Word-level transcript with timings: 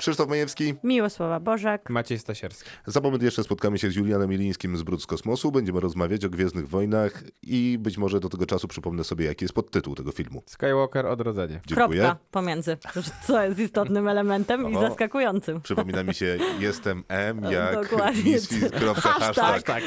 Krzysztof 0.00 0.28
Majewski. 0.28 0.74
Miłosława 0.84 1.40
Bożek. 1.40 1.90
Maciej 1.90 2.18
Stasierski. 2.18 2.70
Za 2.86 3.00
moment 3.00 3.22
jeszcze 3.22 3.44
spotkamy 3.44 3.78
się 3.78 3.90
z 3.90 3.96
Julianem 3.96 4.30
Milińskim 4.30 4.76
z 4.76 4.82
Brud 4.82 5.02
z 5.02 5.06
Kosmosu. 5.06 5.52
Będziemy 5.52 5.80
rozmawiać 5.80 6.24
o 6.24 6.30
Gwiezdnych 6.30 6.68
Wojnach 6.68 7.22
i 7.42 7.76
być 7.80 7.98
może 7.98 8.20
do 8.20 8.28
tego 8.28 8.46
czasu 8.46 8.68
przypomnę 8.68 9.04
sobie, 9.04 9.24
jaki 9.26 9.44
jest 9.44 9.54
podtytuł 9.54 9.94
tego 9.94 10.12
filmu. 10.12 10.42
Skywalker 10.46 11.06
Odrodzenie. 11.06 11.60
Dziękuję. 11.66 12.00
Kropka 12.00 12.18
pomiędzy. 12.30 12.76
Co 13.26 13.44
jest 13.44 13.58
istotnym 13.58 14.08
elementem 14.08 14.70
i 14.70 14.74
zaskakującym. 14.74 15.60
Przypomina 15.60 16.02
mi 16.02 16.14
się, 16.14 16.38
jestem 16.60 17.04
M 17.08 17.42
jak 17.52 17.74
Dokładnie. 17.74 18.32
misfit. 18.32 18.70
kropka, 18.70 19.00
Hashtag. 19.00 19.44
hashtag. 19.46 19.82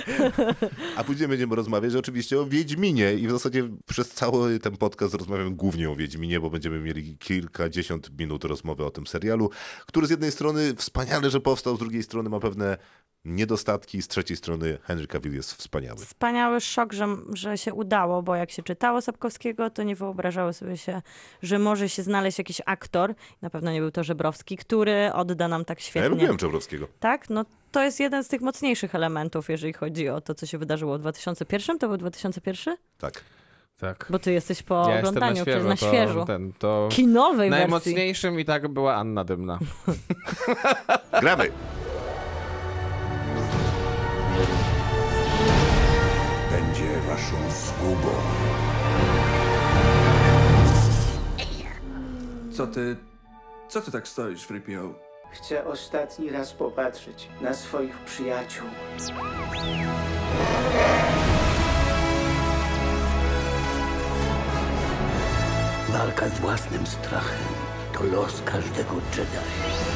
A 0.96 1.04
później 1.04 1.28
będziemy 1.30 1.56
rozmawiać 1.56 1.96
oczywiście 1.96 2.40
o 2.40 2.46
Wiedźminie 2.46 3.14
i 3.14 3.28
w 3.28 3.32
zasadzie 3.32 3.70
przez 3.88 4.10
cały 4.10 4.60
ten 4.60 4.78
podcast 4.78 5.14
rozmawiamy 5.14 5.52
głównie 5.52 5.90
o 5.90 5.96
Wiedźminie, 5.96 6.40
bo 6.40 6.50
będziemy 6.50 6.80
mieli 6.80 7.18
kilkadziesiąt 7.18 8.20
minut 8.20 8.44
rozmowy 8.44 8.86
o 8.86 8.92
tym 8.92 9.08
serialu, 9.08 9.50
który 9.86 10.08
z 10.08 10.12
jednej 10.14 10.32
strony 10.32 10.76
wspaniale, 10.76 11.30
że 11.30 11.40
powstał, 11.40 11.76
z 11.76 11.80
drugiej 11.80 12.04
strony 12.04 12.30
ma 12.30 12.40
pewne 12.40 12.78
niedostatki, 13.26 14.02
z 14.02 14.08
trzeciej 14.08 14.38
strony 14.38 14.78
Henry 14.84 15.08
Cavill 15.08 15.36
jest 15.36 15.54
wspaniały. 15.54 15.98
Wspaniały 16.06 16.62
szok, 16.62 16.94
że, 16.94 17.08
że 17.34 17.58
się 17.58 17.74
udało, 17.74 18.22
bo 18.24 18.36
jak 18.36 18.52
się 18.52 18.64
czytało 18.64 19.02
Sapkowskiego, 19.02 19.70
to 19.70 19.84
nie 19.84 19.96
wyobrażało 19.96 20.54
sobie 20.54 20.78
się, 20.78 21.02
że 21.42 21.60
może 21.60 21.90
się 21.90 22.04
znaleźć 22.04 22.38
jakiś 22.38 22.62
aktor, 22.66 23.16
na 23.42 23.50
pewno 23.50 23.72
nie 23.72 23.80
był 23.82 23.92
to 23.92 24.04
Żebrowski, 24.04 24.58
który 24.58 25.14
odda 25.14 25.48
nam 25.48 25.66
tak 25.66 25.78
Ja 25.80 25.84
świetnie. 25.86 26.10
lubiłem 26.10 26.38
Czebrowskiego. 26.38 26.88
Tak? 27.00 27.30
No 27.30 27.46
to 27.72 27.84
jest 27.84 28.00
jeden 28.00 28.24
z 28.24 28.28
tych 28.28 28.42
mocniejszych 28.42 28.96
elementów, 28.96 29.50
jeżeli 29.50 29.74
chodzi 29.74 30.10
o 30.10 30.22
to, 30.22 30.36
co 30.36 30.46
się 30.46 30.58
wydarzyło 30.58 30.98
w 30.98 31.02
2001. 31.02 31.80
To 31.80 31.88
był 31.88 31.98
2001? 31.98 32.76
Tak. 32.98 33.24
Tak. 33.84 34.08
Bo 34.10 34.20
ty 34.20 34.32
jesteś 34.32 34.64
po 34.64 34.90
ja 34.90 35.00
jestem 35.00 35.02
na 35.02 35.10
oglądaniu, 35.10 35.42
świeżo. 35.42 35.68
na 35.68 35.76
to, 35.76 35.88
świeżo. 35.88 36.26
Ten, 36.26 36.54
to 36.60 36.90
Kinowej 36.92 37.50
wersji. 37.50 37.62
najmocniejszym 37.62 38.40
i 38.40 38.46
tak 38.46 38.68
była 38.68 38.96
Anna 38.96 39.24
Dymna. 39.24 39.60
Gramy! 41.22 41.52
będzie 46.52 47.00
waszą 47.08 47.36
zgubą. 47.52 48.10
Co 52.52 52.68
ty... 52.68 52.96
Co 53.68 53.82
ty 53.82 53.92
tak 53.92 54.08
stoisz, 54.08 54.44
Fripio? 54.44 54.94
Chcę 55.32 55.66
ostatni 55.66 56.30
raz 56.30 56.54
popatrzeć 56.54 57.30
na 57.42 57.54
swoich 57.54 57.98
przyjaciół. 57.98 58.68
Walka 65.94 66.30
z 66.30 66.40
własnym 66.40 66.88
strachem 66.88 67.54
to 67.94 68.04
los 68.04 68.42
każdego 68.42 68.94
Jedi. 69.18 69.93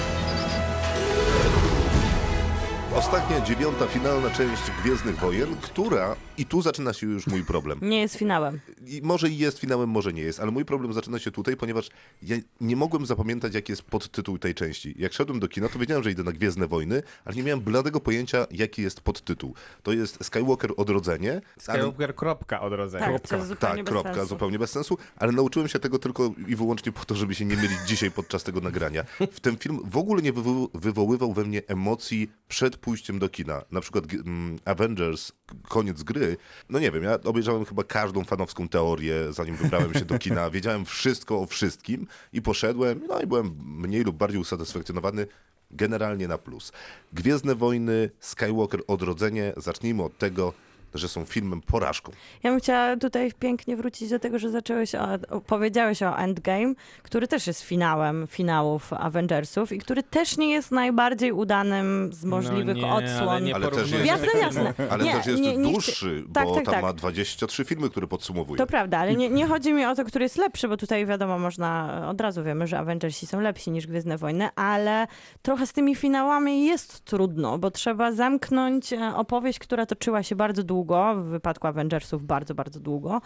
Ostatnia, 2.97 3.41
dziewiąta, 3.41 3.87
finalna 3.87 4.29
część 4.29 4.61
Gwiezdnych 4.83 5.15
Wojen, 5.19 5.55
która, 5.61 6.15
i 6.37 6.45
tu 6.45 6.61
zaczyna 6.61 6.93
się 6.93 7.07
już 7.07 7.27
mój 7.27 7.43
problem. 7.43 7.79
Nie 7.81 7.99
jest 8.01 8.15
finałem. 8.15 8.59
I 8.87 9.01
może 9.03 9.29
i 9.29 9.37
jest 9.37 9.59
finałem, 9.59 9.89
może 9.89 10.13
nie 10.13 10.21
jest, 10.21 10.39
ale 10.39 10.51
mój 10.51 10.65
problem 10.65 10.93
zaczyna 10.93 11.19
się 11.19 11.31
tutaj, 11.31 11.57
ponieważ 11.57 11.89
ja 12.23 12.35
nie 12.61 12.75
mogłem 12.75 13.05
zapamiętać, 13.05 13.53
jaki 13.53 13.71
jest 13.71 13.81
podtytuł 13.81 14.37
tej 14.37 14.55
części. 14.55 14.95
Jak 14.97 15.13
szedłem 15.13 15.39
do 15.39 15.47
kina, 15.47 15.69
to 15.69 15.79
wiedziałem, 15.79 16.03
że 16.03 16.11
idę 16.11 16.23
na 16.23 16.31
Gwiezdne 16.31 16.67
Wojny, 16.67 17.03
ale 17.25 17.35
nie 17.35 17.43
miałem 17.43 17.61
bladego 17.61 17.99
pojęcia, 17.99 18.47
jaki 18.51 18.81
jest 18.81 19.01
podtytuł. 19.01 19.53
To 19.83 19.91
jest 19.93 20.25
Skywalker 20.25 20.71
Odrodzenie. 20.77 21.31
ale- 21.31 21.41
Skywalker 21.79 22.15
kropka 22.15 22.61
Odrodzenie. 22.61 23.05
Tak, 23.19 23.31
jest 23.31 23.47
zupełnie 23.47 23.75
tak, 23.75 23.85
bez 23.85 23.91
kropka, 23.93 24.13
sensu. 24.13 24.29
zupełnie 24.29 24.59
bez 24.59 24.71
sensu, 24.71 24.97
ale 25.17 25.31
nauczyłem 25.31 25.67
się 25.67 25.79
tego 25.79 25.99
tylko 25.99 26.31
i 26.47 26.55
wyłącznie 26.55 26.91
po 26.91 27.05
to, 27.05 27.15
żeby 27.15 27.35
się 27.35 27.45
nie 27.45 27.55
mylić 27.55 27.77
dzisiaj 27.87 28.11
podczas 28.11 28.43
tego 28.43 28.61
nagrania. 28.61 29.03
W 29.31 29.39
ten 29.39 29.57
film 29.57 29.79
w 29.85 29.97
ogóle 29.97 30.21
nie 30.21 30.33
wywo- 30.33 30.67
wywoływał 30.73 31.33
we 31.33 31.43
mnie 31.45 31.61
emocji 31.67 32.31
przed 32.47 32.77
pójściem 32.87 33.19
do 33.19 33.29
kina. 33.29 33.63
Na 33.71 33.81
przykład 33.81 34.05
mm, 34.13 34.59
Avengers, 34.65 35.31
koniec 35.67 36.03
gry. 36.03 36.37
No 36.69 36.79
nie 36.79 36.91
wiem, 36.91 37.03
ja 37.03 37.19
obejrzałem 37.23 37.65
chyba 37.65 37.83
każdą 37.83 38.23
fanowską 38.23 38.69
teorię, 38.69 39.33
zanim 39.33 39.55
wybrałem 39.55 39.93
się 39.93 40.05
do 40.05 40.19
kina. 40.19 40.49
Wiedziałem 40.57 40.85
wszystko 40.85 41.41
o 41.41 41.45
wszystkim 41.45 42.07
i 42.33 42.41
poszedłem, 42.41 43.01
no 43.07 43.21
i 43.21 43.27
byłem 43.27 43.55
mniej 43.65 44.03
lub 44.03 44.17
bardziej 44.17 44.41
usatysfakcjonowany. 44.41 45.27
Generalnie 45.71 46.27
na 46.27 46.37
plus. 46.37 46.71
Gwiezdne 47.13 47.55
Wojny, 47.55 48.09
Skywalker 48.19 48.81
Odrodzenie. 48.87 49.53
Zacznijmy 49.57 50.03
od 50.03 50.17
tego, 50.17 50.53
że 50.97 51.07
są 51.07 51.25
filmem 51.25 51.61
porażką. 51.61 52.11
Ja 52.43 52.51
bym 52.51 52.59
chciała 52.59 52.97
tutaj 52.97 53.31
pięknie 53.39 53.77
wrócić 53.77 54.09
do 54.09 54.19
tego, 54.19 54.39
że 54.39 54.49
zacząłeś 54.49 54.95
o, 54.95 55.07
o, 55.29 55.41
powiedziałeś 55.41 56.03
o 56.03 56.17
Endgame, 56.17 56.73
który 57.03 57.27
też 57.27 57.47
jest 57.47 57.61
finałem 57.61 58.27
finałów 58.27 58.93
Avengersów 58.93 59.71
i 59.71 59.77
który 59.77 60.03
też 60.03 60.37
nie 60.37 60.49
jest 60.49 60.71
najbardziej 60.71 61.31
udanym 61.31 62.09
z 62.13 62.25
możliwych 62.25 62.77
no 62.77 62.87
nie, 62.87 62.93
odsłon. 62.93 63.29
Ale, 63.29 63.41
nie 63.41 63.55
Ale 63.55 63.67
też 63.67 63.91
jest- 63.91 64.05
Jasne, 64.05 64.39
jasne. 64.41 64.73
Ale 64.89 65.03
Nie, 65.03 65.13
też 65.13 65.25
jest 65.25 65.41
nie- 65.41 65.57
nie 65.57 65.71
dłuższy, 65.71 66.23
tak, 66.33 66.45
bo 66.45 66.55
tak, 66.55 66.65
tam 66.65 66.73
tak. 66.73 66.83
ma 66.83 66.93
23 66.93 67.65
filmy, 67.65 67.89
które 67.89 68.07
podsumowuje. 68.07 68.57
To 68.57 68.67
prawda, 68.67 68.97
ale 68.97 69.15
nie, 69.15 69.29
nie 69.29 69.47
chodzi 69.47 69.73
mi 69.73 69.85
o 69.85 69.95
to, 69.95 70.05
który 70.05 70.25
jest 70.25 70.37
lepszy, 70.37 70.67
bo 70.67 70.77
tutaj 70.77 71.05
wiadomo, 71.05 71.39
można, 71.39 72.01
od 72.09 72.21
razu 72.21 72.43
wiemy, 72.43 72.67
że 72.67 72.79
Avengersi 72.79 73.27
są 73.27 73.39
lepsi 73.39 73.71
niż 73.71 73.87
Gwiezdne 73.87 74.17
Wojny, 74.17 74.49
ale 74.55 75.07
trochę 75.41 75.67
z 75.67 75.73
tymi 75.73 75.95
finałami 75.95 76.65
jest 76.65 77.05
trudno, 77.05 77.57
bo 77.57 77.71
trzeba 77.71 78.11
zamknąć 78.11 78.93
e, 78.93 79.15
opowieść, 79.15 79.59
która 79.59 79.85
toczyła 79.85 80.23
się 80.23 80.35
bardzo 80.35 80.63
długo, 80.63 80.86
w 80.95 81.23
wypadku 81.23 81.67
Avengersów 81.67 82.23
bardzo, 82.23 82.55
bardzo 82.55 82.79
długo. 82.79 83.21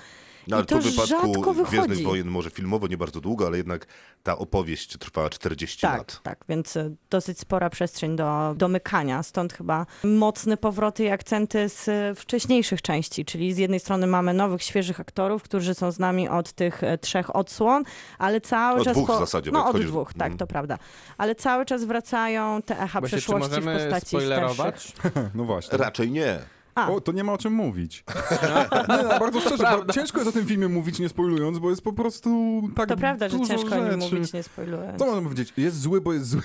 no, 0.47 0.55
ale 0.57 0.63
I 0.63 0.67
to 0.67 0.79
w 0.79 0.83
wypadku 0.83 1.07
rzadko 1.07 1.53
wychodzi. 1.53 1.77
Gwiezdnych 1.77 2.03
Wojen 2.07 2.27
może 2.27 2.49
filmowo 2.49 2.88
nie 2.88 2.97
bardzo 2.97 3.22
długo, 3.22 3.47
ale 3.47 3.57
jednak 3.57 3.88
ta 4.23 4.38
opowieść 4.38 4.97
trwała 4.97 5.29
40 5.29 5.81
Tak, 5.81 5.97
lat. 5.97 6.19
tak, 6.23 6.39
więc 6.49 6.77
e, 6.77 6.91
dosyć 7.09 7.39
spora 7.39 7.69
przestrzeń 7.69 8.16
do 8.16 8.53
domykania, 8.57 9.23
stąd 9.23 9.53
chyba 9.53 9.85
mocne 10.03 10.57
powroty 10.57 11.03
i 11.03 11.09
akcenty 11.09 11.69
z 11.69 11.88
e, 11.89 12.16
wcześniejszych 12.16 12.81
części, 12.81 13.25
czyli 13.25 13.53
z 13.53 13.57
jednej 13.57 13.79
strony 13.79 14.07
mamy 14.07 14.33
nowych, 14.33 14.63
świeżych 14.63 14.99
aktorów, 14.99 15.43
którzy 15.43 15.73
są 15.73 15.91
z 15.91 15.99
nami 15.99 16.29
od 16.29 16.51
tych 16.53 16.83
e, 16.83 16.97
trzech 16.97 17.35
odsłon, 17.35 17.83
ale 18.17 18.41
cały 18.41 18.79
Od 18.79 18.85
czas... 18.85 18.97
dwóch 18.97 19.11
w 19.11 19.19
zasadzie, 19.19 19.51
No 19.51 19.66
od 19.66 19.72
chodzisz- 19.75 19.88
dwóch, 19.88 20.13
tak, 20.13 20.22
Mhm. 20.22 20.38
to 20.38 20.47
prawda. 20.47 20.78
Ale 21.17 21.35
cały 21.35 21.66
czas 21.66 21.83
wracają 21.83 22.61
te 22.61 22.79
echa 22.79 22.99
Właśnie, 22.99 23.17
czy 23.17 23.22
przeszłości 23.22 23.49
w 23.49 23.53
możemy 23.66 23.79
postaci 23.79 24.07
spoilerować? 24.07 24.81
starszych. 24.81 25.11
No 25.35 25.43
właśnie. 25.45 25.78
Raczej 25.78 26.11
nie. 26.11 26.39
A. 26.75 26.91
O, 26.91 27.01
to 27.01 27.11
nie 27.11 27.23
ma 27.23 27.33
o 27.33 27.37
czym 27.37 27.53
mówić. 27.53 28.03
nie, 28.89 29.03
no, 29.03 29.19
bardzo 29.19 29.41
szczerze, 29.41 29.63
bo 29.87 29.93
ciężko 29.93 30.17
jest 30.19 30.29
o 30.29 30.31
tym 30.33 30.45
filmie 30.45 30.67
mówić 30.67 30.99
nie 30.99 31.09
spoilując, 31.09 31.59
bo 31.59 31.69
jest 31.69 31.81
po 31.81 31.93
prostu 31.93 32.61
tak 32.75 32.89
To 32.89 32.97
prawda, 32.97 33.29
że 33.29 33.39
ciężko 33.39 33.75
o 33.75 33.77
nim 33.77 33.85
rzeczy. 33.85 33.97
mówić, 34.15 34.33
nie 34.33 34.43
spoilując. 34.43 34.99
Co 34.99 35.05
możemy 35.05 35.23
powiedzieć? 35.23 35.53
Jest 35.57 35.81
zły, 35.81 36.01
bo 36.01 36.13
jest 36.13 36.25
zły. 36.29 36.41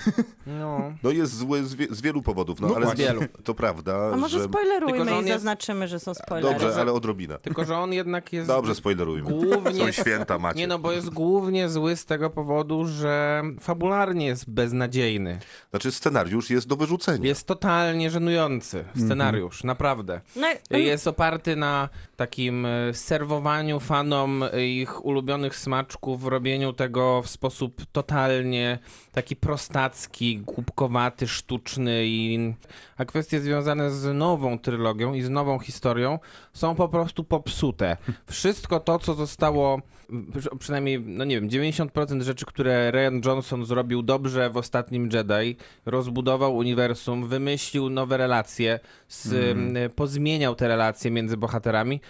No. 0.47 0.93
No 1.03 1.09
jest 1.11 1.35
zły 1.37 1.63
z, 1.63 1.73
wie, 1.75 1.87
z 1.91 2.01
wielu 2.01 2.21
powodów, 2.21 2.61
no, 2.61 2.67
No 2.67 2.75
ale 2.75 2.85
właśnie. 2.85 3.05
Z 3.05 3.07
wielu. 3.07 3.21
to 3.43 3.53
prawda, 3.53 4.11
A 4.13 4.17
może 4.17 4.39
że... 4.39 4.45
spoilerujmy 4.45 4.93
Tylko, 4.97 5.09
że 5.09 5.15
on 5.17 5.25
i 5.25 5.27
jest- 5.27 5.39
zaznaczymy, 5.39 5.87
że 5.87 5.99
są 5.99 6.13
spoilery. 6.13 6.59
Dobrze, 6.59 6.81
ale 6.81 6.93
odrobinę. 6.93 7.37
Tylko, 7.41 7.65
że 7.65 7.77
on 7.77 7.93
jednak 7.93 8.33
jest... 8.33 8.47
Dobrze, 8.47 8.75
spoilerujmy. 8.75 9.29
Głównie... 9.29 9.73
Są 9.85 9.91
święta, 9.91 10.39
macie. 10.39 10.59
Nie 10.59 10.67
no, 10.67 10.79
bo 10.79 10.91
jest 10.91 11.09
głównie 11.09 11.69
zły 11.69 11.95
z 11.95 12.05
tego 12.05 12.29
powodu, 12.29 12.85
że 12.85 13.43
fabularnie 13.59 14.25
jest 14.25 14.49
beznadziejny. 14.49 15.39
Znaczy 15.69 15.91
scenariusz 15.91 16.49
jest 16.49 16.67
do 16.67 16.75
wyrzucenia. 16.75 17.27
Jest 17.27 17.47
totalnie 17.47 18.11
żenujący 18.11 18.85
scenariusz, 19.05 19.63
naprawdę. 19.63 20.16
No, 20.35 20.77
Jest 20.77 21.07
oparty 21.07 21.55
na 21.55 21.89
takim 22.15 22.65
e, 22.65 22.93
serwowaniu 22.93 23.79
fanom 23.79 24.43
ich 24.57 25.05
ulubionych 25.05 25.55
smaczków, 25.55 26.25
robieniu 26.25 26.73
tego 26.73 27.21
w 27.21 27.27
sposób 27.27 27.81
totalnie 27.91 28.79
taki 29.17 29.35
prostacki, 29.35 30.39
głupkowaty, 30.39 31.27
sztuczny 31.27 32.01
i 32.05 32.53
a 32.97 33.05
kwestie 33.05 33.39
związane 33.39 33.91
z 33.91 34.17
nową 34.17 34.59
trylogią 34.59 35.13
i 35.13 35.21
z 35.21 35.29
nową 35.29 35.59
historią 35.59 36.19
są 36.53 36.75
po 36.75 36.89
prostu 36.89 37.23
popsute. 37.23 37.97
Wszystko 38.27 38.79
to, 38.79 38.99
co 38.99 39.13
zostało 39.13 39.81
przy- 40.39 40.57
przynajmniej, 40.59 40.99
no 40.99 41.25
nie 41.25 41.35
wiem, 41.35 41.49
90% 41.49 42.21
rzeczy, 42.21 42.45
które 42.45 42.91
Ryan 42.91 43.21
Johnson 43.25 43.65
zrobił 43.65 44.01
dobrze 44.01 44.49
w 44.49 44.57
ostatnim 44.57 45.09
Jedi, 45.13 45.57
rozbudował 45.85 46.55
uniwersum, 46.55 47.27
wymyślił 47.27 47.89
nowe 47.89 48.17
relacje, 48.17 48.79
z, 49.07 49.33
mm. 49.33 49.89
pozmieniał 49.89 50.55
te 50.55 50.67
relacje 50.67 51.11
między 51.11 51.37
bohaterami. 51.37 52.01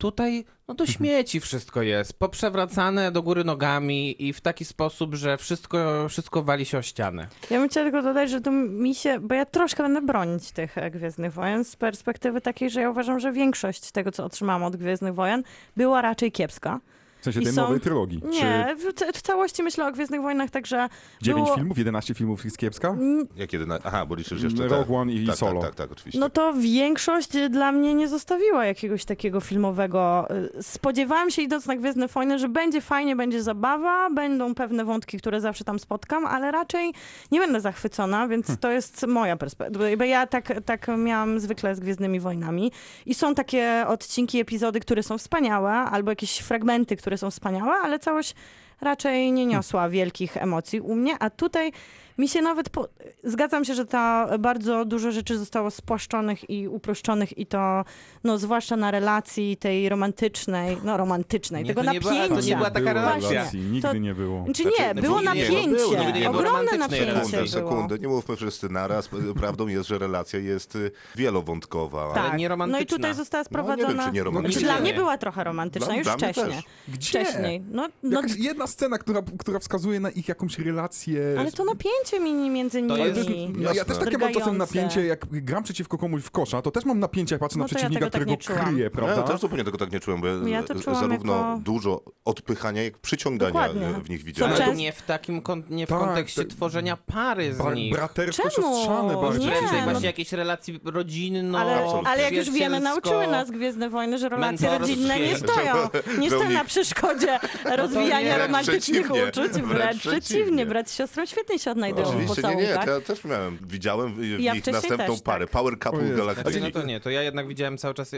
Tutaj, 0.00 0.44
no 0.68 0.74
to 0.74 0.86
śmieci 0.86 1.40
wszystko 1.40 1.82
jest, 1.82 2.18
poprzewracane 2.18 3.12
do 3.12 3.22
góry 3.22 3.44
nogami 3.44 4.28
i 4.28 4.32
w 4.32 4.40
taki 4.40 4.64
sposób, 4.64 5.14
że 5.14 5.36
wszystko, 5.36 6.08
wszystko 6.08 6.42
wali 6.42 6.64
się 6.64 6.78
o 6.78 6.82
ścianę. 6.82 7.28
Ja 7.50 7.60
bym 7.60 7.68
chciała 7.68 7.90
tylko 7.90 8.02
dodać, 8.02 8.30
że 8.30 8.40
to 8.40 8.50
mi 8.50 8.94
się, 8.94 9.20
bo 9.20 9.34
ja 9.34 9.46
troszkę 9.46 9.82
będę 9.82 10.02
bronić 10.02 10.52
tych 10.52 10.78
e, 10.78 10.90
Gwiezdnych 10.90 11.32
Wojen 11.32 11.64
z 11.64 11.76
perspektywy 11.76 12.40
takiej, 12.40 12.70
że 12.70 12.80
ja 12.80 12.90
uważam, 12.90 13.20
że 13.20 13.32
większość 13.32 13.90
tego, 13.90 14.12
co 14.12 14.24
otrzymałam 14.24 14.62
od 14.62 14.76
Gwiezdnych 14.76 15.14
Wojen, 15.14 15.42
była 15.76 16.02
raczej 16.02 16.32
kiepska. 16.32 16.80
W 17.20 17.24
sensie 17.24 17.40
I 17.40 17.44
tej 17.44 17.52
są- 17.52 17.62
nowej 17.62 17.80
trylogii. 17.80 18.20
Nie, 18.24 18.76
w, 18.78 18.94
c- 18.94 19.12
w 19.12 19.22
całości 19.22 19.62
myślę 19.62 19.86
o 19.86 19.92
Gwiezdnych 19.92 20.22
Wojnach, 20.22 20.50
także 20.50 20.88
Czy 21.18 21.24
9 21.24 21.44
było- 21.44 21.56
filmów, 21.56 21.78
11 21.78 22.14
filmów 22.14 22.44
jest 22.44 22.58
kiepska? 22.58 22.96
Jak 23.36 23.52
jedyna... 23.52 23.78
Aha, 23.84 24.06
bo 24.06 24.14
liczysz 24.14 24.42
jeszcze. 24.42 24.68
Rogue 24.68 24.96
One 24.96 25.12
i 25.12 25.26
tak, 25.26 25.36
Solo. 25.36 25.60
Tak, 25.60 25.70
tak, 25.70 25.78
tak, 25.78 25.92
oczywiście. 25.92 26.20
No 26.20 26.30
to 26.30 26.52
większość 26.54 27.28
dla 27.50 27.72
mnie 27.72 27.94
nie 27.94 28.08
zostawiła 28.08 28.66
jakiegoś 28.66 29.04
takiego 29.04 29.40
filmowego. 29.40 30.28
y, 30.58 30.62
Spodziewałam 30.62 31.30
się 31.30 31.42
idąc 31.42 31.66
na 31.66 31.76
Gwiezdne 31.76 32.08
Wojny, 32.08 32.38
że 32.38 32.48
będzie 32.48 32.80
fajnie, 32.80 33.16
będzie 33.16 33.42
zabawa, 33.42 34.10
będą 34.10 34.54
pewne 34.54 34.84
wątki, 34.84 35.18
które 35.18 35.40
zawsze 35.40 35.64
tam 35.64 35.78
spotkam, 35.78 36.26
ale 36.26 36.50
raczej 36.50 36.92
nie 37.30 37.40
będę 37.40 37.60
zachwycona, 37.60 38.28
więc 38.28 38.46
Hm. 38.46 38.58
to 38.58 38.70
jest 38.70 39.06
moja 39.06 39.36
perspektywa. 39.36 39.84
Bo 39.98 40.04
ja 40.04 40.26
tak, 40.26 40.52
tak 40.64 40.86
miałam 40.98 41.40
zwykle 41.40 41.74
z 41.74 41.80
Gwiezdnymi 41.80 42.20
Wojnami 42.20 42.72
i 43.06 43.14
są 43.14 43.34
takie 43.34 43.84
odcinki, 43.88 44.40
epizody, 44.40 44.80
które 44.80 45.02
są 45.02 45.18
wspaniałe, 45.18 45.72
albo 45.72 46.10
jakieś 46.10 46.38
fragmenty, 46.38 46.96
które 46.96 47.09
są 47.18 47.30
wspaniałe, 47.30 47.72
ale 47.72 47.98
całość 47.98 48.34
raczej 48.80 49.32
nie 49.32 49.46
niosła 49.46 49.88
wielkich 49.88 50.36
emocji 50.36 50.80
u 50.80 50.94
mnie, 50.94 51.16
a 51.18 51.30
tutaj 51.30 51.72
mi 52.20 52.28
się 52.28 52.42
nawet, 52.42 52.68
po... 52.68 52.88
zgadzam 53.24 53.64
się, 53.64 53.74
że 53.74 53.86
ta 53.86 54.38
bardzo 54.38 54.84
dużo 54.84 55.10
rzeczy 55.12 55.38
zostało 55.38 55.70
spłaszczonych 55.70 56.50
i 56.50 56.68
uproszczonych 56.68 57.38
i 57.38 57.46
to, 57.46 57.84
no 58.24 58.38
zwłaszcza 58.38 58.76
na 58.76 58.90
relacji 58.90 59.56
tej 59.56 59.88
romantycznej, 59.88 60.76
no 60.84 60.96
romantycznej, 60.96 61.62
Nie, 61.64 61.68
tego 61.70 61.84
to 61.84 61.92
nie 61.92 62.00
była- 62.00 62.12
napięcia. 62.12 62.34
to 62.34 62.40
nie 62.48 62.56
była 62.56 62.70
taka 62.70 62.80
było 62.80 62.94
relacja. 62.94 63.30
relacji, 63.30 63.60
nigdy 63.60 63.88
To- 63.88 63.94
nie 63.94 64.14
było. 64.14 64.44
Czy 64.54 64.62
Znaczy, 64.62 64.76
nie, 64.82 64.94
no 64.94 65.02
było 65.02 65.14
bo 65.14 65.20
nie, 65.20 65.24
napięcie, 65.26 65.68
było, 65.76 65.94
nigdy 66.04 66.20
nie 66.20 66.28
było 66.30 66.38
ogromne 66.38 66.78
napięcie 66.78 67.14
Sekundę, 67.24 67.48
sekundę, 67.48 67.98
nie 67.98 68.08
mówmy 68.08 68.36
wszyscy 68.36 68.68
naraz. 68.68 69.08
Prawdą 69.40 69.66
jest, 69.68 69.88
że 69.88 69.98
relacja 69.98 70.38
jest 70.38 70.76
y, 70.76 70.90
wielowątkowa. 71.16 72.02
Ale 72.04 72.14
Tak. 72.14 72.24
nie 72.24 72.30
No 72.38 72.38
i 72.44 72.48
romantyczna. 72.48 72.96
tutaj 72.96 73.14
została 73.14 73.44
No, 73.50 73.60
nie 73.60 73.66
wiem, 73.66 73.76
sprowadzona... 73.76 74.06
czy 74.08 74.12
nie 74.14 74.24
romantyczna. 74.24 74.60
Znaczy, 74.60 74.64
dla 74.66 74.74
Nie. 74.74 74.80
mnie 74.82 74.94
była 74.94 75.18
trochę 75.18 75.44
romantyczna, 75.44 75.86
Dla- 75.86 75.96
już 75.96 76.04
dla 76.04 76.16
wcześniej. 76.16 76.62
Gdzie? 76.88 77.08
Wcześniej. 77.24 77.62
No, 77.70 77.88
no, 78.02 78.20
Jakaś 78.22 78.36
jedna 78.36 78.66
scena, 78.66 78.98
która, 78.98 79.22
która 79.38 79.58
wskazuje 79.58 80.00
na 80.00 80.10
ich 80.10 80.28
jakąś 80.28 80.58
relację. 80.58 81.36
ale 81.38 81.52
to 81.52 81.64
napięcie 81.64 82.09
mi- 82.20 82.50
między 82.50 82.82
nimi. 82.82 82.98
jest- 83.00 83.28
No, 83.56 83.72
ja 83.72 83.84
też 83.84 83.98
takie 83.98 84.18
mam 84.18 84.32
czasem 84.32 84.56
napięcie, 84.58 85.04
jak 85.06 85.26
gram 85.30 85.62
przeciwko 85.62 85.98
komuś 85.98 86.22
w 86.22 86.30
kosza, 86.30 86.62
to 86.62 86.70
też 86.70 86.84
mam 86.84 86.98
napięcie, 86.98 87.34
jak 87.34 87.40
patrzę 87.40 87.58
No 87.58 87.64
na 87.64 87.64
ja 87.64 87.68
przeciwnika, 87.68 88.00
tego 88.00 88.10
tak 88.10 88.22
którego 88.22 88.42
czułam. 88.42 88.64
kryje, 88.74 88.84
Ja 88.84 88.90
prawda? 88.90 89.22
też 89.22 89.40
zupełnie 89.40 89.64
tego 89.64 89.78
tak 89.78 89.92
nie 89.92 90.00
czułem, 90.00 90.20
bo 90.20 90.26
Ja 90.48 90.62
to 90.62 90.74
czułam 90.74 91.00
zarówno 91.00 91.36
jako- 91.36 91.58
dużo 91.62 92.02
odpychania, 92.24 92.82
jak 92.82 92.98
przyciągania 92.98 93.52
Dokładnie. 93.52 93.86
w 94.04 94.10
nich 94.10 94.22
widziałem. 94.24 94.54
Ale 94.62 94.74
nie 94.74 94.92
w 94.92 95.02
takim 95.02 95.42
nie 95.70 95.86
w 95.86 95.88
Tak, 95.88 95.98
kontekście 95.98 96.42
te- 96.44 96.48
tworzenia 96.50 96.96
pary 96.96 97.54
z 97.54 97.58
Ba- 97.58 97.74
nich. 97.74 97.94
Bratersko-siostrzane 97.94 99.08
Czemu? 99.10 99.22
bardziej. 99.22 99.46
Nie, 99.50 99.54
no- 99.76 99.82
właśnie 99.84 100.06
jakieś 100.06 100.32
relacji 100.32 100.80
rodzinno 100.84 101.58
Ale, 101.58 101.84
ale 102.04 102.22
jak 102.22 102.32
już 102.32 102.50
wiemy, 102.50 102.80
nauczyły 102.80 103.26
nas 103.26 103.50
Gwiezdne 103.50 103.90
Wojny, 103.90 104.18
że 104.18 104.28
relacje 104.28 104.78
rodzinne 104.78 105.20
nie 105.20 105.36
stoją. 105.38 105.74
Nie 106.18 106.30
stoją 106.30 106.50
na 106.50 106.64
przeszkodzie 106.64 107.38
rozwijania 107.76 108.20
nie, 108.36 108.38
romantycznych 108.38 109.10
uczuć. 109.10 109.62
Wręcz 109.62 110.00
przeciwnie. 110.00 110.66
Brat 110.66 110.90
z 110.90 110.94
siostrą 110.96 111.26
świetnie 111.26 111.58
się 111.58 111.70
odnajdują 111.70 111.89
w 111.94 111.98
Oczywiście, 111.98 112.42
nie, 112.42 112.54
nie, 112.56 112.78
to 112.84 112.90
ja 112.90 113.00
też 113.00 113.24
miałem, 113.24 113.58
widziałem 113.62 114.14
w 114.14 114.40
Ja 114.40 114.54
nich 114.54 114.66
następną 114.66 115.14
też, 115.14 115.22
parę, 115.22 115.44
tak. 115.44 115.52
Power 115.52 115.78
Couple. 115.78 116.34
Znaczy, 116.34 116.60
no 116.60 116.70
to 116.70 116.82
nie, 116.82 117.00
to 117.00 117.10
ja 117.10 117.22
jednak 117.22 117.48
widziałem 117.48 117.78
cały 117.78 117.94
czas, 117.94 118.10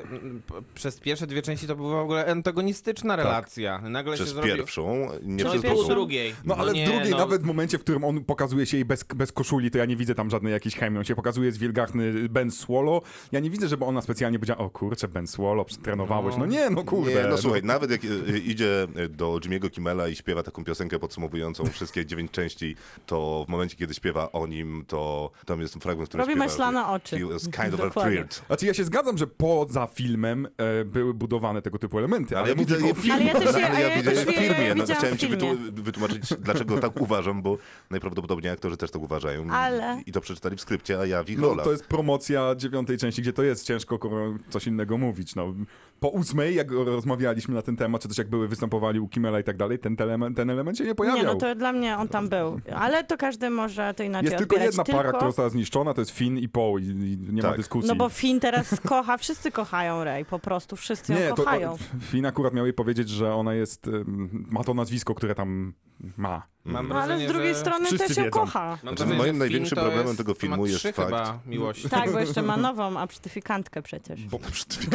przez 0.74 1.00
pierwsze 1.00 1.26
dwie 1.26 1.42
części 1.42 1.66
to 1.66 1.76
była 1.76 1.96
w 2.00 2.04
ogóle 2.04 2.26
antagonistyczna 2.26 3.16
relacja. 3.16 3.78
Nagle 3.80 4.14
Przez 4.14 4.28
się 4.28 4.34
zrobił... 4.34 4.56
pierwszą, 4.56 5.08
nie 5.22 5.44
No 5.44 5.50
przez 5.50 5.62
drugą. 5.62 5.88
drugiej. 5.88 6.34
No 6.44 6.56
ale 6.56 6.72
nie, 6.72 6.86
w 6.86 6.90
drugiej, 6.90 7.10
no, 7.10 7.16
nawet 7.18 7.42
w 7.42 7.44
momencie, 7.44 7.78
w 7.78 7.80
którym 7.80 8.04
on 8.04 8.24
pokazuje 8.24 8.66
się 8.66 8.76
jej 8.76 8.84
bez, 8.84 9.04
bez 9.04 9.32
koszuli, 9.32 9.70
to 9.70 9.78
ja 9.78 9.84
nie 9.84 9.96
widzę 9.96 10.14
tam 10.14 10.30
żadnej 10.30 10.52
jakiejś 10.52 10.76
chemii. 10.76 10.98
On 10.98 11.04
się 11.04 11.14
pokazuje 11.14 11.52
z 11.52 11.58
wielgachny 11.58 12.28
Ben 12.28 12.50
Swallow. 12.50 13.28
Ja 13.32 13.40
nie 13.40 13.50
widzę, 13.50 13.68
żeby 13.68 13.84
ona 13.84 14.02
specjalnie 14.02 14.38
powiedziała, 14.38 14.60
o 14.60 14.70
kurczę, 14.70 15.08
Ben 15.08 15.26
Swallow, 15.26 15.76
trenowałeś. 15.82 16.36
No 16.38 16.46
nie, 16.46 16.70
no 16.70 16.84
kurde. 16.84 17.14
Nie, 17.14 17.28
no 17.28 17.38
słuchaj, 17.38 17.62
nawet 17.62 17.90
jak 17.90 18.04
y, 18.04 18.08
y, 18.08 18.38
idzie 18.38 18.86
do 19.10 19.26
Jimmy'ego 19.34 19.70
Kimmela 19.70 20.08
i 20.08 20.16
śpiewa 20.16 20.42
taką 20.42 20.64
piosenkę 20.64 20.98
podsumowującą 20.98 21.64
wszystkie 21.66 22.06
dziewięć 22.06 22.30
części, 22.30 22.76
to 23.06 23.44
w 23.48 23.50
momencie, 23.50 23.61
kiedy 23.68 23.94
śpiewa 23.94 24.32
o 24.32 24.46
nim, 24.46 24.84
to 24.88 25.30
tam 25.46 25.60
jest 25.60 25.74
fragment, 25.74 26.08
który 26.08 26.20
Robi 26.22 26.32
śpiewa... 26.32 26.44
maślane 26.46 26.86
oczy. 26.86 27.18
He 27.18 27.26
was 27.26 27.42
kind 27.42 27.56
of 27.56 27.70
Dokładnie. 27.70 27.90
afraid. 28.20 28.42
Znaczy 28.46 28.66
ja 28.66 28.74
się 28.74 28.84
zgadzam, 28.84 29.18
że 29.18 29.26
poza 29.26 29.86
filmem 29.86 30.48
e, 30.56 30.84
były 30.84 31.14
budowane 31.14 31.62
tego 31.62 31.78
typu 31.78 31.98
elementy, 31.98 32.34
ale, 32.38 32.40
Ale 32.42 32.48
ja 32.50 32.54
mówię 32.62 32.76
widzę 32.76 32.90
o 32.90 32.94
filmie. 32.94 33.14
Ale 33.14 33.24
ja 33.24 33.34
też 33.52 33.56
je- 33.60 33.66
ale 33.66 33.80
ja 33.80 33.88
ja 33.88 33.96
widzę 33.96 34.10
też 34.10 34.24
w 34.24 34.38
filmie. 34.38 34.74
No, 34.74 34.84
chciałem 34.84 35.16
w 35.16 35.20
ci 35.20 35.28
wytłumaczyć, 35.72 36.22
dlaczego 36.38 36.78
tak 36.78 37.00
uważam, 37.00 37.42
bo 37.42 37.58
najprawdopodobniej 37.90 38.52
aktorzy 38.52 38.76
też 38.76 38.90
tak 38.90 39.02
uważają. 39.02 39.50
Ale- 39.50 40.02
I 40.06 40.12
to 40.12 40.20
przeczytali 40.20 40.56
w 40.56 40.60
skrypcie, 40.60 41.00
a 41.00 41.06
ja 41.06 41.22
w 41.24 41.30
ich 41.30 41.38
No, 41.38 41.48
rolach. 41.48 41.64
to 41.64 41.72
jest 41.72 41.86
promocja 41.86 42.54
dziewiątej 42.56 42.98
części, 42.98 43.22
gdzie 43.22 43.32
to 43.32 43.42
jest 43.42 43.66
ciężko 43.66 43.98
ko- 43.98 44.34
coś 44.50 44.66
innego 44.66 44.98
mówić. 44.98 45.34
No, 45.34 45.54
po 46.02 46.08
ósmej, 46.08 46.54
jak 46.54 46.70
rozmawialiśmy 46.70 47.54
na 47.54 47.62
ten 47.62 47.76
temat, 47.76 48.02
czy 48.02 48.08
też 48.08 48.18
jak 48.18 48.28
były, 48.30 48.48
występowali 48.48 49.00
u 49.00 49.08
Kimmela 49.08 49.40
i 49.40 49.44
tak 49.44 49.56
dalej, 49.56 49.78
ten 49.78 49.96
element, 49.98 50.36
ten 50.36 50.50
element 50.50 50.78
się 50.78 50.84
nie 50.84 50.94
pojawiał. 50.94 51.18
Nie, 51.20 51.26
no 51.26 51.34
to 51.34 51.54
dla 51.54 51.72
mnie 51.72 51.96
on 51.98 52.08
tam 52.08 52.28
był. 52.28 52.60
Ale 52.76 53.04
to 53.04 53.16
każdy 53.16 53.50
może 53.50 53.94
to 53.96 54.02
inaczej 54.02 54.24
Jest 54.26 54.38
tylko 54.38 54.56
odbierać. 54.56 54.74
jedna 54.76 54.84
para, 54.84 55.02
Tylko- 55.02 55.16
która 55.18 55.28
została 55.30 55.48
zniszczona, 55.48 55.94
to 55.94 56.00
jest 56.00 56.10
Finn 56.10 56.38
i 56.38 56.48
Poe 56.48 56.78
i, 56.80 56.84
i 56.84 57.18
nie 57.32 57.42
ma 57.42 57.48
Tak. 57.48 57.56
dyskusji. 57.56 57.88
No 57.88 57.94
bo 57.96 58.08
Finn 58.08 58.40
teraz 58.40 58.80
kocha, 58.80 59.16
wszyscy 59.16 59.50
kochają 59.52 60.04
Rey, 60.04 60.24
po 60.24 60.38
prostu 60.38 60.76
wszyscy 60.76 61.12
ją 61.12 61.18
nie, 61.18 61.28
to 61.28 61.34
kochają. 61.34 61.76
Finn 62.00 62.26
akurat 62.26 62.54
miał 62.54 62.64
jej 62.66 62.74
powiedzieć, 62.74 63.08
że 63.08 63.34
ona 63.34 63.54
jest, 63.54 63.90
ma 64.50 64.64
to 64.64 64.74
nazwisko, 64.74 65.14
które 65.14 65.34
tam 65.34 65.72
ma. 66.16 66.42
Mam 66.64 66.88
No, 66.88 66.94
ale 66.94 67.06
wrażenie, 67.06 67.28
z 67.28 67.32
drugiej 67.32 67.54
że... 67.54 67.60
strony 67.60 67.86
Wszyscy 67.86 68.08
też 68.08 68.16
ją 68.16 68.24
wiedzą. 68.24 68.40
kocha. 68.40 68.66
Mam 68.68 68.78
Znaczy, 68.78 68.96
wrażenie, 68.96 69.18
moim 69.18 69.32
że 69.34 69.38
największym 69.38 69.76
film 69.76 69.76
to 69.76 69.82
problemem 69.82 70.06
jest, 70.06 70.18
tego 70.18 70.34
filmu 70.34 70.56
ma 70.56 70.62
jest 70.68 70.78
trzy 70.78 70.92
fakt- 70.92 71.04
chyba 71.06 71.38
miłości. 71.46 71.88
Tak, 71.88 72.12
bo 72.12 72.18
jeszcze 72.18 72.42
ma 72.42 72.56
nową 72.68 72.98
absztyfikantkę 72.98 73.82
przecież. 73.82 74.24
Bo, 74.26 74.38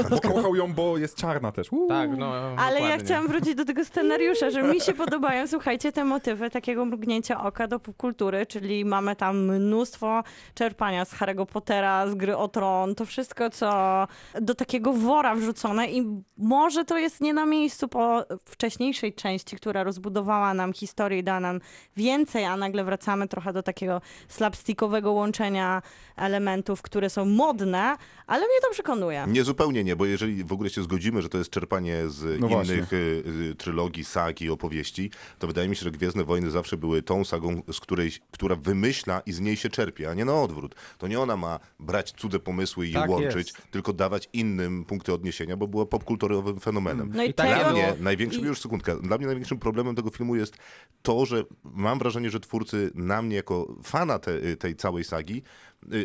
bo 0.10 0.20
kochał 0.22 0.56
ją, 0.56 0.74
bo 0.74 0.98
jest 0.98 1.16
czarna 1.16 1.52
też. 1.52 1.72
Uuu. 1.72 1.88
Tak, 1.90 2.10
no 2.18 2.34
Ale 2.34 2.76
ja 2.76 2.82
dokładnie. 2.82 3.06
chciałam 3.06 3.28
wrócić 3.28 3.56
do 3.56 3.66
tego 3.66 3.86
scenariusza, 3.86 4.50
że 4.50 4.64
mi 4.64 4.82
się 4.82 4.94
podobają, 5.04 5.48
słuchajcie, 5.48 5.92
te 5.92 6.06
motywy 6.06 6.50
takiego 6.50 6.86
mrugnięcia 6.86 7.44
oka 7.44 7.68
do 7.68 7.80
popkultury, 7.80 8.46
czyli 8.46 8.86
mamy 8.86 9.16
tam 9.16 9.38
mnóstwo 9.56 10.24
czerpania 10.54 11.06
z 11.06 11.14
Harry'ego 11.14 11.46
Pottera, 11.46 12.08
z 12.08 12.16
Gry 12.16 12.38
o 12.38 12.48
Tron, 12.48 12.96
to 12.96 13.06
wszystko, 13.06 13.50
co 13.50 14.08
do 14.42 14.56
takiego 14.56 14.94
wora 14.94 15.36
wrzucone 15.36 15.88
i 15.92 16.22
może 16.38 16.86
to 16.86 16.98
jest 16.98 17.22
nie 17.22 17.34
na 17.34 17.46
miejscu 17.46 17.88
po 17.88 18.26
wcześniejszej 18.46 19.14
części, 19.14 19.56
która 19.56 19.84
rozbudowała 19.84 20.54
nam 20.54 20.74
historię 20.74 21.20
i 21.20 21.24
dała 21.24 21.40
nam 21.40 21.57
więcej, 21.98 22.46
a 22.46 22.58
nagle 22.58 22.84
wracamy 22.84 23.28
trochę 23.28 23.54
do 23.54 23.64
takiego 23.64 24.02
slapstickowego 24.28 25.12
łączenia 25.12 25.82
elementów, 26.16 26.82
które 26.82 27.10
są 27.10 27.26
modne, 27.26 27.96
ale 28.28 28.40
mnie 28.42 28.62
to 28.62 28.72
przekonuje. 28.72 29.26
Nie, 29.28 29.44
zupełnie 29.44 29.84
nie, 29.84 29.96
bo 29.96 30.06
jeżeli 30.06 30.44
w 30.44 30.54
ogóle 30.54 30.70
się 30.70 30.84
zgodzimy, 30.84 31.22
że 31.22 31.30
to 31.30 31.38
jest 31.38 31.50
czerpanie 31.50 32.10
z 32.10 32.40
No 32.42 32.48
innych 32.64 32.94
y, 32.94 33.24
y, 33.52 33.56
trylogii, 33.56 34.06
sagi, 34.06 34.50
opowieści, 34.50 35.12
to 35.40 35.48
wydaje 35.48 35.70
mi 35.70 35.76
się, 35.76 35.84
że 35.84 35.92
Gwiezdne 35.92 36.24
Wojny 36.24 36.52
zawsze 36.52 36.78
były 36.78 37.02
tą 37.04 37.26
sagą, 37.26 37.62
z 37.72 37.80
której, 37.80 38.12
która 38.32 38.56
wymyśla 38.56 39.20
i 39.26 39.34
z 39.34 39.40
niej 39.40 39.58
się 39.58 39.70
czerpie, 39.70 40.10
a 40.10 40.14
nie 40.14 40.26
na 40.26 40.42
odwrót. 40.42 40.76
To 40.98 41.08
nie 41.08 41.20
ona 41.20 41.38
ma 41.38 41.60
brać 41.80 42.12
cudze 42.12 42.40
pomysły 42.40 42.88
i 42.88 42.92
je 42.92 43.00
Tak 43.00 43.10
łączyć, 43.10 43.48
jest. 43.48 43.72
tylko 43.72 43.94
dawać 43.94 44.30
innym 44.34 44.86
punkty 44.86 45.14
odniesienia, 45.14 45.58
bo 45.58 45.68
była 45.68 45.86
popkulturowym 45.86 46.60
fenomenem. 46.60 47.12
No 47.16 47.24
i 47.24 47.34
tak 47.34 47.48
tego... 47.48 47.60
Dla 47.60 47.74
mnie 47.74 47.84
było- 47.84 48.04
największym, 48.04 48.42
i- 48.44 48.46
już 48.48 48.62
sekundkę, 48.62 49.02
dla 49.02 49.18
mnie 49.18 49.26
największym 49.26 49.60
problemem 49.60 49.96
tego 49.96 50.10
filmu 50.10 50.36
jest 50.36 50.58
to, 51.02 51.26
że 51.26 51.44
mam 51.64 52.00
wrażenie, 52.00 52.30
że 52.30 52.40
twórcy 52.40 52.92
na 52.96 53.22
mnie 53.22 53.36
jako 53.36 53.76
fana 53.84 54.20
te, 54.20 54.58
tej 54.58 54.76
całej 54.76 55.04
sagi, 55.04 55.44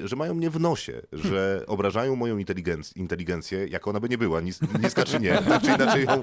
że 0.05 0.17
mają 0.17 0.35
mnie 0.35 0.51
w 0.51 0.61
nosie, 0.61 1.03
że 1.13 1.65
obrażają 1.67 2.17
moją 2.17 2.37
inteligenc- 2.39 2.97
inteligencję, 2.97 3.67
jak 3.67 3.89
ona 3.89 4.01
by 4.01 4.09
nie 4.09 4.19
była, 4.19 4.41
nis, 4.41 4.61
niska 4.83 5.05
czy 5.05 5.21
nie, 5.21 5.39
tak 5.49 5.63
czy 5.63 5.71
inaczej 5.71 6.05
ją 6.05 6.23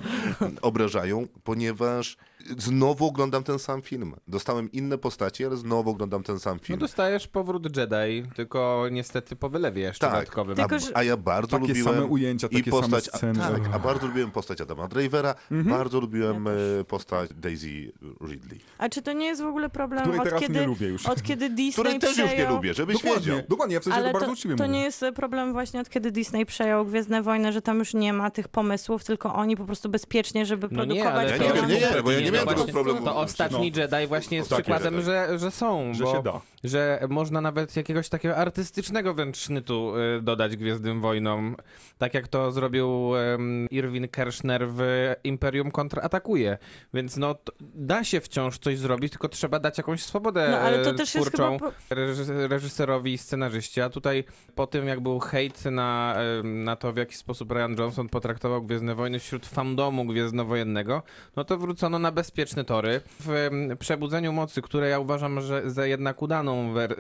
obrażają, 0.62 1.28
ponieważ 1.44 2.18
znowu 2.58 3.08
oglądam 3.08 3.44
ten 3.44 3.60
sam 3.60 3.82
film. 3.82 4.16
Dostałem 4.28 4.72
inne 4.72 4.98
postacie, 4.98 5.48
ale 5.48 5.58
znowu 5.58 5.90
oglądam 5.90 6.24
ten 6.24 6.40
sam 6.40 6.58
No 6.58 6.64
film. 6.64 6.80
dostajesz 6.80 7.28
powrót 7.28 7.78
Jedi, 7.78 8.24
tylko 8.36 8.86
niestety 8.92 9.36
po 9.36 9.50
wylewie 9.50 9.82
jeszcze 9.82 10.08
Tak, 10.08 10.14
dodatkowym. 10.14 10.56
A, 10.94 11.00
a 11.00 11.04
ja 11.04 11.18
bardzo 11.18 11.48
Takie 11.60 11.68
lubiłem 11.68 11.94
same 11.96 12.06
ujęcia, 12.06 12.48
i 12.48 12.56
takie 12.56 12.72
same 12.72 12.82
postać, 12.82 13.06
sceny. 13.06 13.44
A, 13.44 13.52
tak, 13.52 13.62
a 13.74 13.80
bardzo 13.80 14.08
lubiłem 14.08 14.32
postać 14.32 14.62
Adama 14.62 14.88
Dravera, 14.88 15.36
Mhm. 15.52 15.78
bardzo 15.78 16.00
lubiłem 16.00 16.48
e, 16.48 16.52
postać 16.88 17.30
Daisy 17.36 17.92
Ridley. 18.28 18.60
A 18.78 18.90
czy 18.90 19.02
to 19.02 19.14
nie 19.14 19.26
jest 19.26 19.42
w 19.42 19.46
ogóle 19.46 19.70
problem 19.70 20.02
Której 20.04 20.20
od 20.20 20.40
kiedy, 20.40 20.66
od 21.12 21.22
kiedy 21.24 21.50
Disney 21.50 21.72
Której 21.74 22.00
też 22.00 22.10
już 22.10 22.18
nie 22.18 22.34
przejął... 22.34 22.56
lubię, 22.56 22.74
żebyś 22.74 23.04
wiedział. 23.04 23.39
Dokładnie, 23.48 23.50
dokładnie, 23.50 23.74
ja 23.74 23.80
w 23.80 23.84
sensie 23.84 23.98
Ale 24.00 24.08
to 24.08 24.14
bardzo 24.14 24.26
to, 24.28 24.32
uczciwie 24.34 24.56
to 24.56 24.64
mówię. 24.64 24.76
nie 24.78 24.84
jest 24.84 25.06
problem 25.16 25.54
właśnie 25.54 25.80
od 25.82 25.90
kiedy 25.90 26.12
Disney 26.12 26.46
przejął 26.46 26.86
Gwiezdne 26.86 27.22
Wojny, 27.22 27.52
że 27.54 27.62
tam 27.62 27.80
już 27.80 27.94
nie 27.94 28.14
ma 28.14 28.30
tych 28.32 28.48
pomysłów, 28.48 29.04
tylko 29.04 29.34
oni 29.36 29.58
po 29.58 29.66
prostu 29.66 29.90
bezpiecznie, 29.90 30.46
żeby 30.46 30.68
No 30.72 30.86
nie, 30.86 30.88
produkować 31.04 31.16
ale 31.16 31.32
Ja 31.32 31.38
to, 31.38 31.44
nie 31.44 31.54
wiem, 31.54 31.54
pieniądze. 31.66 31.90
nie, 31.90 31.96
nie, 31.96 32.04
bo 32.04 32.12
ja 32.12 32.20
nie 32.20 32.26
no 32.26 32.32
miałem 32.32 32.46
właśnie, 32.46 32.66
tego 32.66 32.74
problemu. 32.84 33.06
To 33.06 33.16
ostatni 33.16 33.72
Jedi 33.76 34.08
właśnie 34.08 34.38
jest 34.38 34.54
przykładem, 34.54 34.94
Jedi. 34.94 35.06
że, 35.06 35.40
że 35.40 35.52
są, 35.52 35.94
Że 35.94 36.04
bo, 36.04 36.12
się 36.16 36.24
da. 36.24 36.42
Że 36.64 37.00
można 37.10 37.42
nawet 37.42 37.76
jakiegoś 37.76 38.10
takiego 38.10 38.38
artystycznego 38.38 39.14
wręcz 39.14 39.38
sznytu 39.38 39.94
y, 40.18 40.22
dodać 40.22 40.58
Gwiezdnym 40.58 41.02
Wojnom. 41.02 41.56
Tak 41.98 42.14
jak 42.14 42.28
to 42.28 42.52
zrobił 42.52 43.12
Irwin 43.72 44.08
Kershner 44.08 44.68
w 44.68 44.82
Imperium 45.24 45.72
kontratakuje. 45.72 46.58
Więc 46.94 47.18
no, 47.18 47.36
to 47.36 47.54
da 47.60 48.04
się 48.04 48.22
wciąż 48.22 48.58
coś 48.58 48.78
zrobić, 48.78 49.12
tylko 49.12 49.30
trzeba 49.30 49.60
dać 49.60 49.78
jakąś 49.78 50.04
swobodę 50.04 50.48
No 50.52 50.58
ale 50.58 50.84
to 50.84 50.90
e, 50.90 50.94
też 50.94 51.16
jest 51.16 51.28
twórczą 51.28 51.58
chyba... 51.58 51.72
Po... 51.72 51.96
reżys- 51.96 52.48
reżyserowi, 52.48 53.18
scenarzyści, 53.18 53.82
a 53.82 53.90
tutaj 53.90 54.24
po 54.56 54.68
tym 54.68 54.88
jak 54.88 55.00
był 55.00 55.20
hejt 55.20 55.66
na, 55.66 56.16
na 56.44 56.76
to, 56.76 56.94
w 56.94 56.98
jaki 56.98 57.16
sposób 57.16 57.52
Ryan 57.52 57.76
Johnson 57.78 58.10
potraktował 58.10 58.62
Gwiezdne 58.62 58.96
Wojny 58.96 59.20
wśród 59.20 59.46
fandomu 59.46 60.06
gwiezdnowojennego, 60.06 61.04
no 61.36 61.44
to 61.44 61.58
wrócono 61.58 62.00
na 62.00 62.12
bezpieczne 62.12 62.64
tory. 62.64 63.02
W 63.20 63.50
Przebudzeniu 63.80 64.34
Mocy, 64.34 64.62
które 64.62 64.90
ja 64.90 65.00
uważam, 65.00 65.42
że 65.42 65.72
za 65.72 65.86
jednak 65.86 66.22
udaną 66.22 66.49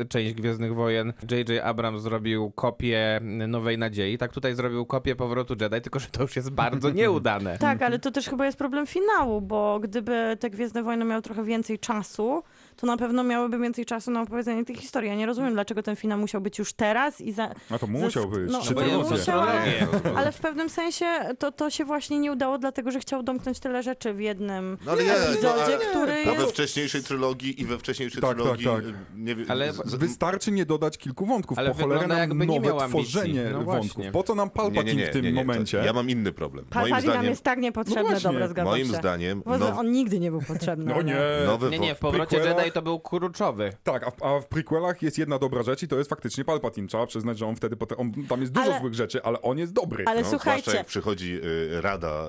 część 0.09 0.33
Gwiezdnych 0.33 0.75
Wojen, 0.75 1.13
J.J. 1.31 1.63
Abrams 1.63 2.01
zrobił 2.01 2.51
kopię 2.51 3.19
Nowej 3.47 3.77
Nadziei, 3.77 4.17
tak 4.17 4.33
tutaj 4.33 4.55
zrobił 4.55 4.85
kopię 4.85 5.15
Powrotu 5.15 5.55
Jedi, 5.61 5.81
tylko 5.81 5.99
że 5.99 6.07
to 6.07 6.21
już 6.21 6.35
jest 6.35 6.49
bardzo 6.49 6.89
nieudane. 6.99 7.57
Tak, 7.57 7.81
ale 7.81 7.99
to 7.99 8.11
też 8.11 8.29
chyba 8.29 8.45
jest 8.45 8.57
problem 8.57 8.87
finału, 8.87 9.41
bo 9.41 9.79
gdyby 9.79 10.37
te 10.39 10.49
Gwiezdne 10.49 10.83
Wojny 10.83 11.05
miały 11.05 11.21
trochę 11.21 11.43
więcej 11.43 11.79
czasu, 11.79 12.43
to 12.81 12.88
na 12.88 12.98
pewno 12.98 13.24
miałyby 13.24 13.59
więcej 13.59 13.86
czasu 13.86 14.12
na 14.12 14.21
opowiedzenie 14.21 14.65
tej 14.65 14.75
historii. 14.75 15.09
Ja 15.09 15.15
nie 15.15 15.25
rozumiem, 15.25 15.53
dlaczego 15.53 15.83
ten 15.83 15.95
finał 15.95 16.17
musiał 16.19 16.41
być 16.41 16.59
już 16.59 16.74
teraz 16.74 17.21
i 17.21 17.31
za... 17.31 17.50
A 17.69 17.79
to 17.79 17.88
musiał 17.88 18.27
być. 18.27 18.51
no, 18.51 18.62
Trzy 18.62 18.74
bo 18.74 18.81
trylogie. 18.81 19.09
musiał, 19.09 19.45
trylogie. 19.45 19.88
ale 20.17 20.31
w 20.31 20.39
pewnym 20.39 20.69
sensie 20.69 21.05
to, 21.39 21.51
to 21.51 21.69
się 21.69 21.86
właśnie 21.86 22.19
nie 22.19 22.31
udało, 22.31 22.57
dlatego 22.57 22.91
że 22.91 23.00
chciał 23.00 23.24
domknąć 23.24 23.59
tyle 23.59 23.83
rzeczy 23.83 24.13
w 24.13 24.19
jednym 24.19 24.77
No 24.86 24.91
ale 24.91 25.03
nie, 25.03 25.13
epizodzie, 25.13 25.77
no, 25.83 25.89
który 25.89 26.12
A 26.13 26.25
we 26.25 26.31
jest... 26.33 26.50
wcześniejszej 26.50 27.03
trylogii 27.03 27.62
i 27.62 27.65
we 27.65 27.77
wcześniejszej 27.77 28.21
Tak, 28.21 28.36
trylogii... 28.38 28.65
tak, 28.65 28.83
tak. 28.83 28.93
Nie 29.15 29.36
Ale 29.48 29.71
Wystarczy 29.86 30.51
nie 30.51 30.65
dodać 30.65 30.98
kilku 30.98 31.25
wątków. 31.25 31.57
Ale 31.59 31.69
po 31.71 31.81
cholerę 31.81 32.07
nam 32.07 32.17
jakby 32.17 32.48
nie 32.48 32.59
nowe 32.59 32.88
tworzenie 32.88 33.50
No 33.51 33.63
wątków. 33.63 34.05
Po 34.12 34.24
co 34.24 34.36
nam 34.36 34.50
Palpatine 34.50 35.07
w 35.07 35.09
tym 35.09 35.33
momencie? 35.33 35.77
Ja 35.86 35.93
mam 35.93 36.09
inny 36.09 36.31
problem. 36.31 36.65
Moim 36.75 36.89
Palpatine 36.89 37.07
nam 37.07 37.13
zdaniem, 37.15 37.29
jest 37.29 37.43
tak 37.43 37.59
niepotrzebny, 37.59 38.13
No 38.13 38.19
dobra, 38.19 38.48
zgadzam 38.48 38.71
moim 38.71 38.88
się. 38.88 38.93
zdaniem 38.93 39.43
on 39.77 39.91
nigdy 39.91 40.19
nie 40.19 40.31
był 40.31 40.41
potrzebny. 40.41 40.86
No 40.86 40.93
ale- 40.93 41.03
nie. 41.03 41.15
nowy 41.45 41.69
Nie, 41.69 41.79
nie, 41.79 41.95
w 41.95 42.00
powrocie 42.00 42.38
prequelach- 42.38 42.68
Jedi 42.69 42.73
to 42.73 42.81
był 42.81 42.99
kurczowy. 42.99 43.73
Tak, 43.83 44.03
a 44.07 44.11
w, 44.11 44.23
a 44.23 44.39
w 44.39 44.47
prequelach 44.47 45.01
jest 45.01 45.17
jedna 45.17 45.39
dobra 45.39 45.63
rzecz 45.63 45.83
i 45.83 45.88
to 45.88 45.97
jest 45.97 46.09
faktycznie 46.09 46.45
Palpatine. 46.45 46.88
Trzeba 46.88 47.05
przyznać, 47.07 47.38
że 47.38 47.45
on 47.45 47.55
wtedy, 47.55 47.75
potem, 47.75 47.99
on, 47.99 48.11
tam 48.29 48.41
jest 48.41 48.53
dużo 48.53 48.71
Ale- 48.71 48.79
złych 48.79 48.93
rzeczy, 48.93 49.23
ale 49.23 49.41
on 49.41 49.57
jest 49.57 49.73
dobry. 49.73 50.03
Ale 50.07 50.21
no, 50.21 50.29
słuchajcie, 50.29 50.71
jak 50.71 50.85
przychodzi 50.88 51.39
y, 51.43 51.81
Rada 51.81 52.27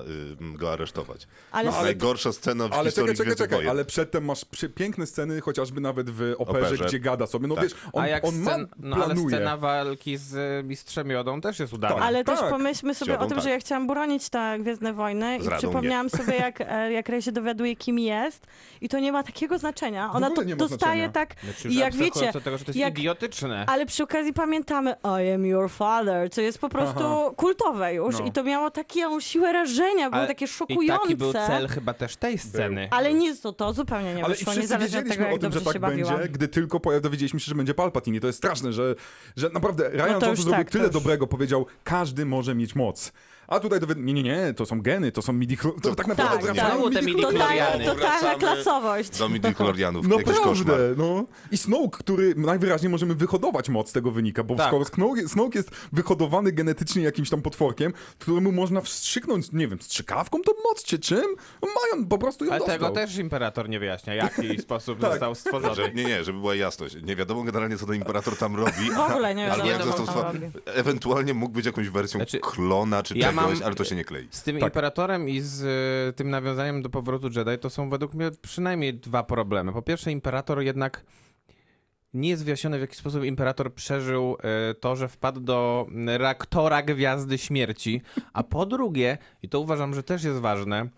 y, 0.53 0.57
go 0.57 0.73
aresztować. 0.73 1.27
ale, 1.51 1.71
No, 1.71 1.81
Najgorsza 1.81 2.33
scena 2.33 2.67
w 2.67 2.73
Ale 2.73 2.89
historii 2.89 3.15
czekaj, 3.17 3.35
czekaj, 3.35 3.47
czekaj, 3.49 3.69
ale 3.69 3.85
przedtem 3.85 4.25
masz 4.25 4.45
przy, 4.45 4.69
piękne 4.69 5.05
sceny, 5.05 5.41
chociażby 5.41 5.81
nawet 5.81 6.09
w 6.09 6.35
operze, 6.37 6.67
Operze. 6.67 6.85
gdzie 6.85 6.99
gada 6.99 7.27
sobie. 7.27 7.47
No 7.47 7.55
Tak. 7.55 7.63
wiesz, 7.63 7.73
on, 7.93 8.03
A 8.03 8.07
jak 8.07 8.25
on 8.25 8.35
ma, 8.39 8.51
scen, 8.51 8.67
no, 8.79 8.95
ale 9.03 9.15
scena 9.15 9.57
walki 9.57 10.17
z 10.17 10.33
y, 10.33 10.67
Mistrzem 10.67 11.09
Jodą 11.09 11.41
też 11.41 11.59
jest 11.59 11.73
udana. 11.73 11.95
Tak. 11.95 12.03
Ale 12.03 12.23
też 12.23 12.39
Tak. 12.39 12.49
pomyślmy 12.49 12.95
sobie 12.95 13.19
o 13.19 13.25
tym, 13.25 13.35
tak. 13.35 13.43
że 13.43 13.49
ja 13.49 13.59
chciałam 13.59 13.87
bronić 13.87 14.29
te 14.29 14.57
Gwiezdne 14.59 14.93
Wojny 14.93 15.37
Z 15.41 15.45
i 15.45 15.49
przypomniałam 15.57 16.09
sobie, 16.09 16.35
jak, 16.35 16.61
e, 16.61 16.91
jak 16.91 17.09
Rey 17.09 17.21
się 17.21 17.31
dowiaduje, 17.31 17.75
kim 17.75 17.99
jest 17.99 18.47
i 18.81 18.89
to 18.89 18.99
nie 18.99 19.11
ma 19.11 19.23
takiego 19.23 19.57
znaczenia. 19.59 20.11
Ona 20.13 20.30
to 20.35 20.55
dostaje 20.55 21.09
tak 21.09 21.35
Znaczy, 21.43 21.69
i 21.69 21.75
jak 21.75 21.95
wiecie, 21.95 22.31
tego, 22.43 22.57
że 22.57 22.65
to 22.65 22.69
jest 22.71 22.79
jak- 22.79 22.99
idiotyczne. 22.99 23.65
ale 23.67 23.85
przy 23.85 24.03
okazji 24.03 24.33
pamiętamy 24.33 24.95
I 25.25 25.31
am 25.31 25.45
your 25.45 25.69
father, 25.69 26.29
co 26.31 26.41
jest 26.41 26.57
po 26.59 26.69
prostu 26.69 26.99
Aha. 26.99 27.29
kultowe 27.35 27.93
już 27.93 28.19
No. 28.19 28.25
i 28.25 28.31
to 28.31 28.43
miało 28.43 28.71
taką 28.71 29.19
siłę 29.19 29.53
rażenia, 29.53 30.09
było 30.09 30.19
Ale- 30.19 30.27
takie 30.27 30.45
I 30.45 30.47
szokujące. 30.47 31.03
taki 31.03 31.15
był 31.15 31.33
cel 31.33 31.67
chyba 31.67 31.93
też 31.93 32.15
tej 32.15 32.37
sceny. 32.37 32.87
Ale 32.91 33.13
nic 33.13 33.41
to, 33.41 33.53
to 33.53 33.73
zupełnie 33.73 34.13
nie 34.15 34.25
Ale 34.25 34.35
i 34.35 34.37
wyszło, 34.37 34.53
niezależnie 34.53 34.99
od 34.99 35.07
tego, 35.07 35.23
jak 35.23 35.29
o 35.33 35.37
tym, 35.37 35.41
dobrze 35.41 35.59
że 35.59 35.65
tak 35.65 35.73
się 35.73 35.79
bawiłam. 35.79 36.13
będzie, 36.15 36.29
gdy 36.29 36.47
tylko 36.47 36.77
pojaw- 36.79 37.01
dowiedzieliśmy 37.01 37.39
się, 37.39 37.45
że 37.49 37.55
będzie 37.55 37.73
Palpatine. 37.73 38.15
I 38.17 38.19
to 38.19 38.27
jest 38.27 38.37
straszne, 38.37 38.73
że, 38.73 38.95
że 39.37 39.49
naprawdę 39.49 39.89
Ryan 39.89 39.97
No 40.13 40.19
to 40.19 40.25
Johnson 40.27 40.35
zrobił 40.35 40.51
tak, 40.57 40.67
to 40.67 40.71
tyle 40.71 40.83
już. 40.83 40.93
dobrego. 40.93 41.27
Powiedział, 41.27 41.65
każdy 41.83 42.25
może 42.25 42.55
mieć 42.55 42.75
moc. 42.75 43.11
A 43.51 43.59
tutaj 43.59 43.79
dowiad... 43.79 43.97
nie, 43.97 44.13
nie, 44.13 44.23
nie, 44.23 44.53
to 44.53 44.65
są 44.65 44.81
geny, 44.81 45.11
to 45.11 45.21
są 45.21 45.33
midi 45.33 45.57
To 45.81 45.95
tak 45.95 46.07
naprawdę 46.07 46.47
Tak, 46.53 46.55
te 46.55 47.01
midi-chloriany. 47.01 47.05
midi-chloriany. 47.05 47.85
Totalna, 47.85 47.93
totalna 47.93 48.19
Wracamy 48.19 48.39
klasowość. 48.39 49.17
Do 49.17 49.29
midichlorianów, 49.29 50.05
jakiś 50.09 50.25
koszmar. 50.39 50.67
Naprawdę, 50.67 50.93
no. 50.97 51.25
I 51.51 51.57
Snoke, 51.57 51.97
który 51.99 52.33
najwyraźniej 52.35 52.89
możemy 52.89 53.15
wyhodować 53.15 53.69
moc 53.69 53.89
z 53.89 53.91
tego 53.93 54.11
wynika, 54.11 54.43
bo 54.43 54.55
Tak. 54.55 54.67
skoro 54.67 54.85
Snoke, 54.85 55.27
Snoke 55.29 55.59
jest 55.59 55.69
wyhodowany 55.93 56.51
genetycznie 56.51 57.03
jakimś 57.03 57.29
tam 57.29 57.41
potworkiem, 57.41 57.93
któremu 58.19 58.51
można 58.51 58.81
wstrzyknąć, 58.81 59.51
nie 59.51 59.67
wiem, 59.67 59.81
strzykawką 59.81 60.41
tą 60.41 60.51
moc, 60.69 60.83
czy 60.83 60.99
czym? 60.99 61.35
No 61.61 61.67
Mają, 61.91 62.05
po 62.07 62.17
prostu 62.17 62.45
ją 62.45 62.51
Ale 62.51 62.59
dostał. 62.59 62.77
tego 62.79 62.91
też 62.91 63.17
imperator 63.17 63.69
nie 63.69 63.79
wyjaśnia, 63.79 64.13
jaki 64.23 64.59
sposób 64.61 64.99
Tak. 64.99 65.11
został 65.11 65.35
stworzony. 65.35 65.75
Że, 65.75 65.91
nie, 65.93 66.03
nie, 66.05 66.23
żeby 66.23 66.39
była 66.39 66.55
jasność. 66.55 66.95
Nie 67.03 67.15
wiadomo 67.15 67.43
generalnie, 67.43 67.77
co 67.77 67.85
ten 67.85 67.95
imperator 67.95 68.37
tam 68.37 68.55
robi. 68.55 68.91
W 68.95 68.99
ogóle 68.99 69.35
nie 69.35 69.45
wiadomo, 69.47 69.69
jak 69.69 69.83
co 69.83 69.97
został 69.97 70.23
robi. 70.23 70.39
Ewentualnie 70.65 71.33
mógł 71.33 71.53
być 71.53 71.65
jakąś 71.65 71.89
wersją 71.89 72.17
Znaczy, 72.19 72.39
klona 72.39 73.03
czy 73.03 73.17
ja 73.17 73.27
czegoś, 73.27 73.40
mam- 73.47 73.63
ale 73.65 73.75
to 73.75 73.83
się 73.83 73.95
nie 73.95 74.03
klei. 74.05 74.27
Z 74.31 74.43
tym 74.43 74.55
Tak. 74.59 74.63
imperatorem 74.69 75.29
i 75.29 75.39
z 75.39 75.61
y, 76.09 76.13
tym 76.13 76.29
nawiązaniem 76.29 76.81
do 76.81 76.89
powrotu 76.89 77.27
Jedi 77.35 77.57
to 77.61 77.69
są 77.69 77.89
według 77.89 78.13
mnie 78.13 78.31
przynajmniej 78.41 78.93
dwa 78.93 79.23
problemy. 79.23 79.73
Po 79.73 79.81
pierwsze, 79.81 80.11
imperator 80.11 80.61
jednak 80.61 81.03
nie 82.13 82.29
jest 82.29 82.43
wyjaśnione, 82.45 82.77
w 82.77 82.81
jaki 82.81 82.95
sposób 82.95 83.23
imperator 83.23 83.73
przeżył 83.73 84.37
y, 84.71 84.73
to, 84.75 84.95
że 84.95 85.07
wpadł 85.07 85.39
do 85.39 85.87
reaktora 86.05 86.81
Gwiazdy 86.81 87.37
Śmierci. 87.37 88.01
A 88.33 88.43
po 88.43 88.65
drugie, 88.65 89.17
i 89.43 89.49
to 89.49 89.59
uważam, 89.59 89.93
że 89.93 90.03
też 90.03 90.23
jest 90.23 90.39
ważne, 90.39 90.89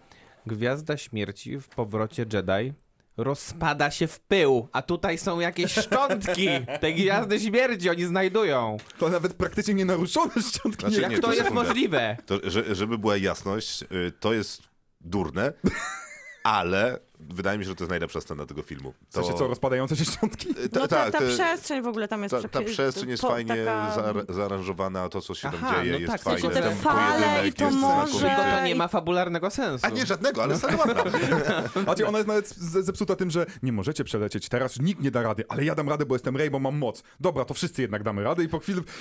Gwiazda 0.45 0.97
Śmierci 0.97 1.59
w 1.59 1.67
powrocie 1.67 2.25
Jedi 2.33 2.73
rozpada 3.17 3.91
się 3.91 4.08
w 4.08 4.20
pył, 4.20 4.67
a 4.72 4.82
tutaj 4.82 5.17
są 5.17 5.39
jakieś 5.39 5.72
szczątki 5.72 6.48
tej 6.82 6.96
Gwiazdy 6.96 7.39
Śmierci, 7.39 7.89
oni 7.89 8.05
znajdują. 8.05 8.77
To 8.98 9.10
nawet 9.10 9.34
praktycznie 9.34 9.74
nienaruszone 9.74 10.32
szczątki. 10.50 10.82
Znaczy, 10.82 10.96
nie, 10.96 11.01
Jak 11.01 11.12
nie, 11.12 11.20
to 11.20 11.27
to 11.27 11.34
jest 11.34 11.51
możliwe? 11.51 12.17
To, 12.25 12.39
że, 12.43 12.75
żeby 12.75 12.98
była 12.98 13.17
jasność, 13.17 13.82
y, 13.82 14.12
to 14.20 14.34
jest 14.34 14.62
durne, 15.01 15.53
ale 16.43 17.00
wydaje 17.29 17.57
mi 17.57 17.63
się, 17.65 17.69
że 17.69 17.75
to 17.75 17.83
jest 17.83 17.89
najlepsza 17.89 18.21
scena 18.21 18.45
tego 18.45 18.61
filmu. 18.61 18.93
W 19.09 19.13
To... 19.13 19.23
sensie 19.23 19.37
co, 19.39 19.47
rozpadające 19.47 19.95
się 19.95 20.05
szczątki? 20.05 20.49
Y, 20.49 20.69
ta- 20.69 20.79
No 20.79 20.87
ta, 20.87 20.95
tak, 21.03 21.11
ta 21.11 21.19
to- 21.19 21.25
przestrzeń 21.25 21.81
w 21.81 21.87
ogóle 21.87 22.07
tam 22.07 22.23
jest 22.23 22.35
Ta, 22.41 22.49
ta 22.49 22.61
przestrzeń 22.61 23.09
jest 23.09 23.21
po- 23.21 23.29
fajnie 23.29 23.55
taka- 23.55 23.95
zaar- 23.95 24.33
zaaranżowana, 24.33 25.09
to 25.09 25.21
co 25.21 25.35
się 25.35 25.41
tam 25.51 25.59
Aha, 25.63 25.75
dzieje 25.81 25.93
no 25.93 25.99
jest 25.99 26.11
tak, 26.11 26.21
w 26.21 26.23
fajne. 26.23 26.49
te 26.49 26.61
ten 26.61 26.77
fale 26.77 27.47
i 27.47 27.53
to 27.53 27.65
jest 27.65 27.77
morze. 27.77 28.19
Tylko 28.19 28.41
to 28.57 28.63
nie 28.65 28.75
ma 28.75 28.87
fabularnego 28.87 29.49
sensu. 29.49 29.85
A 29.85 29.89
nie 29.89 30.05
żadnego, 30.05 30.43
ale 30.43 30.57
scena 30.57 30.77
ładna. 30.77 31.03
Znaczy 31.83 32.07
ona 32.07 32.17
jest 32.17 32.27
nawet 32.27 32.49
zepsuta 32.57 33.15
tym, 33.15 33.31
że 33.31 33.45
nie 33.63 33.71
możecie 33.71 34.03
przelecieć, 34.03 34.49
teraz 34.49 34.79
nikt 34.79 35.01
nie 35.01 35.11
da 35.11 35.21
rady, 35.21 35.43
ale 35.49 35.65
ja 35.65 35.75
dam 35.75 35.89
radę, 35.89 36.05
bo 36.05 36.15
jestem 36.15 36.37
Rey, 36.37 36.49
bo 36.49 36.59
mam 36.59 36.77
moc. 36.77 37.03
Dobra, 37.19 37.45
to 37.45 37.53
wszyscy 37.53 37.81
jednak 37.81 38.03
damy 38.03 38.23
radę 38.23 38.43
i 38.43 38.49
po 38.49 38.59
chwili... 38.59 38.81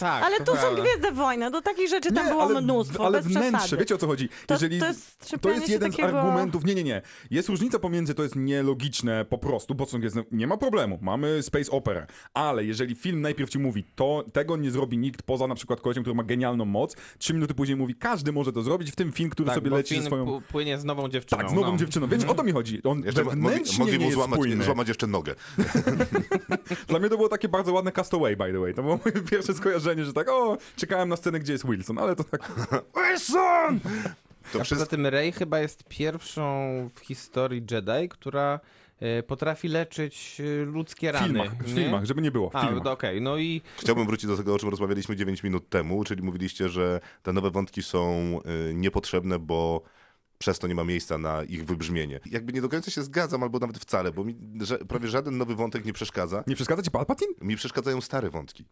Tak, 0.00 0.24
Ale 0.24 0.38
to 0.38 0.44
to 0.44 0.56
są. 0.56 0.74
Gwiezdne 0.74 1.12
Wojny, 1.12 1.50
do 1.50 1.62
takich 1.62 1.88
rzeczy 1.88 2.12
tam 2.12 2.28
było 2.28 2.42
ale, 2.42 2.60
mnóstwo, 2.60 3.06
ale 3.06 3.18
bez 3.18 3.26
wnętrze, 3.26 3.58
przesady. 3.58 3.76
wiecie 3.76 3.94
o 3.94 3.98
co 3.98 4.06
chodzi? 4.06 4.28
To- 4.46 4.54
Jeżeli, 4.54 4.80
to 4.80 4.86
jest 4.86 5.18
to 5.40 5.50
jest 5.50 5.68
jeden 5.68 5.90
takiego- 5.90 6.08
z 6.08 6.14
argumentów, 6.14 6.64
nie, 6.64 6.74
nie, 6.74 6.84
nie. 6.84 7.02
Jest 7.30 7.48
różnica 7.48 7.78
pomiędzy, 7.78 8.14
to 8.14 8.22
jest 8.22 8.36
nielogiczne 8.36 9.24
po 9.24 9.38
prostu, 9.38 9.74
bo 9.74 9.86
są 9.86 9.98
gwiezdne, 9.98 10.24
nie 10.32 10.46
ma 10.46 10.56
problemu, 10.56 10.98
mamy 11.02 11.42
space 11.42 11.70
opera, 11.70 12.06
ale 12.34 12.64
jeżeli 12.64 12.94
film 12.94 13.20
najpierw 13.20 13.50
ci 13.50 13.58
mówi, 13.58 13.84
to 13.94 14.24
tego 14.32 14.56
nie 14.56 14.70
zrobi 14.70 14.98
nikt 14.98 15.22
poza 15.22 15.46
na 15.46 15.54
przykład 15.54 15.80
kolesiem, 15.80 16.02
który 16.02 16.14
ma 16.14 16.24
genialną 16.24 16.64
moc, 16.64 16.96
trzy 17.18 17.34
minuty 17.34 17.54
później 17.54 17.76
mówi, 17.76 17.94
każdy 17.94 18.32
może 18.32 18.52
to 18.52 18.62
zrobić, 18.62 18.90
w 18.90 18.96
tym 18.96 19.12
film, 19.12 19.30
który 19.30 19.46
Tak, 19.46 19.54
sobie 19.54 19.70
bo 19.70 19.76
leci 19.76 19.88
film 19.88 20.02
ze 20.02 20.06
swoją... 20.06 20.40
płynie 20.48 20.78
z 20.78 20.84
nową 20.84 21.08
dziewczyną. 21.08 21.42
Tak, 21.42 21.50
z 21.50 21.54
nową 21.54 21.72
no. 21.72 21.76
dziewczyną. 21.78 22.06
Wiecie, 22.08 22.28
o 22.28 22.34
to 22.34 22.42
mi 22.44 22.52
chodzi. 22.52 22.82
On 22.82 23.04
Jeszcze 23.04 23.24
mo- 23.24 23.36
mogli, 23.36 23.60
mogli 23.78 23.98
mu 23.98 24.04
jest 24.04 24.14
złamać, 24.14 24.40
spójny. 24.40 24.64
złamać 24.64 24.88
jeszcze 24.88 25.06
nogę. 25.06 25.34
Dla 26.88 26.98
mnie 26.98 27.08
to 27.08 27.16
było 27.16 27.28
takie 27.28 27.48
bardzo 27.48 27.72
ładne 27.72 27.92
castaway, 27.92 28.36
by 28.36 28.52
the 28.52 28.58
way. 28.58 28.74
To 28.74 28.82
było 28.82 29.00
moje 29.04 29.22
pierwsze 29.30 29.54
skojarzenie, 29.54 30.04
że 30.04 30.12
tak, 30.12 30.28
o, 30.28 30.58
czekałem 30.76 31.08
na 31.08 31.16
scenę, 31.16 31.40
gdzie 31.40 31.52
jest 31.52 31.66
Wilson, 31.66 31.98
ale 31.98 32.16
to 32.16 32.24
tak... 32.24 32.52
Wilson! 32.96 33.80
To 34.52 34.60
A 34.60 34.64
wszystko, 34.64 34.74
poza 34.86 34.86
tym 34.86 35.06
Rey 35.06 35.32
chyba 35.32 35.58
jest 35.58 35.84
pierwszą 35.88 36.66
w 36.94 37.00
historii 37.00 37.62
Jedi, 37.70 38.08
która 38.08 38.60
e, 39.00 39.22
potrafi 39.22 39.68
leczyć 39.68 40.40
e, 40.40 40.64
ludzkie 40.64 41.10
W 41.10 41.14
rany. 41.14 41.26
filmach, 41.26 41.62
w 41.64 41.74
filmach, 41.74 42.04
żeby 42.04 42.22
nie 42.22 42.30
było, 42.30 42.50
w 42.50 42.56
A, 42.56 42.60
filmach. 42.66 42.84
no 42.84 42.92
okej, 42.92 43.20
no 43.20 43.36
i 43.36 43.62
Chciałbym 43.78 44.06
wrócić 44.06 44.26
do 44.26 44.36
tego, 44.36 44.54
o 44.54 44.58
czym 44.58 44.68
rozmawialiśmy 44.68 45.16
9 45.16 45.42
minut 45.42 45.68
temu, 45.68 46.04
czyli 46.04 46.22
mówiliście, 46.22 46.68
że 46.68 47.00
te 47.22 47.32
nowe 47.32 47.50
wątki 47.50 47.82
są 47.82 48.38
y, 48.70 48.74
niepotrzebne, 48.74 49.38
bo 49.38 49.82
przez 50.38 50.58
to 50.58 50.66
nie 50.66 50.74
ma 50.74 50.84
miejsca 50.84 51.18
na 51.18 51.42
ich 51.44 51.64
wybrzmienie. 51.64 52.20
Jakby 52.30 52.52
nie 52.52 52.60
do 52.60 52.68
końca 52.68 52.90
się 52.90 53.02
zgadzam, 53.02 53.42
albo 53.42 53.58
nawet 53.58 53.78
wcale, 53.78 54.12
bo 54.12 54.24
mi 54.24 54.36
że, 54.60 54.78
prawie 54.78 55.08
żaden 55.08 55.38
nowy 55.38 55.54
wątek 55.54 55.84
nie 55.84 55.92
przeszkadza. 55.92 56.44
Nie 56.46 56.54
przeszkadza 56.54 56.82
ci 56.82 56.90
Palpatine? 56.90 57.32
Mi 57.40 57.56
przeszkadzają 57.56 58.00
stare 58.00 58.30
wątki. 58.30 58.64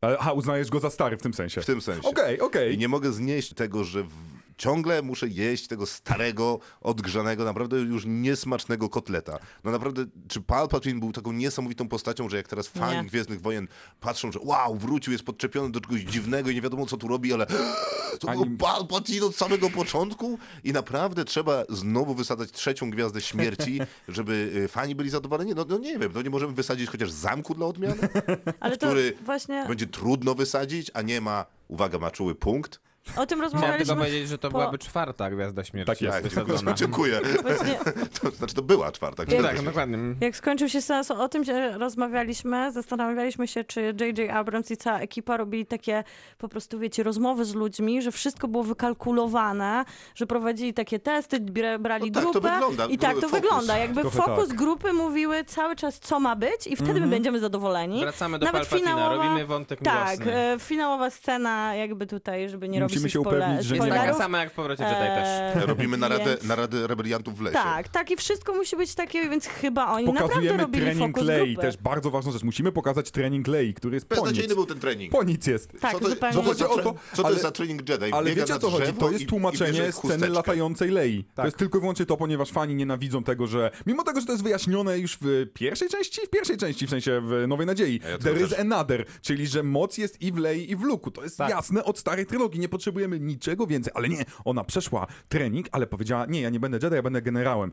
Ale- 0.00 0.18
Aha, 0.18 0.32
uznajesz 0.32 0.70
go 0.70 0.80
za 0.80 0.90
stary 0.90 1.16
w 1.16 1.22
tym 1.22 1.34
sensie. 1.34 1.60
W 1.60 1.66
tym 1.66 1.80
sensie. 1.80 2.08
Okej, 2.08 2.40
okej. 2.40 2.74
I 2.74 2.78
nie 2.78 2.88
mogę 2.88 3.12
znieść 3.12 3.54
tego, 3.54 3.84
że 3.84 4.02
w... 4.02 4.08
ciągle 4.56 5.02
muszę 5.02 5.28
jeść 5.28 5.66
tego 5.66 5.86
starego, 5.86 6.58
odgrzanego, 6.80 7.44
naprawdę 7.44 7.76
już 7.76 8.04
niesmacznego 8.06 8.88
kotleta. 8.88 9.38
No 9.64 9.70
naprawdę, 9.70 10.04
czy 10.28 10.40
Palpatine 10.40 11.00
był 11.00 11.12
taką 11.12 11.32
niesamowitą 11.32 11.88
postacią, 11.88 12.28
że 12.28 12.36
jak 12.36 12.48
teraz 12.48 12.68
fani 12.68 12.96
Nie. 12.96 13.04
Gwiezdnych 13.04 13.40
Wojen 13.40 13.68
patrzą, 14.00 14.32
że 14.32 14.38
wow, 14.42 14.76
wrócił, 14.76 15.12
jest 15.12 15.24
podczepiony 15.24 15.72
do 15.72 15.80
czegoś 15.80 16.00
dziwnego 16.00 16.50
i 16.50 16.54
nie 16.54 16.62
wiadomo, 16.62 16.86
co 16.86 16.96
tu 16.96 17.08
robi, 17.08 17.32
ale 17.32 17.46
to 18.20 18.28
Ani- 18.28 18.46
był 18.46 18.56
Palpatine 18.56 19.26
od 19.26 19.36
samego 19.36 19.70
początku 19.70 20.38
i 20.64 20.72
naprawdę 20.72 21.24
trzeba 21.24 21.64
znowu 21.68 22.14
wysadzać 22.14 22.52
trzecią 22.52 22.90
Gwiazdę 22.90 23.20
Śmierci, 23.20 23.80
żeby 24.08 24.52
y, 24.64 24.68
fani 24.68 24.94
byli 24.94 25.10
zadowoleni? 25.10 25.52
No, 25.54 25.64
no 25.68 25.78
nie 25.78 25.98
wiem, 25.98 26.12
to 26.12 26.22
nie 26.22 26.30
możemy 26.30 26.52
wysadzić 26.52 26.90
chociaż 26.90 27.10
zamku 27.10 27.54
dla 27.54 27.66
odmiany, 27.66 28.08
Ale 28.60 28.76
to 28.76 28.86
który 28.86 29.16
właśnie... 29.24 29.64
będzie 29.68 29.86
trudno 29.86 30.34
wysadzić, 30.34 30.90
a 30.94 31.02
nie 31.02 31.20
ma, 31.20 31.46
uwaga, 31.68 31.98
ma 31.98 32.10
czuły 32.10 32.34
punkt, 32.34 32.80
O 33.16 33.26
tym 33.26 33.48
Chciałem 33.48 33.78
tylko 33.78 33.96
powiedzieć, 33.96 34.28
że 34.28 34.38
to 34.38 34.50
po- 34.50 34.58
byłaby 34.58 34.78
czwarta 34.78 35.30
Gwiazda 35.30 35.64
Śmierci. 35.64 35.86
Tak 35.86 36.00
jest. 36.24 36.36
Dziękuję. 36.74 37.20
Właśnie, 37.42 37.78
To 38.22 38.30
znaczy, 38.30 38.54
to 38.54 38.62
była 38.62 38.92
czwarta. 38.92 39.24
Tak, 39.26 39.42
tak, 39.42 39.62
dokładnie. 39.62 39.98
jak 40.20 40.36
skończył 40.36 40.68
się 40.68 40.82
seans, 40.82 41.10
o 41.10 41.28
tym 41.28 41.44
się 41.44 41.78
rozmawialiśmy, 41.78 42.72
zastanawialiśmy 42.72 43.48
się, 43.48 43.64
czy 43.64 43.80
J.J. 44.00 44.30
Abrams 44.30 44.70
i 44.70 44.76
cała 44.76 44.98
ekipa 44.98 45.36
robili 45.36 45.66
takie 45.66 46.04
po 46.38 46.48
prostu, 46.48 46.78
wiecie, 46.78 47.02
rozmowy 47.02 47.44
z 47.44 47.54
ludźmi, 47.54 48.02
że 48.02 48.12
wszystko 48.12 48.48
było 48.48 48.64
wykalkulowane, 48.64 49.84
że 50.14 50.26
prowadzili 50.26 50.74
takie 50.74 50.98
testy, 50.98 51.40
bra- 51.40 51.78
brali 51.78 52.10
No 52.10 52.14
tak, 52.14 52.24
to 52.24 52.30
grupę 52.32 52.50
wygląda. 52.52 52.86
i 52.86 52.98
tak 52.98 53.14
to 53.14 53.20
Fokus. 53.20 53.32
wygląda. 53.40 53.78
Jakby 53.78 54.00
Trochę 54.00 54.16
fokus 54.16 54.48
tak. 54.48 54.56
grupy 54.58 54.92
mówiły 54.92 55.44
cały 55.44 55.76
czas, 55.76 55.98
co 56.00 56.20
ma 56.20 56.36
być 56.36 56.66
i 56.66 56.76
wtedy 56.76 57.00
my 57.00 57.06
będziemy 57.06 57.40
zadowoleni. 57.40 58.00
Wracamy 58.00 58.38
do 58.38 58.46
Nawet 58.46 58.68
Palpatina, 58.68 58.90
finałowa- 58.90 59.16
robimy 59.16 59.46
wątek 59.46 59.80
Tak, 59.82 60.10
miłosny. 60.18 60.34
e, 60.36 60.56
finałowa 60.58 61.10
scena 61.10 61.74
jakby 61.74 62.06
tutaj, 62.06 62.48
żeby 62.48 62.68
nie 62.68 62.80
Musimy 62.94 63.10
się 63.10 63.20
upewnić, 63.20 63.64
że 63.64 63.74
nie- 63.78 63.86
Jest 63.86 63.96
taka 63.98 64.14
sama 64.14 64.38
jak 64.38 64.50
w 64.52 64.54
powrocie 64.54 64.82
Jedi 64.84 64.94
też. 64.96 65.28
Eee, 65.62 65.66
Robimy 65.66 65.96
naradę, 65.96 66.24
więc- 66.24 66.42
naradę 66.44 66.86
rebeliantów 66.86 67.38
w 67.38 67.40
lesie. 67.40 67.54
Tak, 67.54 67.88
tak 67.88 68.10
i 68.10 68.16
wszystko 68.16 68.54
musi 68.54 68.76
być 68.76 68.94
takie, 68.94 69.28
więc 69.30 69.46
chyba 69.46 69.86
oni 69.92 70.04
naprawdę 70.06 70.28
Pokazujemy 70.28 70.58
robili 70.62 70.84
trening 70.84 71.14
fokus 71.16 71.28
Lei, 71.28 71.52
grupy. 71.54 71.66
też 71.68 71.76
bardzo 71.76 72.10
ważna 72.10 72.32
rzecz. 72.32 72.42
Musimy 72.42 72.72
pokazać 72.72 73.10
trening 73.10 73.46
Lei, 73.48 73.74
który 73.74 73.96
jest 73.96 74.06
po 74.08 74.14
nic. 74.14 74.24
Beznadziejny 74.24 74.54
był 74.54 74.66
ten 74.66 74.80
trening. 74.80 75.12
Po 75.12 75.22
nic 75.22 75.46
jest. 75.46 75.72
Tak, 75.80 75.92
co 75.92 75.98
to, 75.98 76.08
zupełnie. 76.10 76.34
co 76.34 76.42
to, 76.42 76.48
jest 76.48 76.58
za, 76.58 76.66
Chodzi 76.66 76.80
o 76.80 76.82
tre- 76.82 76.92
to, 76.92 76.94
co 77.16 77.22
to 77.22 77.24
ale- 77.26 77.34
jest 77.34 77.42
za 77.42 77.50
trening 77.50 77.88
Jedi? 77.88 78.12
Ale 78.12 78.26
Biega 78.30 78.42
wiecie 78.42 78.54
o 78.54 78.58
co 78.58 78.70
chodzi? 78.70 78.82
drzewo 78.82 79.00
To 79.00 79.10
jest 79.10 79.22
i- 79.22 79.26
tłumaczenie 79.26 79.72
bierze 79.72 79.92
sceny 79.92 80.12
chusteczkę. 80.12 80.28
latającej 80.34 80.90
Lei. 80.90 81.24
Tak. 81.24 81.34
To 81.36 81.44
jest 81.44 81.56
tylko 81.56 81.78
i 81.78 81.80
wyłącznie 81.80 82.06
to, 82.06 82.16
ponieważ 82.16 82.50
fani 82.50 82.74
nienawidzą 82.74 83.22
tego, 83.24 83.46
że 83.46 83.70
mimo 83.86 84.02
tego, 84.02 84.20
że 84.20 84.26
to 84.26 84.32
jest 84.32 84.44
wyjaśnione 84.44 84.98
już 84.98 85.18
w 85.20 85.46
pierwszej 85.54 85.88
części, 85.88 86.20
w 86.26 86.30
pierwszej 86.30 86.56
części, 86.56 86.86
w 86.86 86.90
sensie 86.90 87.20
w 87.24 87.44
Nowej 87.48 87.66
Nadziei, 87.66 88.00
ja 88.10 88.18
there 88.18 88.40
is 88.40 88.50
też. 88.50 88.58
another, 88.58 89.04
czyli 89.22 89.46
że 89.46 89.62
moc 89.62 89.98
jest 89.98 90.22
i 90.22 90.32
w 90.32 90.36
Lei 90.38 90.70
i 90.70 90.76
w 90.76 90.82
Luku. 90.82 91.10
To 91.10 91.22
jest 91.22 91.38
Tak. 91.38 91.50
jasne 91.50 91.84
od 91.84 91.98
starej 91.98 92.26
trylogii, 92.26 92.60
nie 92.60 92.68
potrzebujemy 92.84 93.20
niczego 93.20 93.66
więcej. 93.66 93.92
Ale 93.96 94.08
nie, 94.08 94.24
ona 94.44 94.64
przeszła 94.64 95.06
trening, 95.28 95.66
ale 95.72 95.86
powiedziała, 95.86 96.26
nie, 96.26 96.40
ja 96.40 96.50
nie 96.50 96.60
będę 96.60 96.78
Jedi, 96.82 96.96
ja 96.96 97.02
będę 97.02 97.22
generałem. 97.22 97.72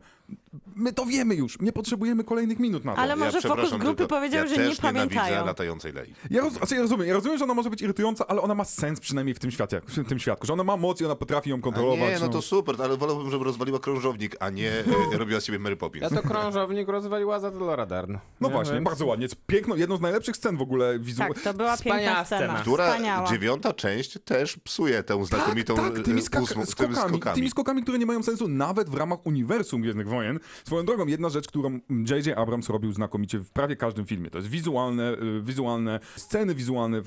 My 0.76 0.92
to 0.92 1.06
wiemy 1.06 1.34
już, 1.34 1.60
nie 1.60 1.72
potrzebujemy 1.72 2.24
kolejnych 2.24 2.58
minut 2.58 2.84
na 2.84 2.92
to. 2.94 2.98
Ale 2.98 3.16
może 3.16 3.30
fokus 3.40 3.42
przepraszam, 3.50 3.78
grupy 3.78 4.06
powiedział, 4.06 4.44
ja 4.44 4.48
że 4.50 4.56
też 4.56 4.68
nie 4.68 4.82
pamiętają. 4.82 5.46
latającej 5.46 5.92
Lei. 5.92 6.14
Ja, 6.30 6.40
roz, 6.42 6.52
znaczy 6.52 6.74
ja 6.74 6.80
rozumiem, 6.80 7.08
ja 7.08 7.14
rozumiem, 7.14 7.38
że 7.38 7.44
ona 7.44 7.54
może 7.54 7.70
być 7.70 7.82
irytująca, 7.82 8.26
ale 8.26 8.40
ona 8.42 8.54
ma 8.54 8.64
sens 8.64 9.00
przynajmniej 9.00 9.34
w 9.34 9.38
tym 9.38 9.50
świecie, 9.50 9.80
w 9.86 10.08
tym 10.08 10.18
świadku, 10.18 10.46
że 10.46 10.52
ona 10.52 10.64
ma 10.64 10.76
moc 10.76 11.00
i 11.00 11.04
ona 11.04 11.14
potrafi 11.16 11.50
ją 11.50 11.56
A 11.56 11.60
kontrolować. 11.60 11.98
nie, 12.14 12.18
no 12.20 12.28
to 12.28 12.42
super, 12.42 12.74
ale 12.82 12.96
wolałbym, 12.96 13.30
żeby 13.30 13.44
rozwaliła 13.44 13.78
krążownik, 13.78 14.36
a 14.40 14.50
nie 14.50 14.70
e, 14.70 15.18
robiła 15.18 15.40
z 15.40 15.44
siebie 15.44 15.58
Mary 15.58 15.76
Poppins. 15.76 16.02
Ja 16.12 16.22
to 16.22 16.28
krążownik 16.28 16.88
rozwaliła 16.88 17.40
za 17.40 17.50
Laura 17.50 17.86
Dern. 17.86 18.16
No 18.40 18.48
Nie, 18.48 18.54
właśnie, 18.54 18.74
więc- 18.74 18.84
bardzo 18.84 19.06
ładnie. 19.06 19.26
Piękną, 19.46 19.76
jedną 19.76 19.96
z 19.96 20.00
najlepszych 20.00 20.36
scen 20.36 20.56
w 20.56 20.62
ogóle 20.62 20.98
wizualnych. 20.98 21.42
Tak, 21.42 21.52
to 21.52 21.58
była 21.58 21.76
Wspaniała 21.76 22.00
piękna 22.06 22.24
scena. 22.24 22.40
scena. 22.40 22.60
Która 22.60 22.86
Wspaniała. 22.90 23.28
dziewiąta 23.28 23.72
część 23.72 24.18
też 24.24 24.56
psuje 24.56 25.01
tę 25.02 25.24
znakomitą 25.24 25.74
tak, 25.76 25.94
tak, 25.94 26.04
tymi, 26.04 26.20
e, 26.20 26.22
skak- 26.22 26.42
ósmą- 26.42 26.66
skokami, 26.66 26.94
tymi 26.94 27.08
skokami. 27.10 27.34
tymi 27.34 27.50
skokami, 27.50 27.82
które 27.82 27.98
nie 27.98 28.06
mają 28.06 28.22
sensu 28.22 28.48
nawet 28.48 28.88
w 28.90 28.94
ramach 28.94 29.26
uniwersum 29.26 29.82
Gwiezdnych 29.82 30.08
Wojen. 30.08 30.38
Swoją 30.64 30.84
drogą, 30.84 31.06
jedna 31.06 31.28
rzecz, 31.28 31.48
którą 31.48 31.78
J.J. 31.90 32.38
Abrams 32.38 32.68
robił 32.68 32.92
znakomicie 32.92 33.38
w 33.38 33.50
prawie 33.50 33.76
każdym 33.76 34.06
filmie, 34.06 34.30
to 34.30 34.38
jest 34.38 34.50
wizualne, 34.50 35.12
y, 35.12 35.42
wizualne 35.42 36.00
sceny 36.16 36.54
wizualne, 36.54 37.02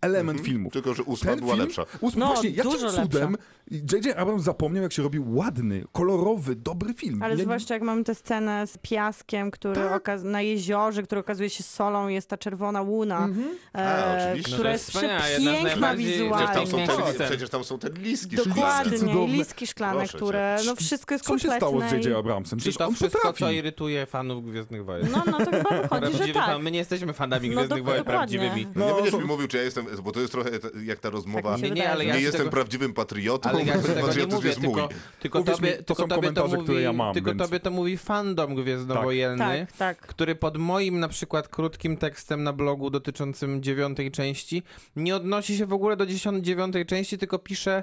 element 0.00 0.40
filmów. 0.40 0.72
Tylko, 0.72 0.94
że 0.94 1.02
ósma 1.02 1.30
Ten 1.30 1.40
była 1.40 1.52
film, 1.54 1.64
lepsza. 1.66 1.84
Ósma, 2.00 2.20
No, 2.26 2.32
właśnie, 2.32 2.50
jakim 2.50 2.72
cudem 2.72 3.36
J.J. 3.70 4.16
Abrams 4.18 4.42
zapomniał, 4.42 4.82
jak 4.82 4.92
się 4.92 5.02
robi 5.02 5.18
ładny, 5.26 5.84
kolorowy, 5.92 6.56
dobry 6.56 6.94
film. 6.94 7.22
Ale 7.22 7.36
Ja- 7.36 7.42
zwłaszcza 7.42 7.74
jak 7.74 7.82
mamy 7.82 8.04
tę 8.04 8.14
scenę 8.14 8.66
z 8.66 8.78
piaskiem, 8.82 9.50
który 9.50 9.74
Tak. 9.74 10.02
okaz- 10.02 10.24
na 10.24 10.42
jeziorze, 10.42 11.02
który 11.02 11.20
okazuje 11.20 11.50
się 11.50 11.62
solą, 11.62 12.08
jest 12.08 12.28
ta 12.28 12.36
czerwona 12.38 12.82
łuna, 12.82 13.24
Mhm. 13.24 13.48
A, 13.72 13.80
e, 13.80 14.28
oczywiście. 14.30 14.52
która 14.52 14.68
No 14.68 14.72
jest 14.72 14.94
jest 14.94 14.98
przepiękna 14.98 15.58
Przecież 15.62 15.80
tam, 15.80 15.96
wizualnie. 15.96 16.66
są 16.66 16.76
te, 16.86 17.12
scena. 17.14 17.28
Przecież 17.38 17.50
tam 17.50 17.64
są 17.64 17.78
te 17.78 17.88
liski 17.90 18.36
Dokładnie, 18.36 18.98
cudowne. 18.98 19.24
i 19.24 19.32
listki 19.32 19.66
szklane, 19.66 19.92
Proszę 19.98 20.12
cię. 20.12 20.18
które, 20.18 20.56
no 20.66 20.76
wszystko 20.76 21.14
jest 21.14 21.24
Co 21.24 21.38
się 21.38 21.48
kompletne. 21.48 21.56
stało 21.68 21.88
z 21.88 21.92
J.J. 22.04 22.18
Abramsem? 22.18 22.58
Czyli 22.58 22.60
Przecież 22.60 22.76
to 22.78 22.86
on 22.86 22.94
wszystko, 22.94 23.18
potrafi. 23.18 23.38
co 23.38 23.50
irytuje 23.50 24.06
fanów 24.06 24.44
Gwiezdnych 24.50 24.84
Wojen. 24.84 25.08
No, 25.12 25.22
no 25.26 25.38
to 25.38 25.50
chyba 25.50 25.82
wychodzi, 25.82 26.26
że 26.26 26.32
tak. 26.34 26.46
fan. 26.46 26.62
My 26.62 26.70
nie 26.70 26.78
jesteśmy 26.78 27.12
fanami 27.12 27.48
No, 27.48 27.54
Gwiezdnych 27.56 27.82
dok- 27.82 27.86
Wojen 27.86 28.04
dokładnie. 28.04 28.38
prawdziwymi. 28.38 28.66
No, 28.74 28.84
nie 28.84 28.88
No, 28.90 28.94
będziesz 28.94 29.12
to- 29.12 29.18
mi 29.20 29.24
mówił, 29.24 29.48
czy 29.48 29.56
ja 29.56 29.62
jestem, 29.62 29.86
bo 30.04 30.12
to 30.12 30.20
jest 30.20 30.32
trochę 30.32 30.50
jak 30.84 30.98
ta 30.98 31.10
rozmowa. 31.10 31.52
Tak 31.52 31.62
Nie, 31.62 31.70
nie, 31.70 31.90
ale 31.90 32.04
nie 32.04 32.10
ja 32.10 32.16
ci 32.16 32.22
jestem 32.22 32.38
tego- 32.38 32.50
prawdziwym 32.50 32.92
patriotą, 32.94 33.48
Ale 33.50 33.64
ja 33.64 33.76
nie 33.76 33.82
patriotyzm 33.82 34.34
mówię, 34.36 34.48
jest 34.48 34.62
mój. 34.62 34.74
tylko, 35.20 35.42
tobie, 35.42 35.72
to 35.86 35.94
są 35.94 36.08
to 36.08 36.14
komentarze, 36.14 36.48
mówi, 36.56 36.64
które 36.64 36.80
ja 36.82 36.92
mam, 36.92 37.14
Tylko 37.14 37.34
tobie 37.34 37.60
to 37.60 37.70
mówi 37.70 37.96
fandom 37.98 38.54
Gwiezdnowojenny, 38.54 39.66
Tak, 39.68 39.72
tak. 39.76 39.98
który 39.98 40.34
pod 40.34 40.56
moim 40.56 41.00
na 41.00 41.08
przykład 41.08 41.48
krótkim 41.48 41.96
tekstem 41.96 42.42
na 42.42 42.52
blogu 42.52 42.90
dotyczącym 42.90 43.62
dziewiątej 43.62 44.10
części 44.10 44.62
nie 44.96 45.16
odnosi 45.16 45.56
się 45.56 45.66
w 45.66 45.72
ogóle 45.72 45.96
do 45.96 46.06
dziewiątej 46.40 46.86
części, 46.86 47.17
tylko 47.18 47.38
pisze, 47.38 47.82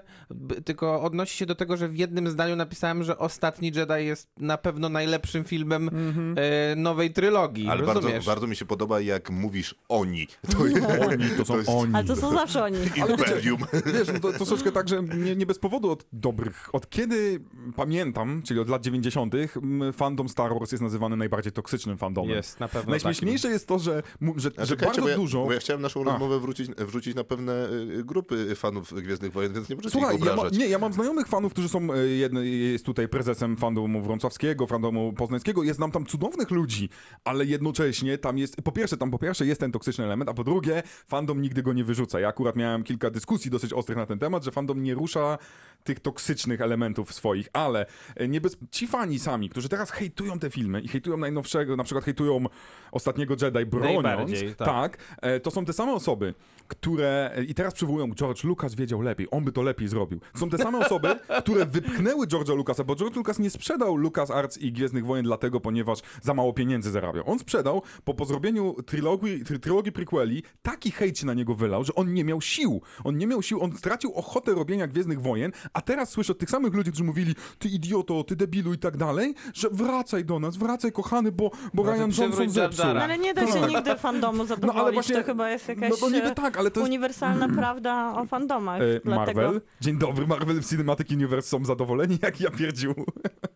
tylko 0.66 1.02
odnosi 1.02 1.38
się 1.38 1.46
do 1.46 1.56
tego, 1.56 1.78
że 1.78 1.88
w 1.90 1.98
jednym 1.98 2.30
zdaniu 2.30 2.56
napisałem, 2.56 3.04
że 3.04 3.18
Ostatni 3.18 3.72
Jedi 3.76 4.06
jest 4.06 4.30
na 4.38 4.58
pewno 4.58 4.90
najlepszym 4.90 5.44
filmem 5.44 5.90
e, 6.38 6.76
nowej 6.76 7.14
trylogii. 7.14 7.68
Ale 7.68 7.84
bardzo, 7.84 8.10
bardzo 8.26 8.48
mi 8.48 8.56
się 8.56 8.66
podoba, 8.66 9.02
jak 9.02 9.30
mówisz 9.30 9.76
oni. 9.90 10.28
To 10.58 10.66
jest 10.66 10.86
Oni, 11.10 11.30
to 11.38 11.46
są 11.46 11.58
jest- 11.58 11.70
oni. 11.70 11.96
Ale 11.96 12.04
to 12.04 12.16
są 12.16 12.32
zawsze 12.34 12.64
oni. 12.64 12.78
imperium. 13.10 13.62
Wiesz, 13.86 14.08
no 14.14 14.20
to 14.20 14.34
troszeczkę 14.34 14.72
tak, 14.72 14.90
że 14.90 15.04
nie, 15.04 15.36
nie 15.36 15.46
bez 15.46 15.60
powodu 15.60 15.92
od 15.92 16.06
dobrych, 16.14 16.76
od 16.76 16.90
kiedy 16.90 17.40
pamiętam, 17.76 18.42
czyli 18.46 18.60
od 18.60 18.70
lat 18.70 18.82
90., 18.82 19.34
m, 19.36 19.94
fandom 19.94 20.30
Star 20.30 20.54
Wars 20.54 20.72
jest 20.72 20.82
nazywany 20.84 21.16
najbardziej 21.18 21.52
toksycznym 21.52 21.98
fandomem. 21.98 22.32
Jest, 22.36 22.60
na 22.60 22.68
pewno 22.68 22.92
Najśmieszniejsze 22.92 23.48
jest 23.50 23.68
to, 23.68 23.80
że, 23.80 24.04
że, 24.36 24.52
że 24.58 24.76
bardzo 24.76 25.02
bo 25.02 25.10
ja, 25.10 25.16
dużo... 25.16 25.46
bo 25.46 25.54
ja 25.54 25.60
chciałem 25.60 25.82
naszą 25.82 26.04
rozmowę 26.04 26.40
wrócić, 26.40 26.70
wrzucić 26.78 27.16
na 27.16 27.24
pewne 27.24 27.70
y, 27.70 28.04
grupy 28.04 28.56
fanów 28.56 28.94
Gwiezdnych 28.94 29.25
Wojen, 29.30 29.54
więc 29.54 29.70
nie 29.70 29.76
możecie 29.76 29.92
Słuchaj, 29.92 30.16
ich 30.16 30.20
ja 30.20 30.26
ma, 30.26 30.32
obrażać. 30.32 30.60
nie, 30.60 30.68
ja 30.68 30.80
mam 30.80 30.94
znajomych 30.94 31.28
fanów, 31.28 31.54
którzy 31.54 31.70
są, 31.70 31.94
e, 31.94 32.08
jedny 32.08 32.48
jest 32.48 32.86
tutaj 32.86 33.08
prezesem 33.08 33.58
fandomu 33.58 34.02
wrocławskiego, 34.02 34.68
fandomu 34.68 35.14
poznańskiego, 35.14 35.64
jest 35.64 35.80
nam 35.80 35.92
tam 35.92 36.06
cudownych 36.06 36.52
ludzi, 36.52 36.90
ale 37.24 37.46
jednocześnie 37.46 38.18
tam 38.18 38.38
jest, 38.38 38.56
po 38.56 38.72
pierwsze, 38.72 38.98
tam 38.98 39.12
po 39.12 39.20
pierwsze 39.20 39.46
jest 39.46 39.60
ten 39.62 39.72
toksyczny 39.72 40.06
element, 40.06 40.30
a 40.30 40.34
po 40.34 40.44
drugie, 40.44 40.84
fandom 41.08 41.42
nigdy 41.42 41.64
go 41.64 41.74
nie 41.74 41.84
wyrzuca. 41.84 42.20
Ja 42.20 42.28
akurat 42.28 42.56
miałem 42.56 42.84
kilka 42.84 43.10
dyskusji 43.10 43.52
dosyć 43.52 43.74
ostrych 43.74 43.98
na 43.98 44.06
ten 44.06 44.20
temat, 44.20 44.44
że 44.44 44.52
fandom 44.52 44.84
nie 44.84 44.94
rusza 44.94 45.38
tych 45.84 46.00
toksycznych 46.00 46.62
elementów 46.62 47.14
swoich, 47.14 47.50
ale 47.54 47.86
e, 48.16 48.28
nie 48.28 48.42
bez... 48.42 48.58
ci 48.72 48.88
fani 48.88 49.20
sami, 49.20 49.50
którzy 49.50 49.70
teraz 49.70 49.92
hejtują 49.92 50.40
te 50.40 50.50
filmy 50.50 50.82
i 50.82 50.88
hejtują 50.88 51.18
najnowszego, 51.18 51.76
na 51.76 51.84
przykład 51.84 52.06
hejtują 52.06 52.46
Ostatniego 52.92 53.36
Jedi 53.42 53.66
broniąc, 53.66 54.32
tak. 54.58 54.68
tak, 54.68 54.98
e, 55.22 55.40
to 55.40 55.52
są 55.52 55.66
te 55.66 55.74
same 55.74 55.94
osoby, 55.94 56.34
które, 56.68 57.36
i 57.48 57.54
teraz 57.54 57.74
przywołują, 57.74 58.14
George 58.16 58.44
Lucas 58.44 58.76
wiedział 58.76 59.02
lepiej, 59.02 59.28
on 59.32 59.44
by 59.44 59.52
to 59.52 59.62
lepiej 59.62 59.88
zrobił. 59.88 60.20
Są 60.36 60.50
te 60.50 60.58
same 60.58 60.78
osoby, 60.78 61.20
które 61.40 61.66
wypchnęły 61.66 62.28
George'a 62.28 62.56
Lucasa, 62.56 62.84
bo 62.84 62.96
George 62.96 63.16
Lucas 63.16 63.40
nie 63.40 63.50
sprzedał 63.50 63.96
Lucas 63.96 64.32
Arts 64.32 64.58
i 64.58 64.72
Gwiezdnych 64.72 65.06
Wojen 65.06 65.26
dlatego, 65.26 65.60
ponieważ 65.60 66.00
za 66.22 66.34
mało 66.34 66.54
pieniędzy 66.54 66.92
zarabiał. 66.92 67.24
On 67.30 67.40
sprzedał, 67.40 67.82
po, 68.04 68.14
po 68.14 68.26
zrobieniu 68.26 68.76
trylogii, 68.86 69.44
try, 69.44 69.60
trylogii 69.60 69.92
prequeli, 69.92 70.44
taki 70.62 70.92
hejt 70.92 71.18
się 71.20 71.26
na 71.26 71.34
niego 71.34 71.56
wylał, 71.56 71.84
że 71.84 71.96
on 71.96 72.14
nie 72.14 72.24
miał 72.24 72.42
sił. 72.42 72.82
On 73.04 73.18
nie 73.18 73.28
miał 73.28 73.42
sił, 73.42 73.62
on 73.64 73.78
stracił 73.78 74.14
ochotę 74.14 74.54
robienia 74.54 74.88
Gwiezdnych 74.88 75.22
Wojen, 75.22 75.52
a 75.74 75.82
teraz 75.82 76.10
słyszę 76.10 76.32
od 76.32 76.40
tych 76.40 76.50
samych 76.50 76.74
ludzi, 76.74 76.92
którzy 76.92 77.04
mówili, 77.04 77.36
ty 77.60 77.68
idioto, 77.70 78.24
ty 78.24 78.36
debilu 78.36 78.74
i 78.74 78.78
tak 78.78 78.98
dalej, 78.98 79.36
że 79.54 79.70
wracaj 79.72 80.26
do 80.26 80.40
nas, 80.40 80.58
wracaj 80.58 80.92
kochany, 80.92 81.32
bo, 81.32 81.52
bo 81.74 81.84
No 81.84 81.92
Ryan 81.94 82.12
Johnson 82.18 82.50
zepsuł. 82.50 82.86
No, 82.94 83.02
ale 83.02 83.18
nie 83.18 83.34
da 83.34 83.48
się 83.48 83.54
Tak. 83.54 83.70
nigdy 83.70 83.96
fandomu 83.96 84.46
zadowolić. 84.46 84.94
właśnie- 84.94 85.16
to 85.16 85.24
chyba 85.24 85.50
jest 85.50 85.68
jakaś 85.68 85.90
no 85.90 85.98
to 85.98 86.10
niby 86.10 86.28
e, 86.28 86.36
tak, 86.56 86.60
ale 86.60 86.72
to 86.72 86.80
jest 86.80 86.90
uniwersalna 86.90 87.50
prawda 87.56 88.14
o 88.16 88.26
fandomach. 88.26 88.82
E, 88.82 89.00
dlatego... 89.04 89.42
Marvel. 89.42 89.62
Dzień 89.82 89.98
dobry, 89.98 90.28
Marvel 90.28 90.64
Cinematic 90.64 91.12
Universe 91.12 91.50
są 91.50 91.66
zadowoleni, 91.66 92.20
jak 92.22 92.42
ja 92.42 92.52
pierdził. 92.52 92.94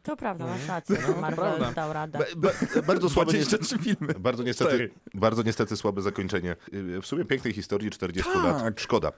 To 0.04 0.16
prawda, 0.18 0.46
masz 0.48 0.68
rację. 0.68 0.98
Marvel 1.22 1.36
prawda. 1.58 1.72
dał 1.72 1.94
radę. 1.94 2.20
Ba, 2.20 2.50
ba, 2.76 2.82
bardzo 2.82 3.10
słabe 3.10 3.34
niestety, 3.34 3.64
23 3.64 3.96
filmy. 3.96 4.14
bardzo 4.20 4.44
niestety, 4.44 4.70
Cztery. 4.70 4.90
bardzo 5.14 5.44
niestety 5.44 5.78
słabe 5.78 6.02
zakończenie. 6.02 6.56
Y, 6.74 7.02
W 7.02 7.06
sumie 7.06 7.26
pięknej 7.26 7.54
historii 7.54 7.90
40 7.92 8.32
Tak. 8.34 8.44
lat. 8.44 8.80
Szkoda. 8.82 9.12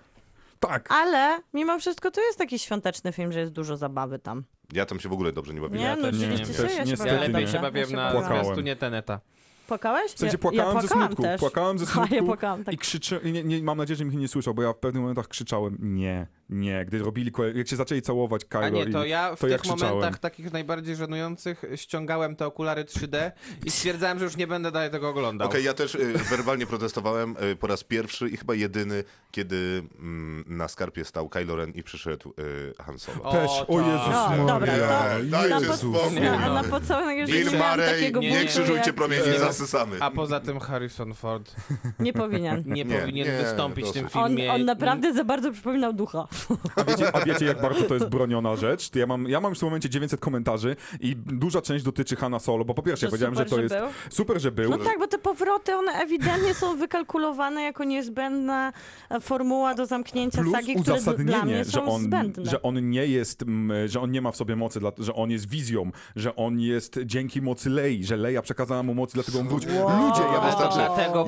Tak. 0.59 0.91
Ale 0.91 1.39
mimo 1.53 1.79
wszystko 1.79 2.11
to 2.11 2.21
jest 2.21 2.37
taki 2.37 2.59
świąteczny 2.59 3.11
film, 3.11 3.31
że 3.31 3.39
jest 3.39 3.51
dużo 3.51 3.77
zabawy 3.77 4.19
tam. 4.19 4.43
Ja 4.73 4.85
tam 4.85 4.99
się 4.99 5.09
w 5.09 5.13
ogóle 5.13 5.31
dobrze 5.33 5.53
nie 5.53 5.61
bawiłem. 5.61 5.79
Nie, 5.81 5.87
Ja 5.87 5.95
no 5.95 6.01
też 6.01 6.19
nie, 6.19 6.27
oczywiście 6.33 6.63
nie, 6.63 6.69
się, 6.69 6.75
ja 6.75 6.83
się 6.85 6.89
niestety 6.91 7.13
Ja 7.13 7.19
lepiej 7.21 7.45
nie. 7.45 7.51
się 7.51 7.59
bawiłem 7.59 7.91
na 7.91 8.23
zwiastunie 8.23 8.75
Teneta. 8.75 9.19
Płakałeś? 9.67 10.11
W 10.11 10.19
sensie 10.19 10.33
ja, 10.33 10.37
płakałem 10.37 10.75
ja 10.75 10.81
ze 10.81 10.87
płakałam 10.87 11.07
smutku. 11.07 11.23
Też. 11.23 11.39
Płakałem 11.39 11.79
ze 11.79 11.85
smutku 11.91 12.15
ja 12.15 12.23
płakałam, 12.23 12.63
tak. 12.63 12.73
i 12.73 12.77
krzyczę, 12.77 13.19
nie, 13.23 13.43
nie, 13.43 13.63
mam 13.63 13.77
nadzieję, 13.77 13.97
że 13.97 14.05
mnie 14.05 14.17
nie 14.17 14.27
słyszał, 14.27 14.53
bo 14.53 14.61
ja 14.61 14.73
w 14.73 14.77
pewnych 14.77 15.01
momentach 15.01 15.27
krzyczałem 15.27 15.77
nie, 15.79 16.27
nie. 16.51 16.85
Gdy 16.85 16.99
robili, 16.99 17.31
jak 17.55 17.67
się 17.67 17.75
zaczęli 17.75 18.01
całować 18.01 18.45
Kylo 18.45 18.63
A 18.63 18.69
nie, 18.69 18.85
to 18.87 19.05
i... 19.05 19.09
ja 19.09 19.35
w 19.35 19.39
to 19.39 19.47
tych 19.47 19.65
momentach 19.65 20.19
takich 20.19 20.53
najbardziej 20.53 20.95
żenujących 20.95 21.63
ściągałem 21.75 22.35
te 22.35 22.45
okulary 22.45 22.83
3D 22.83 23.31
i 23.65 23.71
stwierdzałem, 23.71 24.19
że 24.19 24.25
już 24.25 24.37
nie 24.37 24.47
będę 24.47 24.71
dalej 24.71 24.91
tego 24.91 25.09
oglądał. 25.09 25.47
Okej, 25.47 25.63
ja 25.63 25.73
też 25.73 25.95
y, 25.95 26.13
werbalnie 26.29 26.67
protestowałem 26.67 27.35
y, 27.51 27.55
po 27.55 27.67
raz 27.67 27.83
pierwszy 27.83 28.29
i 28.29 28.37
chyba 28.37 28.55
jedyny, 28.55 29.03
kiedy 29.31 29.83
mm, 29.99 30.43
na 30.47 30.67
skarpie 30.67 31.05
stał 31.05 31.29
Kylo 31.29 31.55
Ren 31.55 31.71
i 31.71 31.83
przyszedł 31.83 32.33
y, 32.39 32.73
Han 32.83 32.99
Solo. 32.99 33.23
O, 33.23 33.31
Też, 33.31 33.51
o 33.67 33.77
tak. 33.77 33.85
Jezus 33.87 34.37
No, 34.37 34.45
dobra, 34.45 34.73
to 34.73 35.23
Dajcie 35.23 35.49
na, 35.49 35.77
pod, 35.77 36.13
na, 36.13 36.47
no. 36.47 36.53
na 36.53 36.63
pocałunek 36.63 37.17
już 37.17 37.31
Bill 37.31 37.45
nie 37.51 37.57
Murray, 37.57 37.93
takiego 37.95 38.19
nie, 38.19 38.45
krzyżujcie 38.45 38.93
promieni, 38.93 39.27
Nie. 39.27 39.39
zasysamy. 39.39 39.97
A 39.99 40.11
poza 40.11 40.39
tym 40.39 40.59
Harrison 40.59 41.13
Ford 41.13 41.55
Nie 41.99 42.13
powinien. 42.13 42.63
nie, 42.65 42.83
Nie, 42.85 42.99
powinien 42.99 43.27
nie, 43.27 43.43
wystąpić 43.43 43.87
w 43.87 43.91
tym. 43.93 44.07
On, 44.13 44.27
filmie. 44.29 44.53
on 44.53 44.65
naprawdę 44.65 45.13
za 45.13 45.23
bardzo 45.23 45.51
przypominał 45.51 45.93
ducha. 45.93 46.27
A 46.75 46.83
wiecie, 46.83 47.15
a 47.15 47.25
wiecie, 47.25 47.45
jak 47.45 47.61
bardzo 47.61 47.83
to 47.83 47.93
jest 47.93 48.05
broniona 48.09 48.55
rzecz? 48.55 48.89
To 48.89 48.99
Ja 48.99 49.07
mam, 49.07 49.29
ja 49.29 49.41
mam 49.41 49.55
w 49.55 49.59
tym 49.59 49.67
momencie 49.67 49.89
900 49.89 50.19
komentarzy 50.19 50.75
i 50.99 51.15
duża 51.15 51.61
część 51.61 51.85
dotyczy 51.85 52.15
Hanna 52.15 52.39
Solo, 52.39 52.65
bo 52.65 52.73
po 52.73 52.83
pierwsze, 52.83 53.05
ja 53.05 53.07
Że 53.07 53.11
powiedziałem, 53.11 53.35
że 53.35 53.43
super, 53.43 53.49
to 53.49 53.55
że 53.55 53.61
jest 53.63 53.75
był. 53.75 54.15
super, 54.15 54.41
że 54.41 54.51
był. 54.51 54.69
No 54.69 54.77
tak, 54.77 54.99
bo 54.99 55.07
te 55.07 55.17
powroty, 55.17 55.75
one 55.75 55.91
ewidentnie 55.91 56.53
są 56.53 56.77
wykalkulowane 56.77 57.63
jako 57.63 57.83
niezbędna 57.83 58.73
e, 59.09 59.19
formuła 59.19 59.73
do 59.75 59.85
zamknięcia 59.85 60.41
Plus 60.41 60.53
sagi, 60.53 60.73
które 60.73 60.83
dla 60.85 60.95
uzasadnienie, 60.95 61.43
mnie 61.43 61.65
że 61.65 61.71
są 61.71 61.85
on, 61.85 62.01
zbędne. 62.01 62.45
że 62.45 62.61
on 62.61 62.89
nie 62.89 63.07
jest, 63.07 63.43
że 63.85 64.01
on 64.01 64.11
nie 64.11 64.21
ma 64.21 64.31
w 64.31 64.35
sobie 64.35 64.55
mocy, 64.55 64.79
dla- 64.79 64.91
że 64.97 65.13
on 65.15 65.31
jest 65.31 65.49
wizją, 65.49 65.91
że 66.15 66.35
on 66.35 66.59
jest 66.59 66.99
dzięki 67.05 67.41
mocy 67.41 67.69
Lei, 67.69 68.03
że 68.05 68.17
Leia 68.17 68.41
przekazała 68.41 68.83
mu 68.83 68.93
mocy, 68.93 69.13
dlatego 69.13 69.39
on 69.39 69.47
wrócił. 69.47 69.69
Ludzie, 69.71 70.21
ja 70.33 70.41
Wystarczy. 70.41 70.79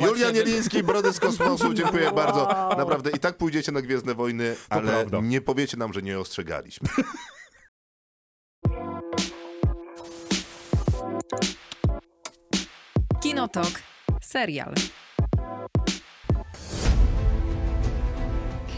Julian. 0.08 0.36
Jeliński, 0.36 0.84
Brody 0.84 1.14
z 1.14 1.20
kosmosu, 1.20 1.74
dziękuję 1.74 2.12
bardzo. 2.12 2.48
Naprawdę 2.78 3.10
i 3.12 3.20
tak 3.20 3.38
pójdziecie 3.38 3.72
na 3.72 3.82
Gwiezdne 3.82 4.16
Wojny, 4.16 4.56
ale 4.70 5.03
prawda. 5.10 5.28
nie 5.28 5.42
powiecie 5.42 5.78
nam, 5.78 5.94
że 5.94 6.02
nie 6.02 6.20
ostrzegaliśmy. 6.20 6.90
Kinotok. 13.22 13.72
Serial. 14.22 14.74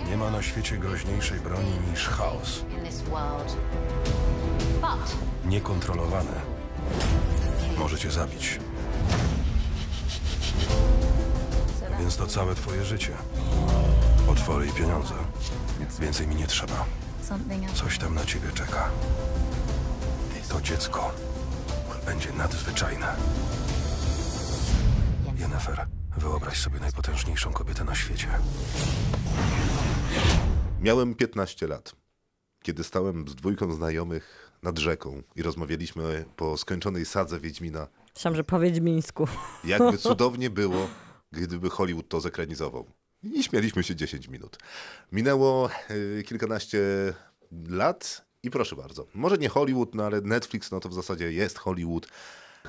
Nie 0.10 0.18
ma 0.18 0.32
na 0.32 0.42
świecie 0.42 0.78
groźniejszej 0.78 1.40
broni 1.40 1.72
niż 1.92 2.08
chaos. 2.08 2.64
in 2.78 2.84
this 2.86 3.02
world. 3.02 3.56
But 4.82 5.16
Niekontrolowany. 5.46 6.32
Może 7.78 7.98
cię 7.98 8.12
zabić. 8.12 8.60
Więc 12.00 12.18
to 12.18 12.28
całe 12.28 12.56
twoje 12.56 12.86
życie. 12.86 13.12
Potwory 14.28 14.68
i 14.68 14.72
pieniądze. 14.72 15.14
Więcej 16.00 16.28
mi 16.28 16.36
nie 16.36 16.48
trzeba. 16.48 16.86
Coś 17.74 17.98
tam 18.00 18.16
na 18.16 18.26
ciebie 18.26 18.52
czeka. 18.54 18.90
To 20.50 20.62
dziecko 20.62 21.12
będzie 22.06 22.34
nadzwyczajne. 22.34 23.16
Jennifer, 25.40 25.88
wyobraź 26.18 26.60
sobie 26.62 26.80
najpotężniejszą 26.80 27.54
kobietę 27.54 27.84
na 27.84 27.96
świecie. 27.96 28.28
Miałem 30.82 31.16
15 31.16 31.68
lat, 31.68 31.96
kiedy 32.64 32.84
stałem 32.84 33.28
z 33.28 33.36
dwójką 33.36 33.74
znajomych 33.74 34.52
nad 34.64 34.80
rzeką 34.80 35.22
i 35.36 35.42
rozmawialiśmy 35.44 36.26
po 36.36 36.58
skończonej 36.58 37.06
sadze 37.06 37.40
Wiedźmina, 37.40 37.88
Myślałam, 38.16 38.36
że 38.36 38.44
po 38.44 38.60
Wiedźmińsku. 38.60 39.28
jakby 39.64 39.98
cudownie 40.08 40.50
było, 40.50 40.88
gdyby 41.32 41.70
Hollywood 41.70 42.10
to 42.10 42.22
zekranizował. 42.22 42.86
I 43.34 43.44
śmialiśmy 43.44 43.84
się 43.84 43.96
10 43.96 44.28
minut. 44.28 44.58
Minęło 45.12 45.70
y, 45.92 46.24
kilkanaście 46.26 46.80
lat 47.70 48.26
i 48.44 48.52
proszę 48.52 48.76
bardzo, 48.76 49.08
może 49.14 49.38
nie 49.38 49.50
Hollywood, 49.50 49.96
no 49.96 50.06
ale 50.06 50.22
Netflix, 50.22 50.72
no 50.72 50.80
to 50.80 50.90
w 50.90 50.94
zasadzie 50.94 51.32
jest 51.32 51.58
Hollywood. 51.58 52.08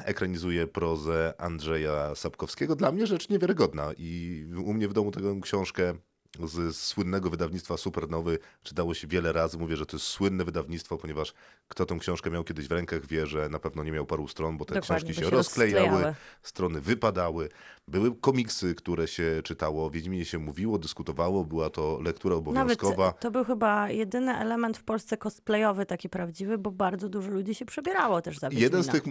Ekranizuje 0.05 0.67
prozę 0.67 1.35
Andrzeja 1.39 2.15
Sapkowskiego. 2.15 2.77
Dla 2.77 2.93
mnie 2.93 3.07
rzecz 3.07 3.29
niewiarygodna 3.29 3.93
i 3.99 4.45
u 4.65 4.75
mnie 4.75 4.89
w 4.89 4.93
domu 4.93 5.11
tę 5.11 5.21
książkę 5.43 5.95
z 6.45 6.77
słynnego 6.77 7.31
wydawnictwa 7.31 7.77
Supernowy 7.77 8.39
czytało 8.63 8.95
się 8.95 9.07
wiele 9.07 9.33
razy. 9.33 9.59
Mówię, 9.59 9.77
że 9.77 9.87
to 9.87 9.97
jest 9.97 10.07
słynne 10.07 10.45
wydawnictwo, 10.45 10.99
ponieważ 10.99 11.35
kto 11.69 11.87
tą 11.87 11.99
książkę 11.99 12.31
miał 12.31 12.45
kiedyś 12.45 12.69
w 12.69 12.73
rękach 12.73 13.07
wie, 13.07 13.27
że 13.27 13.49
na 13.49 13.59
pewno 13.59 13.85
nie 13.85 13.93
miał 13.93 14.07
paru 14.07 14.29
stron, 14.29 14.57
bo 14.57 14.65
te 14.65 14.75
Dokładnie, 14.75 14.97
książki 14.97 15.15
się 15.15 15.25
się 15.25 15.31
rozklejały, 15.31 15.89
rozklejały. 15.89 16.15
strony 16.43 16.81
wypadały. 16.81 17.49
Były 17.89 18.17
komiksy, 18.17 18.75
które 18.75 19.09
się 19.09 19.41
czytało, 19.45 19.87
o 19.87 19.91
Wiedźminie 19.91 20.25
się 20.25 20.39
mówiło, 20.39 20.79
dyskutowało, 20.79 21.45
była 21.45 21.71
to 21.71 21.99
lektura 22.03 22.35
obowiązkowa. 22.37 23.05
Nawet 23.05 23.21
to 23.21 23.31
był 23.31 23.45
chyba 23.45 23.91
jedyny 23.91 24.37
element 24.37 24.77
w 24.79 24.85
Polsce 24.85 25.17
cosplayowy 25.17 25.87
taki 25.87 26.09
prawdziwy, 26.09 26.59
bo 26.59 26.71
bardzo 26.71 27.09
dużo 27.09 27.31
ludzi 27.31 27.55
się 27.55 27.65
przebierało 27.65 28.23
też 28.23 28.39
za 28.39 28.51
Wiedźmina. 28.51 28.65
Jeden 28.65 28.83
z 28.83 28.87
tych 28.89 29.03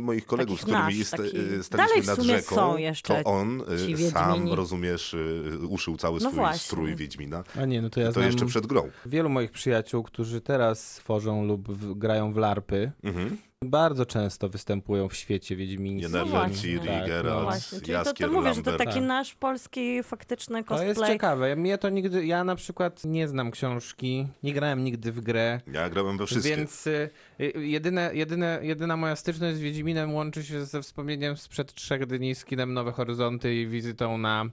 moich 0.00 0.26
kolegów, 0.26 0.60
Takich 0.60 1.06
z 1.06 1.10
którymi 1.10 1.30
nasz, 1.30 1.40
Dalej 1.40 1.62
staliśmy 1.62 2.02
w 2.02 2.06
nad 2.06 2.26
rzeką, 2.26 2.76
to 3.02 3.24
on 3.24 3.62
ci 3.86 4.10
sam, 4.10 4.52
rozumiesz, 4.52 5.14
y, 5.14 5.58
uszył 5.68 5.96
cały 5.96 6.20
No 6.20 6.30
swój 6.30 6.34
właśnie. 6.34 6.73
Strój 6.74 6.96
Wiedźmina. 6.96 7.44
A 7.60 7.64
nie, 7.64 7.82
no 7.82 7.90
to 7.90 8.00
ja 8.00 8.12
to 8.12 8.20
jeszcze 8.20 8.46
przed 8.46 8.66
grą. 8.66 8.90
wielu 9.06 9.28
moich 9.28 9.50
przyjaciół, 9.50 10.02
którzy 10.02 10.40
teraz 10.40 10.94
tworzą 10.94 11.44
lub 11.44 11.68
w, 11.72 11.94
grają 11.94 12.32
w 12.32 12.36
larpy. 12.36 12.92
Mhm. 13.02 13.36
Bardzo 13.70 14.06
często 14.06 14.48
występują 14.48 15.08
w 15.08 15.14
świecie 15.14 15.56
wiedźmińskim. 15.56 16.14
Yennefer. 16.14 16.56
Ciri, 16.56 16.78
Tak, 16.78 17.00
no 17.00 17.06
Geralt, 17.06 17.36
No 17.36 17.42
właśnie, 17.42 17.78
czyli 17.80 17.86
to, 17.86 17.92
Jaskier, 17.92 18.28
to 18.28 18.34
mówię, 18.34 18.54
że 18.54 18.62
to 18.62 18.76
taki 18.76 18.92
Tak. 18.94 19.02
nasz 19.02 19.34
polski 19.34 20.02
faktyczny 20.02 20.64
To 20.64 20.74
jest 20.82 20.86
cosplay. 20.98 21.12
ciekawe. 21.14 21.56
Mnie 21.56 21.78
to 21.78 21.88
nigdy, 21.88 22.26
ja 22.26 22.44
na 22.44 22.56
przykład 22.56 23.04
nie 23.04 23.28
znam 23.28 23.50
książki, 23.50 24.26
nie 24.42 24.52
grałem 24.52 24.84
nigdy 24.84 25.12
w 25.12 25.20
grę. 25.20 25.60
Ja 25.72 25.90
grałem 25.90 26.18
we 26.18 26.26
wszystkie. 26.26 26.56
Więc 26.56 26.86
y, 26.86 27.10
y, 27.40 27.66
jedyne, 27.66 28.10
jedyne, 28.14 28.58
jedyna 28.62 28.96
moja 28.96 29.16
styczność 29.16 29.56
z 29.56 29.60
Wiedźminem 29.60 30.14
łączy 30.14 30.44
się 30.44 30.64
ze 30.64 30.82
wspomnieniem 30.82 31.36
sprzed 31.36 31.74
trzech 31.74 32.06
dni 32.06 32.34
z 32.34 32.44
kinem 32.44 32.74
Nowe 32.74 32.92
Horyzonty 32.92 33.54
i 33.54 33.66
wizytą 33.66 34.18
na 34.18 34.44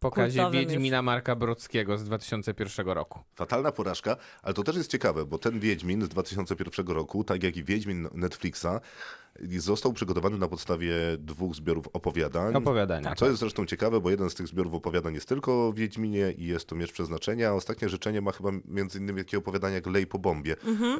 pokazie 0.00 0.40
Kultowym 0.40 0.60
Wiedźmina 0.60 1.02
Marka 1.02 1.36
Brockiego 1.36 1.98
z 1.98 2.04
2001 2.04 2.86
roku. 2.88 3.20
Fatalna 3.34 3.72
porażka, 3.72 4.16
ale 4.42 4.54
to 4.54 4.62
też 4.62 4.76
jest 4.76 4.90
ciekawe, 4.90 5.26
bo 5.26 5.38
ten 5.38 5.60
Wiedźmin 5.60 6.02
z 6.02 6.08
2001 6.08 6.86
roku, 6.88 7.24
tak 7.24 7.42
jak 7.42 7.56
i 7.56 7.64
Wiedźmin 7.64 8.08
Netflixa, 8.64 8.80
został 9.56 9.92
przygotowany 9.92 10.38
na 10.38 10.48
podstawie 10.48 10.94
dwóch 11.18 11.54
zbiorów 11.54 11.88
opowiadań. 11.92 12.54
Opowiadania. 12.56 13.14
Co 13.14 13.26
jest 13.26 13.40
zresztą 13.40 13.66
ciekawe, 13.66 14.00
bo 14.00 14.10
jeden 14.10 14.30
z 14.30 14.34
tych 14.34 14.46
zbiorów 14.48 14.74
opowiadań 14.74 15.14
jest 15.14 15.28
tylko 15.28 15.68
o 15.68 15.72
Wiedźminie 15.72 16.32
i 16.32 16.46
jest 16.46 16.66
to 16.66 16.76
Miecz 16.76 16.92
Przeznaczenia, 16.92 17.48
a 17.48 17.52
ostatnie 17.52 17.88
życzenie 17.88 18.20
ma 18.20 18.32
chyba 18.32 18.50
między 18.64 18.98
innymi 18.98 19.24
takie 19.24 19.38
opowiadanie 19.38 19.74
jak 19.74 19.86
Lej 19.86 20.06
po 20.06 20.18
bombie, 20.18 20.50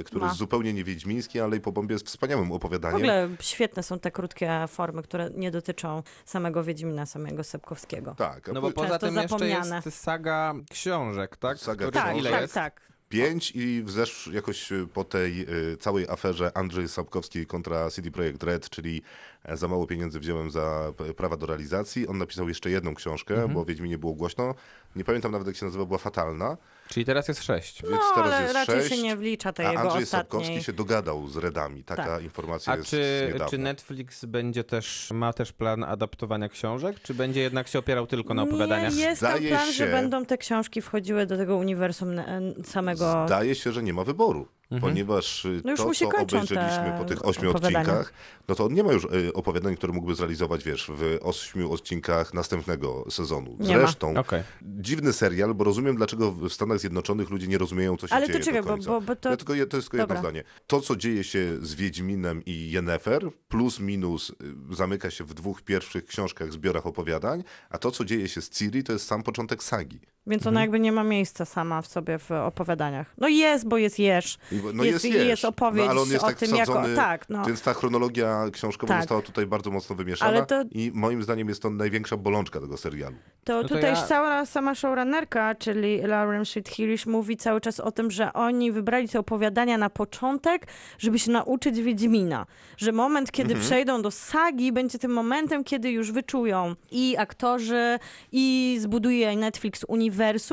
które 0.04 0.20
ma. 0.20 0.26
jest 0.26 0.38
zupełnie 0.38 0.72
nie 0.72 0.84
wiedźmińskie, 0.84 1.44
a 1.44 1.46
Lej 1.46 1.60
po 1.60 1.72
bombie 1.72 1.92
jest 1.92 2.06
wspaniałym 2.06 2.48
W 2.48 2.52
opowiadaniem. 2.52 2.96
ogóle 2.96 3.28
świetne 3.40 3.82
są 3.82 3.98
te 3.98 4.10
krótkie 4.10 4.64
formy, 4.68 5.02
które 5.02 5.30
nie 5.34 5.50
dotyczą 5.50 6.02
samego 6.24 6.64
Wiedźmina, 6.64 7.06
samego 7.06 7.44
Sepkowskiego. 7.44 8.14
Tak, 8.18 8.48
a 8.48 8.52
No 8.52 8.60
bo 8.60 8.70
po- 8.72 8.82
poza 8.82 8.98
tym 8.98 9.14
jeszcze 9.14 9.28
zapomniane. 9.28 9.82
jest 9.86 9.98
saga 10.00 10.54
książek, 10.70 11.36
tak? 11.36 11.58
Saga 11.58 11.86
Których 11.86 12.04
Tak, 12.04 12.16
ile 12.16 12.30
tak, 12.30 12.40
jest? 12.40 12.54
tak. 12.54 12.89
Pięć 13.14 13.52
i 13.54 13.84
zesz 13.86 14.30
jakoś 14.32 14.72
y, 14.72 14.86
po 14.94 15.04
tej 15.04 15.46
y, 15.72 15.76
całej 15.76 16.08
aferze 16.08 16.56
Andrzej 16.56 16.88
Sapkowski 16.88 17.46
kontra 17.46 17.90
CD 17.90 18.10
Projekt 18.10 18.42
Red, 18.42 18.70
czyli 18.70 19.02
e, 19.44 19.56
za 19.56 19.68
mało 19.68 19.86
pieniędzy 19.86 20.20
wziąłem 20.20 20.50
za 20.50 20.92
prawa 21.16 21.36
do 21.36 21.46
realizacji. 21.46 22.06
On 22.08 22.18
napisał 22.18 22.48
jeszcze 22.48 22.70
jedną 22.70 22.94
książkę, 22.94 23.34
Mhm. 23.34 23.54
bo 23.54 23.60
o 23.60 23.64
Wiedźminie 23.64 23.98
było 23.98 24.12
głośno. 24.14 24.54
Nie 24.96 25.04
pamiętam 25.04 25.32
nawet 25.32 25.46
jak 25.46 25.56
się 25.56 25.66
nazywa, 25.66 25.84
była 25.86 25.98
fatalna. 25.98 26.56
Czyli 26.90 27.06
teraz 27.06 27.28
jest 27.28 27.42
sześć. 27.44 27.82
Więc 27.82 27.94
No, 27.94 28.14
teraz 28.14 28.32
ale 28.32 28.42
jest 28.42 28.54
raczej 28.54 28.80
sześć, 28.82 28.94
się 28.96 29.02
nie 29.02 29.16
wlicza 29.16 29.52
tej 29.52 29.66
a 29.66 29.68
jego 29.70 29.82
Andrzej 29.82 30.02
ostatniej. 30.02 30.22
Sapkowski 30.22 30.64
się 30.64 30.72
dogadał 30.72 31.28
z 31.28 31.36
Redami. 31.36 31.84
Taka 31.84 32.04
Tak. 32.06 32.22
informacja 32.22 32.72
A 32.72 32.76
jest 32.76 32.88
czy, 32.90 33.32
czy 33.50 33.58
Netflix 33.58 34.24
będzie 34.24 34.64
też, 34.64 35.08
ma 35.14 35.32
też 35.32 35.52
plan 35.52 35.84
adaptowania 35.84 36.48
książek, 36.48 37.00
czy 37.02 37.14
będzie 37.14 37.40
jednak 37.40 37.68
się 37.68 37.78
opierał 37.78 38.06
tylko 38.06 38.34
na 38.34 38.42
opowiadaniach? 38.42 38.94
Nie, 38.94 39.02
jest 39.04 39.18
Zdaje 39.20 39.48
plan, 39.48 39.66
się- 39.66 39.72
że 39.72 39.86
będą 39.86 40.24
te 40.26 40.38
książki 40.38 40.82
wchodziły 40.82 41.26
do 41.26 41.36
tego 41.36 41.56
uniwersum 41.56 42.08
samego... 42.64 43.24
Zdaje 43.26 43.54
się, 43.54 43.72
że 43.72 43.82
nie 43.82 43.92
ma 43.92 44.04
wyboru, 44.04 44.48
Mhm. 44.70 44.92
ponieważ 44.92 45.44
y, 45.44 45.60
No 45.64 45.70
już 45.70 45.80
to, 45.80 45.86
mu 45.86 45.94
się 45.94 46.04
co 46.04 46.10
kończą 46.10 46.36
obejrzeliśmy 46.36 46.94
po 46.98 47.04
tych 47.04 47.24
ośmiu 47.26 47.50
odcinkach, 47.50 48.12
no 48.48 48.54
to 48.54 48.64
on 48.64 48.74
nie 48.74 48.84
ma 48.84 48.92
już 48.92 49.04
y, 49.04 49.32
opowiadań, 49.32 49.76
które 49.76 49.92
mógłby 49.92 50.14
zrealizować, 50.14 50.64
wiesz, 50.64 50.90
w 50.94 51.18
ośmiu 51.22 51.72
odcinkach 51.72 52.34
następnego 52.34 53.04
sezonu. 53.10 53.56
Nie 53.60 53.76
ma. 53.76 53.80
Zresztą, 53.80 54.16
Okej. 54.16 54.42
dziwny 54.62 55.12
serial, 55.12 55.54
bo 55.54 55.64
rozumiem, 55.64 55.96
dlaczego 55.96 56.32
w 56.32 56.52
Stanach 56.52 56.78
Zjednoczonych 56.78 57.30
ludzie 57.30 57.46
nie 57.46 57.58
rozumieją, 57.58 57.96
co 57.96 58.08
się 58.08 58.14
Ale 58.14 58.26
dzieje 58.26 58.38
to 58.38 58.44
czekaj, 58.44 58.60
do 58.60 58.66
bo, 58.66 58.72
końca. 58.72 58.90
bo, 58.90 59.00
bo 59.00 59.16
to... 59.16 59.30
Ja 59.30 59.36
tylko, 59.36 59.52
to 59.52 59.76
jest 59.76 59.90
tylko 59.90 59.96
jedno 59.96 60.16
zdanie. 60.18 60.44
To, 60.66 60.80
co 60.80 60.96
dzieje 60.96 61.24
się 61.24 61.56
z 61.62 61.74
Wiedźminem 61.74 62.42
i 62.46 62.70
Yennefer, 62.70 63.30
plus 63.48 63.80
minus 63.80 64.30
y, 64.30 64.34
zamyka 64.70 65.10
się 65.10 65.24
w 65.24 65.34
dwóch 65.34 65.62
pierwszych 65.62 66.06
książkach, 66.06 66.52
zbiorach 66.52 66.86
opowiadań, 66.86 67.44
a 67.70 67.78
to, 67.78 67.90
co 67.90 68.04
dzieje 68.04 68.28
się 68.28 68.40
z 68.42 68.50
Ciri, 68.50 68.84
to 68.84 68.92
jest 68.92 69.06
sam 69.06 69.22
początek 69.22 69.62
sagi. 69.62 70.00
Więc 70.26 70.40
Mhm. 70.42 70.54
ona 70.54 70.60
jakby 70.60 70.80
nie 70.80 70.92
ma 70.92 71.04
miejsca 71.04 71.44
sama 71.44 71.82
w 71.82 71.86
sobie 71.86 72.18
w 72.18 72.30
opowiadaniach. 72.32 73.14
No 73.18 73.28
jest, 73.28 73.68
bo 73.68 73.78
jest 73.78 73.98
Jerz. 73.98 74.38
No 74.74 74.84
jest, 74.84 75.04
jest, 75.04 75.14
jest, 75.16 75.26
jest 75.26 75.44
opowieść 75.44 75.84
no, 75.86 75.90
ale 75.90 76.00
on 76.00 76.08
jest 76.10 76.24
o 76.24 76.26
tak 76.26 76.36
tym, 76.38 76.54
jako... 76.56 76.72
wsadzony, 76.72 76.96
Tak, 76.96 77.28
no. 77.28 77.44
Więc 77.44 77.62
ta 77.62 77.74
chronologia 77.74 78.44
książkowa 78.52 78.94
Tak. 78.94 79.02
została 79.02 79.22
tutaj 79.22 79.46
bardzo 79.46 79.70
mocno 79.70 79.96
wymieszana 79.96 80.42
to- 80.46 80.62
i 80.72 80.90
moim 80.94 81.22
zdaniem 81.22 81.48
jest 81.48 81.62
to 81.62 81.70
największa 81.70 82.16
bolączka 82.16 82.60
tego 82.60 82.76
serialu. 82.76 83.16
To 83.44 83.52
No 83.56 83.62
to 83.62 83.68
tutaj 83.68 83.90
ja- 83.90 84.02
cała 84.06 84.46
sama 84.46 84.74
showrunnerka, 84.74 85.54
czyli 85.54 86.00
Lauren 86.02 86.44
Sweet 86.44 86.68
Hillish, 86.68 87.06
mówi 87.06 87.36
cały 87.36 87.60
czas 87.60 87.80
o 87.80 87.92
tym, 87.92 88.10
że 88.10 88.32
oni 88.32 88.72
wybrali 88.72 89.08
te 89.08 89.18
opowiadania 89.18 89.78
na 89.78 89.90
początek, 89.90 90.66
żeby 90.98 91.18
się 91.18 91.30
nauczyć 91.30 91.80
Wiedźmina. 91.82 92.46
Że 92.76 92.92
moment, 92.92 93.32
kiedy 93.32 93.54
Mhm. 93.54 93.66
przejdą 93.66 94.02
do 94.02 94.10
sagi, 94.10 94.72
będzie 94.72 94.98
tym 94.98 95.10
momentem, 95.12 95.64
kiedy 95.64 95.90
już 95.90 96.12
wyczują 96.12 96.74
i 96.90 97.16
aktorzy, 97.18 97.98
i 98.32 98.76
zbuduje 98.80 99.36
Netflix 99.36 99.84
uniwersum, 99.88 100.10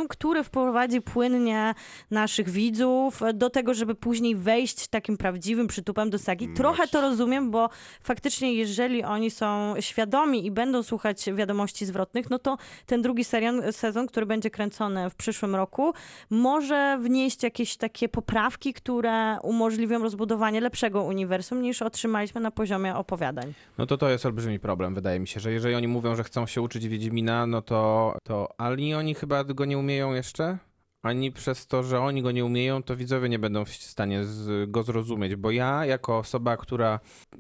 które 0.09 0.43
wprowadzi 0.43 1.01
płynnie 1.01 1.73
naszych 2.11 2.49
widzów 2.49 3.21
do 3.33 3.49
tego, 3.49 3.73
żeby 3.73 3.95
później 3.95 4.35
wejść 4.35 4.87
takim 4.87 5.17
prawdziwym 5.17 5.67
przytupem 5.67 6.09
do 6.09 6.19
sagi. 6.19 6.53
Trochę 6.53 6.87
to 6.87 7.01
rozumiem, 7.01 7.51
bo 7.51 7.69
faktycznie 8.03 8.53
jeżeli 8.53 9.03
oni 9.03 9.31
są 9.31 9.73
świadomi 9.79 10.45
i 10.45 10.51
będą 10.51 10.83
słuchać 10.83 11.25
wiadomości 11.33 11.85
zwrotnych, 11.85 12.29
no 12.29 12.39
to 12.39 12.57
ten 12.85 13.01
drugi 13.01 13.23
serial, 13.23 13.73
sezon, 13.73 14.07
który 14.07 14.25
będzie 14.25 14.49
kręcony 14.49 15.09
w 15.09 15.15
przyszłym 15.15 15.55
roku, 15.55 15.93
może 16.29 16.97
wnieść 17.01 17.43
jakieś 17.43 17.77
takie 17.77 18.09
poprawki, 18.09 18.73
które 18.73 19.37
umożliwią 19.43 19.99
rozbudowanie 19.99 20.61
lepszego 20.61 21.03
uniwersum 21.03 21.61
niż 21.61 21.81
otrzymaliśmy 21.81 22.41
na 22.41 22.51
poziomie 22.51 22.95
opowiadań. 22.95 23.53
No 23.77 23.85
to 23.85 23.97
to 23.97 24.09
jest 24.09 24.25
olbrzymi 24.25 24.59
problem, 24.59 24.95
wydaje 24.95 25.19
mi 25.19 25.27
się, 25.27 25.39
że 25.39 25.51
jeżeli 25.51 25.75
oni 25.75 25.87
mówią, 25.87 26.15
że 26.15 26.23
chcą 26.23 26.47
się 26.47 26.61
uczyć 26.61 26.87
Wiedźmina, 26.87 27.47
no 27.47 27.61
to, 27.61 28.17
to 28.23 28.53
ale 28.57 28.77
oni 28.97 29.15
chyba 29.15 29.43
go 29.53 29.65
nie 29.65 29.77
umieją 29.77 30.13
jeszcze? 30.13 30.57
Ani 31.03 31.31
przez 31.31 31.67
to, 31.67 31.83
że 31.83 31.99
oni 31.99 32.21
go 32.21 32.31
nie 32.31 32.45
umieją, 32.45 32.83
to 32.83 32.95
widzowie 32.95 33.29
nie 33.29 33.39
będą 33.39 33.65
w 33.65 33.69
stanie 33.69 34.23
z, 34.25 34.71
go 34.71 34.83
zrozumieć, 34.83 35.35
bo 35.35 35.51
ja, 35.51 35.85
jako 35.85 36.17
osoba, 36.17 36.57
która 36.57 36.99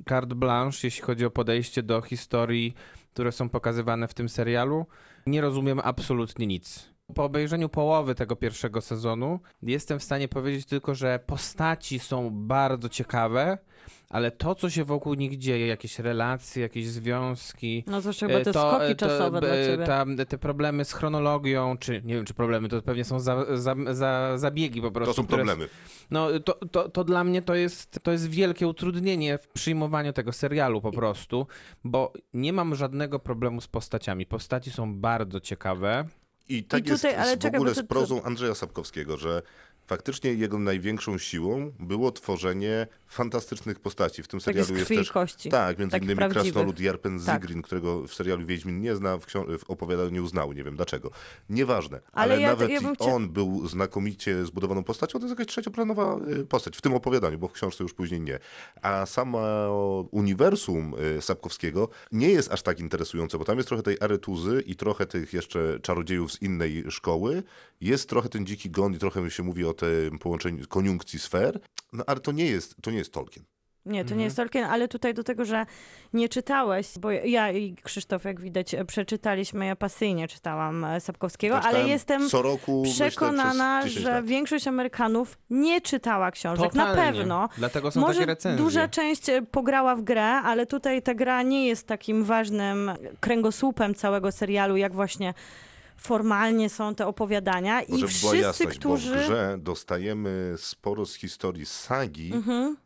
carte 0.09 0.35
blanche, 0.35 0.79
jeśli 0.83 1.01
chodzi 1.01 1.25
o 1.25 1.31
podejście 1.31 1.83
do 1.83 2.01
historii, 2.01 2.73
które 3.13 3.31
są 3.31 3.49
pokazywane 3.49 4.07
w 4.07 4.13
tym 4.13 4.29
serialu, 4.29 4.85
nie 5.25 5.41
rozumiem 5.41 5.81
absolutnie 5.83 6.47
nic. 6.47 6.89
Po 7.15 7.23
obejrzeniu 7.23 7.69
połowy 7.69 8.15
tego 8.15 8.35
pierwszego 8.35 8.81
sezonu 8.81 9.39
jestem 9.61 9.99
w 9.99 10.03
stanie 10.03 10.27
powiedzieć 10.27 10.65
tylko, 10.65 10.95
że 10.95 11.19
postaci 11.25 11.99
są 11.99 12.29
bardzo 12.31 12.89
ciekawe, 12.89 13.57
ale 14.09 14.31
to, 14.31 14.55
co 14.55 14.69
się 14.69 14.83
wokół 14.83 15.13
nich 15.13 15.37
dzieje, 15.37 15.67
jakieś 15.67 15.99
relacje, 15.99 16.61
jakieś 16.61 16.87
związki. 16.87 17.83
No 17.87 18.01
zwłaszcza 18.01 18.27
chyba 18.27 18.43
te 18.43 18.53
skoki 18.53 18.95
czasowe 18.95 19.41
to, 19.41 19.47
dla 19.47 19.55
ciebie. 19.65 19.85
Ta, 19.85 20.05
te 20.27 20.37
problemy 20.37 20.85
z 20.85 20.93
chronologią, 20.93 21.77
czy 21.77 22.01
nie 22.05 22.15
wiem, 22.15 22.25
czy 22.25 22.33
problemy, 22.33 22.69
to 22.69 22.81
pewnie 22.81 23.03
są 23.03 23.19
za, 23.19 23.57
za, 23.57 23.75
za, 23.91 24.37
zabiegi 24.37 24.81
po 24.81 24.91
prostu. 24.91 25.13
To 25.13 25.21
są 25.21 25.27
problemy. 25.27 25.69
No 26.11 26.39
to, 26.39 26.53
to, 26.71 26.89
to 26.89 27.03
dla 27.03 27.23
mnie 27.23 27.41
to 27.41 27.55
jest, 27.55 27.99
to 28.03 28.11
jest 28.11 28.29
wielkie 28.29 28.67
utrudnienie 28.67 29.37
w 29.37 29.47
przyjmowaniu 29.47 30.13
tego 30.13 30.31
serialu 30.31 30.81
po 30.81 30.91
prostu, 30.91 31.47
bo 31.83 32.13
nie 32.33 32.53
mam 32.53 32.75
żadnego 32.75 33.19
problemu 33.19 33.61
z 33.61 33.67
postaciami. 33.67 34.25
Postaci 34.25 34.71
są 34.71 34.95
bardzo 34.95 35.39
ciekawe. 35.39 36.05
I 36.49 36.63
tak 36.63 36.79
I 36.79 36.83
tutaj, 36.83 37.11
jest 37.11 37.21
ale 37.21 37.35
w 37.35 37.39
czekaj, 37.39 37.57
ogóle 37.57 37.71
bo 37.71 37.75
to- 37.75 37.81
z 37.83 37.87
prozą 37.87 38.23
Andrzeja 38.23 38.55
Sapkowskiego, 38.55 39.17
że 39.17 39.41
faktycznie 39.87 40.33
jego 40.33 40.59
największą 40.59 41.17
siłą 41.17 41.71
było 41.79 42.11
tworzenie 42.11 42.87
fantastycznych 43.07 43.79
postaci. 43.79 44.23
W 44.23 44.27
tym 44.27 44.41
serialu 44.41 44.73
jest 44.73 44.81
krwi 44.85 44.95
i 44.95 44.97
też... 44.97 45.11
kości. 45.11 45.49
Tak, 45.49 45.79
między 45.79 45.97
innymi 45.97 46.15
prawdziwych. 46.15 46.43
krasnolud 46.53 46.79
Jarpen 46.79 47.19
Tak. 47.25 47.41
Zygrin, 47.41 47.61
którego 47.61 48.07
w 48.07 48.13
serialu 48.13 48.45
Wiedźmin 48.45 48.81
nie 48.81 48.95
zna, 48.95 49.17
w, 49.17 49.25
ksią- 49.25 49.57
w 49.57 49.69
opowiadaniu 49.69 50.27
znał, 50.27 50.53
nie 50.53 50.63
wiem 50.63 50.75
dlaczego. 50.75 51.11
Nieważne, 51.49 52.01
Ale 52.13 52.33
ale, 52.33 52.41
ja- 52.41 52.49
nawet 52.49 52.69
ja 52.69 52.81
bym 52.81 52.93
i 52.93 52.95
chcia- 52.95 53.13
on 53.13 53.29
był 53.29 53.67
znakomicie 53.67 54.45
zbudowaną 54.45 54.83
postacią, 54.83 55.19
to 55.19 55.25
jest 55.25 55.39
jakaś 55.39 55.47
trzecioplanowa 55.53 56.19
y, 56.39 56.45
postać 56.45 56.77
w 56.77 56.81
tym 56.81 56.93
opowiadaniu, 56.93 57.37
bo 57.39 57.47
w 57.47 57.51
książce 57.53 57.83
już 57.83 57.93
później 57.93 58.21
nie. 58.21 58.39
A 58.81 59.05
samo 59.05 59.39
uniwersum 60.11 60.93
y, 61.17 61.21
Sapkowskiego 61.21 61.89
nie 62.11 62.29
jest 62.29 62.51
aż 62.51 62.61
tak 62.61 62.79
interesujące, 62.79 63.37
bo 63.37 63.45
tam 63.45 63.57
jest 63.57 63.67
trochę 63.67 63.83
tej 63.83 63.97
aretuzy 63.99 64.63
i 64.65 64.75
trochę 64.75 65.05
tych 65.05 65.33
jeszcze 65.33 65.79
czarodziejów 65.81 66.31
z 66.31 66.41
innej 66.41 66.83
szkoły. 66.89 67.43
Jest 67.81 68.09
trochę 68.09 68.29
ten 68.29 68.45
dziki 68.45 68.69
gon 68.69 68.93
i 68.93 68.97
trochę 68.97 69.31
się 69.31 69.43
mówi 69.43 69.65
o 69.65 69.73
tym 69.77 70.19
połączeniu 70.19 70.67
koniunkcji 70.67 71.19
sfer, 71.19 71.59
no 71.93 72.03
ale 72.07 72.19
to 72.19 72.31
nie 72.31 72.45
jest, 72.45 72.75
to 72.81 72.91
nie 72.91 72.97
jest 72.97 73.13
Tolkien. 73.13 73.43
Nie, 73.85 73.99
to 73.99 74.01
Mhm. 74.01 74.17
nie 74.19 74.23
jest 74.25 74.37
Tolkien, 74.37 74.63
ale 74.65 74.87
tutaj 74.87 75.13
do 75.13 75.23
tego, 75.23 75.45
że 75.45 75.65
nie 76.13 76.29
czytałeś, 76.29 76.87
bo 76.99 77.11
ja 77.11 77.51
i 77.51 77.75
Krzysztof, 77.83 78.23
jak 78.23 78.41
widać, 78.41 78.75
przeczytaliśmy, 78.87 79.65
ja 79.65 79.75
pasyjnie 79.75 80.27
czytałam 80.27 80.85
e, 80.85 80.99
Sapkowskiego, 80.99 81.55
Ja 81.55 81.61
ale 81.61 81.87
jestem 81.87 82.29
co 82.29 82.41
roku, 82.41 82.81
myślę, 82.81 83.09
przekonana, 83.09 83.81
10 83.83 84.03
że 84.03 84.11
lat. 84.11 84.25
większość 84.25 84.67
Amerykanów 84.67 85.37
nie 85.49 85.81
czytała 85.81 86.31
książek. 86.31 86.73
Na 86.73 86.85
Totalnie. 86.87 87.11
pewno. 87.19 87.49
Dlatego 87.57 87.91
są 87.91 87.99
Może 87.99 88.13
takie 88.13 88.25
recenzje. 88.25 88.63
duża 88.65 88.87
część 88.87 89.29
e, 89.29 89.41
pograła 89.41 89.95
w 89.95 90.01
grę, 90.01 90.25
ale 90.25 90.65
tutaj 90.65 91.01
ta 91.01 91.13
gra 91.13 91.41
nie 91.43 91.67
jest 91.67 91.87
takim 91.87 92.23
ważnym 92.23 92.91
kręgosłupem 93.19 93.95
całego 93.95 94.31
serialu, 94.31 94.77
jak 94.77 94.93
właśnie 94.93 95.33
formalnie 95.97 96.69
są 96.69 96.95
te 96.95 97.07
opowiadania. 97.07 97.81
I 97.81 97.91
by 97.91 97.97
była 97.97 98.07
wszyscy, 98.07 98.37
jasność, 98.37 98.79
którzy... 98.79 99.09
bo 99.13 99.17
w 99.17 99.23
grze 99.23 99.57
dostajemy 99.59 100.53
sporo 100.57 101.05
z 101.05 101.15
historii 101.15 101.65
sagi, 101.65 102.33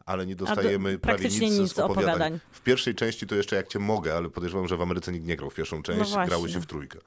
ale 0.06 0.26
nie 0.26 0.36
do- 0.36 0.46
dostajemy 0.46 1.00
prawie 1.00 1.18
praktycznie 1.18 1.50
nic, 1.50 1.60
nic 1.60 1.74
z 1.74 1.80
opowiadań. 1.80 2.16
opowiadań. 2.16 2.40
W 2.52 2.62
pierwszej 2.62 2.96
części 2.96 3.28
to 3.28 3.36
jeszcze 3.36 3.56
jak 3.56 3.68
cię 3.68 3.80
mogę, 3.80 4.18
ale 4.18 4.30
podejrzewam, 4.30 4.68
że 4.68 4.78
w 4.78 4.82
Ameryce 4.82 5.12
nikt 5.12 5.26
nie 5.26 5.36
grał 5.36 5.50
w 5.50 5.56
pierwszą 5.56 5.84
część, 5.84 6.14
No 6.14 6.26
grały 6.26 6.50
się 6.50 6.62
w 6.62 6.66
trójkę. 6.66 7.00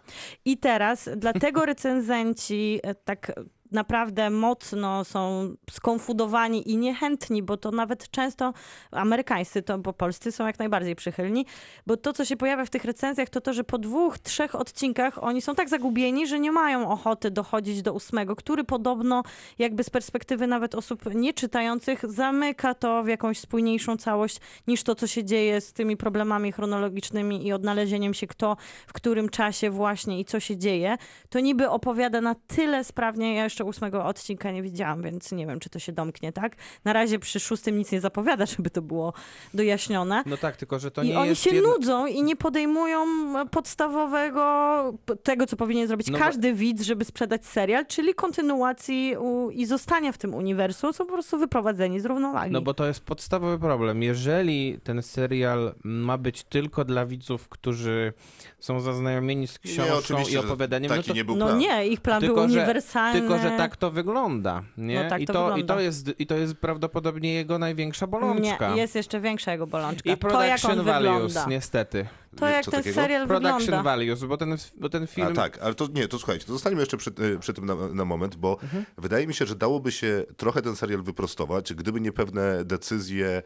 I 0.44 0.58
teraz 0.58 1.08
dlatego 1.16 1.66
recenzenci 1.74 2.80
e, 2.82 2.94
tak 2.94 3.32
naprawdę 3.74 4.30
mocno 4.30 5.04
są 5.04 5.54
skonfudowani 5.70 6.70
i 6.70 6.76
niechętni, 6.76 7.42
bo 7.42 7.56
to 7.56 7.70
nawet 7.70 8.10
często 8.10 8.52
amerykańscy, 8.90 9.62
to, 9.62 9.78
bo 9.78 9.92
polscy 9.92 10.32
są 10.32 10.46
jak 10.46 10.58
najbardziej 10.58 10.96
przychylni, 10.96 11.46
bo 11.86 11.96
to, 11.96 12.12
co 12.12 12.24
się 12.24 12.36
pojawia 12.36 12.64
w 12.64 12.70
tych 12.70 12.84
recenzjach, 12.84 13.28
to 13.28 13.40
to, 13.40 13.52
że 13.52 13.64
po 13.64 13.78
dwóch, 13.78 14.18
trzech 14.18 14.54
odcinkach 14.54 15.24
oni 15.24 15.42
są 15.42 15.54
tak 15.54 15.68
zagubieni, 15.68 16.26
że 16.26 16.40
nie 16.40 16.52
mają 16.52 16.90
ochoty 16.90 17.30
dochodzić 17.30 17.82
do 17.82 17.92
ósmego, 17.92 18.36
który 18.36 18.64
podobno 18.64 19.22
jakby 19.58 19.84
z 19.84 19.90
perspektywy 19.90 20.46
nawet 20.46 20.74
osób 20.74 21.14
nieczytających 21.14 22.10
zamyka 22.10 22.74
to 22.74 23.02
w 23.02 23.08
jakąś 23.08 23.38
spójniejszą 23.38 23.96
całość 23.96 24.40
niż 24.66 24.82
to, 24.82 24.94
co 24.94 25.06
się 25.06 25.24
dzieje 25.24 25.60
z 25.60 25.72
tymi 25.72 25.96
problemami 25.96 26.52
chronologicznymi 26.52 27.46
i 27.46 27.52
odnalezieniem 27.52 28.14
się 28.14 28.26
kto 28.26 28.56
w 28.86 28.92
którym 28.92 29.28
czasie 29.28 29.70
właśnie 29.70 30.20
i 30.20 30.24
co 30.24 30.40
się 30.40 30.56
dzieje. 30.56 30.96
To 31.28 31.40
niby 31.40 31.70
opowiada 31.70 32.20
na 32.20 32.34
tyle 32.34 32.84
sprawnie, 32.84 33.34
ja 33.34 33.44
jeszcze 33.44 33.63
ósmego 33.64 34.04
odcinka 34.04 34.50
nie 34.50 34.62
widziałam, 34.62 35.02
więc 35.02 35.32
nie 35.32 35.46
wiem, 35.46 35.60
czy 35.60 35.70
to 35.70 35.78
się 35.78 35.92
domknie, 35.92 36.32
tak? 36.32 36.56
Na 36.84 36.92
razie 36.92 37.18
przy 37.18 37.40
szóstym 37.40 37.78
nic 37.78 37.92
nie 37.92 38.00
zapowiada, 38.00 38.46
żeby 38.56 38.70
to 38.70 38.82
było 38.82 39.12
dojaśnione. 39.54 40.22
No 40.26 40.36
tak, 40.36 40.56
tylko 40.56 40.78
że 40.78 40.90
to 40.90 41.02
I 41.02 41.08
nie 41.08 41.18
oni 41.18 41.28
jest 41.28 41.42
się 41.42 41.50
jedna- 41.50 41.68
nudzą 41.68 42.06
i 42.06 42.22
nie 42.22 42.36
podejmują 42.36 43.04
podstawowego 43.50 44.94
tego, 45.22 45.46
co 45.46 45.56
powinien 45.56 45.88
zrobić 45.88 46.06
No 46.10 46.18
bo- 46.18 46.24
każdy 46.24 46.54
widz, 46.54 46.82
żeby 46.82 47.04
sprzedać 47.04 47.46
serial, 47.46 47.86
czyli 47.86 48.14
kontynuacji 48.14 49.16
u, 49.18 49.50
i 49.50 49.66
zostania 49.66 50.12
w 50.12 50.18
tym 50.18 50.34
uniwersum, 50.34 50.92
są 50.92 51.06
po 51.06 51.12
prostu 51.12 51.38
wyprowadzeni 51.38 52.00
z 52.00 52.04
równowagi. 52.04 52.52
No 52.52 52.60
bo 52.62 52.74
to 52.74 52.86
jest 52.86 53.00
podstawowy 53.00 53.58
problem. 53.58 54.02
Jeżeli 54.02 54.78
ten 54.84 55.02
serial 55.02 55.74
ma 55.84 56.18
być 56.18 56.44
tylko 56.44 56.84
dla 56.84 57.06
widzów, 57.06 57.48
którzy 57.48 58.12
są 58.58 58.80
zaznajomieni 58.80 59.46
z 59.48 59.58
Nie, 59.64 59.70
książką 59.72 59.94
oczywiście, 59.98 60.30
i 60.32 60.34
że 60.34 60.40
opowiadaniem, 60.40 60.88
taki 60.88 61.00
no 61.00 61.06
to 61.08 61.14
nie 61.14 61.24
był 61.24 61.36
no 61.36 61.46
plan. 61.46 61.58
nie, 61.58 61.86
ich 61.86 62.00
plan 62.00 62.20
tylko, 62.20 62.34
był 62.40 62.48
że, 62.48 62.58
uniwersalny. 62.58 63.20
tylko, 63.20 63.38
że 63.38 63.53
tak 63.58 63.76
to 63.76 63.90
wygląda. 63.90 64.62
Nie? 64.76 65.02
No 65.02 65.10
tak 65.10 65.20
I, 65.20 65.26
to 65.26 65.32
to, 65.32 65.40
i, 65.40 65.44
wygląda. 65.50 65.74
to 65.74 65.80
jest, 65.80 66.10
I 66.20 66.26
to 66.26 66.34
jest 66.36 66.54
prawdopodobnie 66.54 67.34
jego 67.34 67.58
największa 67.58 68.06
bolączka. 68.06 68.74
Nie, 68.74 68.80
jest 68.80 68.94
jeszcze 68.94 69.20
większa 69.20 69.52
jego 69.52 69.66
bolączka. 69.66 70.10
I 70.12 70.16
to, 70.16 70.42
jak 70.42 70.60
production 70.60 70.78
on 70.78 70.84
values, 70.86 71.22
wygląda. 71.32 71.50
niestety. 71.50 72.06
To 72.36 72.48
jak 72.48 72.64
Co 72.64 72.70
ten 72.70 72.80
takiego? 72.80 72.94
serial 72.94 73.26
Production 73.26 73.58
wygląda. 73.60 73.82
values, 73.82 74.24
bo 74.24 74.36
ten, 74.36 74.56
bo 74.80 74.88
ten 74.88 75.06
film... 75.06 75.26
A 75.28 75.30
tak, 75.32 75.58
ale 75.58 75.74
to 75.74 75.86
nie, 75.94 76.08
to 76.08 76.18
słuchajcie, 76.18 76.46
to 76.46 76.52
zostańmy 76.52 76.80
jeszcze 76.80 76.96
przy, 76.96 77.10
y, 77.20 77.38
przy 77.38 77.54
tym 77.54 77.66
na, 77.66 77.74
na 77.74 78.04
moment, 78.04 78.36
bo 78.36 78.58
Mhm. 78.62 78.84
wydaje 78.98 79.26
mi 79.26 79.34
się, 79.34 79.46
że 79.46 79.54
dałoby 79.56 79.92
się 79.92 80.24
trochę 80.36 80.62
ten 80.62 80.76
serial 80.76 81.02
wyprostować, 81.02 81.74
gdyby 81.74 82.00
nie 82.00 82.12
pewne 82.12 82.64
decyzje 82.64 83.42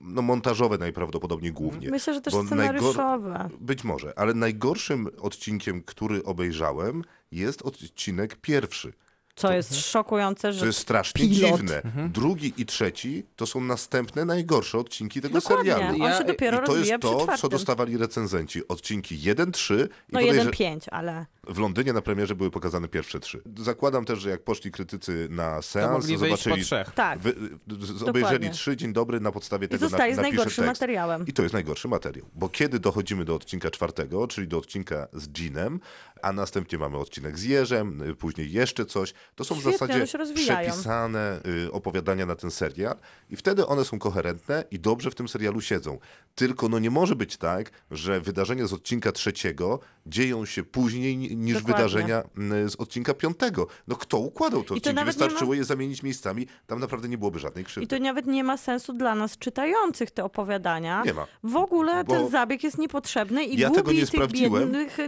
no, 0.00 0.22
montażowe 0.22 0.78
najprawdopodobniej 0.78 1.52
głównie. 1.52 1.90
Myślę, 1.90 2.14
że 2.14 2.20
też 2.20 2.34
Bo 2.34 2.44
scenariuszowe. 2.44 3.48
Być 3.60 3.84
może, 3.84 4.18
ale 4.18 4.34
najgorszym 4.34 5.08
odcinkiem, 5.20 5.82
który 5.82 6.24
obejrzałem, 6.24 7.04
jest 7.32 7.62
odcinek 7.62 8.36
pierwszy. 8.36 8.92
Co 9.38 9.52
jest 9.52 9.76
szokujące, 9.86 10.52
że 10.52 10.60
To 10.60 10.66
jest 10.66 10.78
strasznie 10.78 11.28
pilot. 11.28 11.50
dziwne. 11.60 11.82
Drugi 12.08 12.52
i 12.56 12.66
trzeci 12.66 13.26
to 13.36 13.46
są 13.46 13.60
następne 13.60 14.24
najgorsze 14.24 14.78
odcinki 14.78 15.20
tego 15.20 15.40
Dokładnie. 15.40 15.72
serialu. 15.72 15.94
On 15.94 16.00
Ja- 16.10 16.18
się 16.18 16.24
dopiero 16.24 16.56
I 16.58 16.60
to 16.60 16.66
rozwija 16.66 16.94
jest 16.94 17.02
przy 17.04 17.12
to, 17.12 17.20
czwartym. 17.22 17.40
co 17.42 17.48
dostawali 17.48 17.96
recenzenci. 17.96 18.68
Odcinki 18.68 19.20
1, 19.22 19.52
3 19.52 19.88
i 20.08 20.12
No 20.12 20.20
podejrze- 20.20 20.50
1-5, 20.50 20.88
ale... 20.90 21.26
w 21.48 21.58
Londynie 21.58 21.92
na 21.92 22.02
premierze 22.02 22.34
były 22.34 22.50
pokazane 22.50 22.88
pierwsze 22.88 23.20
trzy. 23.20 23.42
Zakładam 23.58 24.04
też, 24.04 24.18
że 24.18 24.30
jak 24.30 24.42
poszli 24.44 24.70
krytycy 24.72 25.28
na 25.30 25.56
To 25.56 25.62
seans, 25.62 25.92
mogli 25.92 26.16
wyjść 26.16 26.32
po 26.32 26.36
zobaczyli, 26.42 26.64
trzech. 26.66 26.90
Tak. 26.90 27.18
wy, 27.18 27.34
z, 27.80 28.02
obejrzeli 28.02 28.50
trzy, 28.50 28.76
dzień 28.76 28.92
dobry, 28.92 29.20
na 29.20 29.32
podstawie 29.32 29.66
I 29.66 29.68
tego 29.68 29.88
zostali 29.88 30.10
na, 30.10 30.14
z 30.14 30.16
napiszę 30.18 30.36
najgorszym 30.36 30.64
tekst. 30.64 30.80
materiałem. 30.80 31.26
I 31.26 31.32
to 31.32 31.42
jest 31.42 31.52
najgorszy 31.52 31.88
materiał. 31.88 32.26
Bo 32.34 32.48
kiedy 32.48 32.78
dochodzimy 32.78 33.24
do 33.24 33.34
odcinka 33.34 33.70
czwartego, 33.70 34.26
czyli 34.28 34.48
do 34.48 34.58
odcinka 34.58 35.08
z 35.12 35.38
Jeanem, 35.40 35.80
a 36.22 36.32
następnie 36.32 36.78
mamy 36.78 36.96
odcinek 36.96 37.38
z 37.38 37.42
Jerzem, 37.42 38.02
y, 38.02 38.14
później 38.14 38.52
jeszcze 38.52 38.86
coś, 38.86 39.14
to 39.34 39.44
są 39.44 39.54
Świetnie, 39.54 39.72
w 39.72 39.78
zasadzie 39.78 40.34
przepisane 40.34 41.40
y, 41.66 41.72
opowiadania 41.72 42.26
na 42.26 42.36
ten 42.36 42.50
serial 42.50 42.96
i 43.30 43.36
wtedy 43.36 43.66
one 43.66 43.84
są 43.84 43.98
koherentne 43.98 44.64
i 44.70 44.80
dobrze 44.80 45.10
w 45.10 45.14
tym 45.14 45.28
serialu 45.28 45.60
siedzą. 45.60 45.98
Tylko 46.34 46.68
no 46.68 46.78
nie 46.78 46.90
może 46.90 47.16
być 47.16 47.36
tak, 47.36 47.70
że 47.90 48.20
wydarzenia 48.20 48.66
z 48.66 48.72
odcinka 48.72 49.12
trzeciego 49.12 49.80
dzieją 50.08 50.44
się 50.44 50.62
później 50.64 51.16
ni- 51.16 51.36
niż 51.36 51.54
Dokładnie. 51.54 51.74
wydarzenia 51.76 52.22
z 52.68 52.76
odcinka 52.76 53.14
piątego. 53.14 53.66
No 53.88 53.96
kto 53.96 54.18
układał 54.18 54.60
te 54.60 54.64
I 54.64 54.68
to 54.68 54.74
odcinki? 54.74 54.94
nawet 54.96 55.16
nie 55.16 55.20
ma- 55.20 55.26
Wystarczyło 55.26 55.54
je 55.54 55.64
zamienić 55.64 56.02
miejscami, 56.02 56.46
tam 56.66 56.80
naprawdę 56.80 57.08
nie 57.08 57.18
byłoby 57.18 57.38
żadnej 57.38 57.62
I 57.62 57.66
krzywdy. 57.66 57.86
to 57.96 58.02
nawet 58.02 58.26
nie 58.26 58.44
ma 58.44 58.56
sensu 58.56 58.92
dla 58.92 59.14
nas 59.14 59.38
czytających 59.38 60.10
te 60.10 60.24
opowiadania. 60.24 61.02
Nie 61.06 61.14
ma. 61.14 61.26
W 61.44 61.56
ogóle 61.56 62.04
Bo- 62.04 62.12
ten 62.12 62.30
zabieg 62.30 62.64
jest 62.64 62.78
niepotrzebny 62.78 63.44
i 63.44 63.58
Ja 63.58 63.68
gubi 63.68 63.76
tego 63.80 63.92
nie 63.92 64.00
tych 64.00 64.08
sprawdziłem. 64.08 64.62
biednych, 64.72 64.98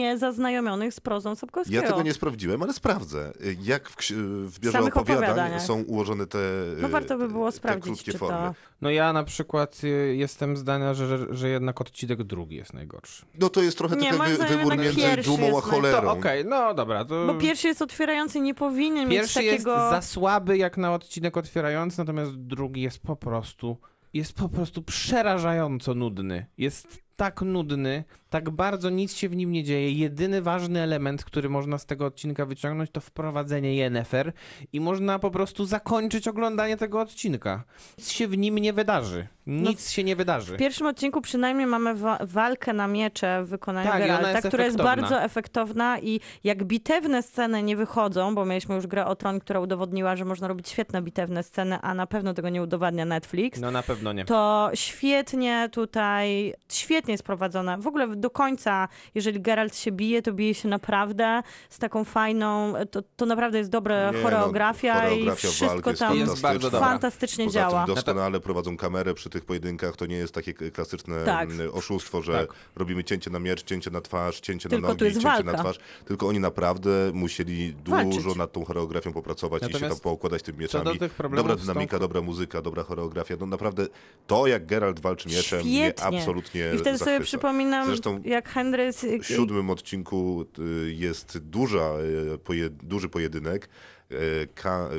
niezaznajomionych 0.00 0.94
z 0.94 1.00
prozą 1.00 1.34
Sapkowskiego. 1.34 1.82
Ja 1.82 1.88
tego 1.88 2.02
nie 2.02 2.14
sprawdziłem, 2.14 2.62
ale 2.62 2.72
sprawdzę, 2.72 3.32
jak 3.62 3.88
w, 3.90 3.96
ksi- 3.96 4.14
w 4.46 4.70
samych 4.72 4.96
opowiadań 4.96 5.60
są 5.60 5.82
ułożone 5.82 6.26
te, 6.26 6.38
No 6.80 6.88
y, 6.88 6.90
warto 6.90 7.18
by 7.18 7.28
było 7.28 7.52
sprawdzić, 7.52 7.84
krótkie 7.84 8.12
czy 8.12 8.18
formy. 8.18 8.36
to... 8.48 8.54
No 8.80 8.90
ja 8.90 9.12
na 9.12 9.24
przykład 9.24 9.80
y, 9.84 10.16
jestem 10.16 10.56
zdania, 10.56 10.94
że, 10.94 11.34
że, 11.34 11.48
jednak 11.48 11.80
odcinek 11.80 12.22
drugi 12.22 12.56
jest 12.56 12.72
najgorszy. 12.74 13.26
No 13.38 13.48
to 13.48 13.62
jest 13.62 13.78
trochę 13.78 13.96
Nie, 13.96 14.10
wybór 14.46 14.76
między 14.76 14.96
pierwszy 14.96 15.30
dumą 15.30 15.58
a 15.58 15.60
cholerą. 15.60 16.08
Okej, 16.10 16.44
no 16.44 16.74
dobra, 16.74 17.04
to... 17.04 17.26
Bo 17.26 17.34
pierwszy 17.34 17.68
jest 17.68 17.82
otwierający, 17.82 18.40
nie 18.40 18.54
powinien 18.54 19.08
Pierwszy 19.08 19.38
mieć 19.38 19.48
takiego... 19.50 19.70
jest 19.70 19.90
za 19.90 20.02
słaby 20.02 20.58
jak 20.58 20.76
na 20.76 20.94
odcinek 20.94 21.36
otwierający, 21.36 21.98
natomiast 21.98 22.34
drugi 22.34 22.82
jest 22.82 22.98
po 22.98 23.16
prostu 23.16 23.76
jest 24.16 24.32
po 24.32 24.48
prostu 24.48 24.82
przerażająco 24.82 25.94
nudny. 25.94 26.46
Jest 26.58 27.05
tak 27.16 27.42
nudny, 27.42 28.04
tak 28.30 28.50
bardzo 28.50 28.90
nic 28.90 29.14
się 29.14 29.28
w 29.28 29.36
nim 29.36 29.52
nie 29.52 29.64
dzieje. 29.64 29.92
Jedyny 29.92 30.42
ważny 30.42 30.80
element, 30.80 31.24
który 31.24 31.48
można 31.48 31.78
z 31.78 31.86
tego 31.86 32.06
odcinka 32.06 32.46
wyciągnąć, 32.46 32.90
to 32.90 33.00
wprowadzenie 33.00 33.74
Yennefer 33.76 34.32
i 34.72 34.80
można 34.80 35.18
po 35.18 35.30
prostu 35.30 35.64
zakończyć 35.64 36.28
oglądanie 36.28 36.76
tego 36.76 37.00
odcinka. 37.00 37.64
Nic 37.98 38.10
się 38.10 38.28
w 38.28 38.38
nim 38.38 38.58
nie 38.58 38.72
wydarzy. 38.72 39.26
Nic 39.46 39.90
się 39.90 40.04
nie 40.04 40.16
wydarzy. 40.16 40.54
W 40.54 40.58
pierwszym 40.58 40.86
odcinku 40.86 41.20
przynajmniej 41.20 41.66
mamy 41.66 41.94
wa- 41.94 42.18
walkę 42.22 42.72
na 42.72 42.86
miecze 42.86 43.42
w 43.44 43.48
wykonaniu 43.48 43.90
Tak, 43.90 43.98
Geralta, 44.02 44.30
jest 44.32 44.48
która 44.48 44.64
jest 44.64 44.76
bardzo 44.76 45.22
efektowna 45.22 45.98
i 45.98 46.20
jak 46.44 46.64
bitewne 46.64 47.22
sceny 47.22 47.62
nie 47.62 47.76
wychodzą, 47.76 48.34
bo 48.34 48.44
mieliśmy 48.44 48.74
już 48.74 48.86
grę 48.86 49.06
o 49.06 49.16
Tron, 49.16 49.40
która 49.40 49.60
udowodniła, 49.60 50.16
że 50.16 50.24
można 50.24 50.48
robić 50.48 50.68
świetne 50.68 51.02
bitewne 51.02 51.42
sceny, 51.42 51.78
a 51.82 51.94
na 51.94 52.06
pewno 52.06 52.34
tego 52.34 52.48
nie 52.48 52.62
udowadnia 52.62 53.04
Netflix. 53.04 53.60
No 53.60 53.70
na 53.70 53.82
pewno 53.82 54.12
nie. 54.12 54.24
To 54.24 54.70
świetnie 54.74 55.68
tutaj, 55.72 56.54
świetnie 56.72 57.05
jest 57.12 57.22
prowadzone. 57.24 57.78
W 57.78 57.86
ogóle 57.86 58.16
do 58.16 58.30
końca, 58.30 58.88
jeżeli 59.14 59.40
Geralt 59.40 59.76
się 59.76 59.92
bije, 59.92 60.22
to 60.22 60.32
bije 60.32 60.54
się 60.54 60.68
naprawdę 60.68 61.42
z 61.70 61.78
taką 61.78 62.04
fajną, 62.04 62.72
to, 62.90 63.02
to 63.16 63.26
naprawdę 63.26 63.58
jest 63.58 63.70
dobra 63.70 64.10
Nie, 64.10 64.16
no, 64.18 64.22
choreografia, 64.24 64.94
i 64.94 65.00
choreografia 65.10 65.28
walk 65.48 65.54
wszystko 65.54 65.90
jest 65.90 66.00
tam 66.00 66.16
Jest 66.18 66.40
bardzo 66.40 66.70
fantastycznie 66.70 67.44
Poza 67.44 67.58
działa. 67.60 67.86
tym 67.86 67.94
doskonale 67.94 68.40
prowadzą 68.40 68.76
kamerę 68.76 69.14
przy 69.14 69.30
tych 69.30 69.44
pojedynkach. 69.44 69.96
To 69.96 70.06
nie 70.06 70.16
jest 70.16 70.34
takie 70.34 70.54
klasyczne 70.54 71.24
Tak. 71.24 71.50
mm, 71.50 71.70
oszustwo, 71.74 72.22
że 72.22 72.32
Tak. 72.46 72.56
robimy 72.76 73.04
cięcie 73.04 73.30
na 73.30 73.38
miecz, 73.38 73.62
cięcie 73.64 73.90
na 73.90 74.00
twarz, 74.00 74.40
cięcie 74.40 74.68
Tylko 74.68 74.82
na 74.82 74.88
nogi, 74.94 75.00
cięcie 75.12 75.20
na 75.28 75.30
walka. 75.34 75.58
twarz. 75.58 75.78
Tylko 76.04 76.26
oni 76.28 76.40
naprawdę 76.40 76.90
musieli 77.14 77.74
Walczyć. 77.86 78.14
dużo 78.22 78.34
nad 78.38 78.52
tą 78.52 78.64
choreografią 78.64 79.12
popracować 79.12 79.62
i 79.62 79.66
się 79.66 79.72
tam 79.72 79.80
Natomiast 79.80 80.02
poukładać 80.02 80.42
tymi 80.42 80.58
mieczami. 80.58 80.98
Dobra 81.36 81.54
z 81.54 81.58
tą- 81.58 81.66
dynamika, 81.66 81.98
dobra 81.98 82.20
muzyka, 82.20 82.62
dobra 82.62 82.82
choreografia. 82.82 83.34
No 83.40 83.46
naprawdę 83.46 83.86
to, 84.26 84.46
jak 84.46 84.66
Geralt 84.66 85.00
walczy 85.00 85.28
mieczem, 85.28 85.60
mnie 85.66 85.74
Świetnie. 85.84 86.18
absolutnie 86.18 86.70
I 86.74 86.78
wtedy 86.78 86.95
sobie 86.98 87.10
zachwyca. 87.10 87.24
przypominam, 87.28 87.86
Zresztą 87.86 88.20
jak 88.24 88.48
Henry... 88.48 88.90
w 89.22 89.26
siódmym 89.26 89.70
odcinku 89.70 90.46
y, 90.58 90.92
jest 90.92 91.38
duża, 91.38 91.92
y, 92.34 92.38
poje, 92.38 92.70
duży 92.70 93.08
pojedynek. 93.08 93.68
Y, 94.12 94.48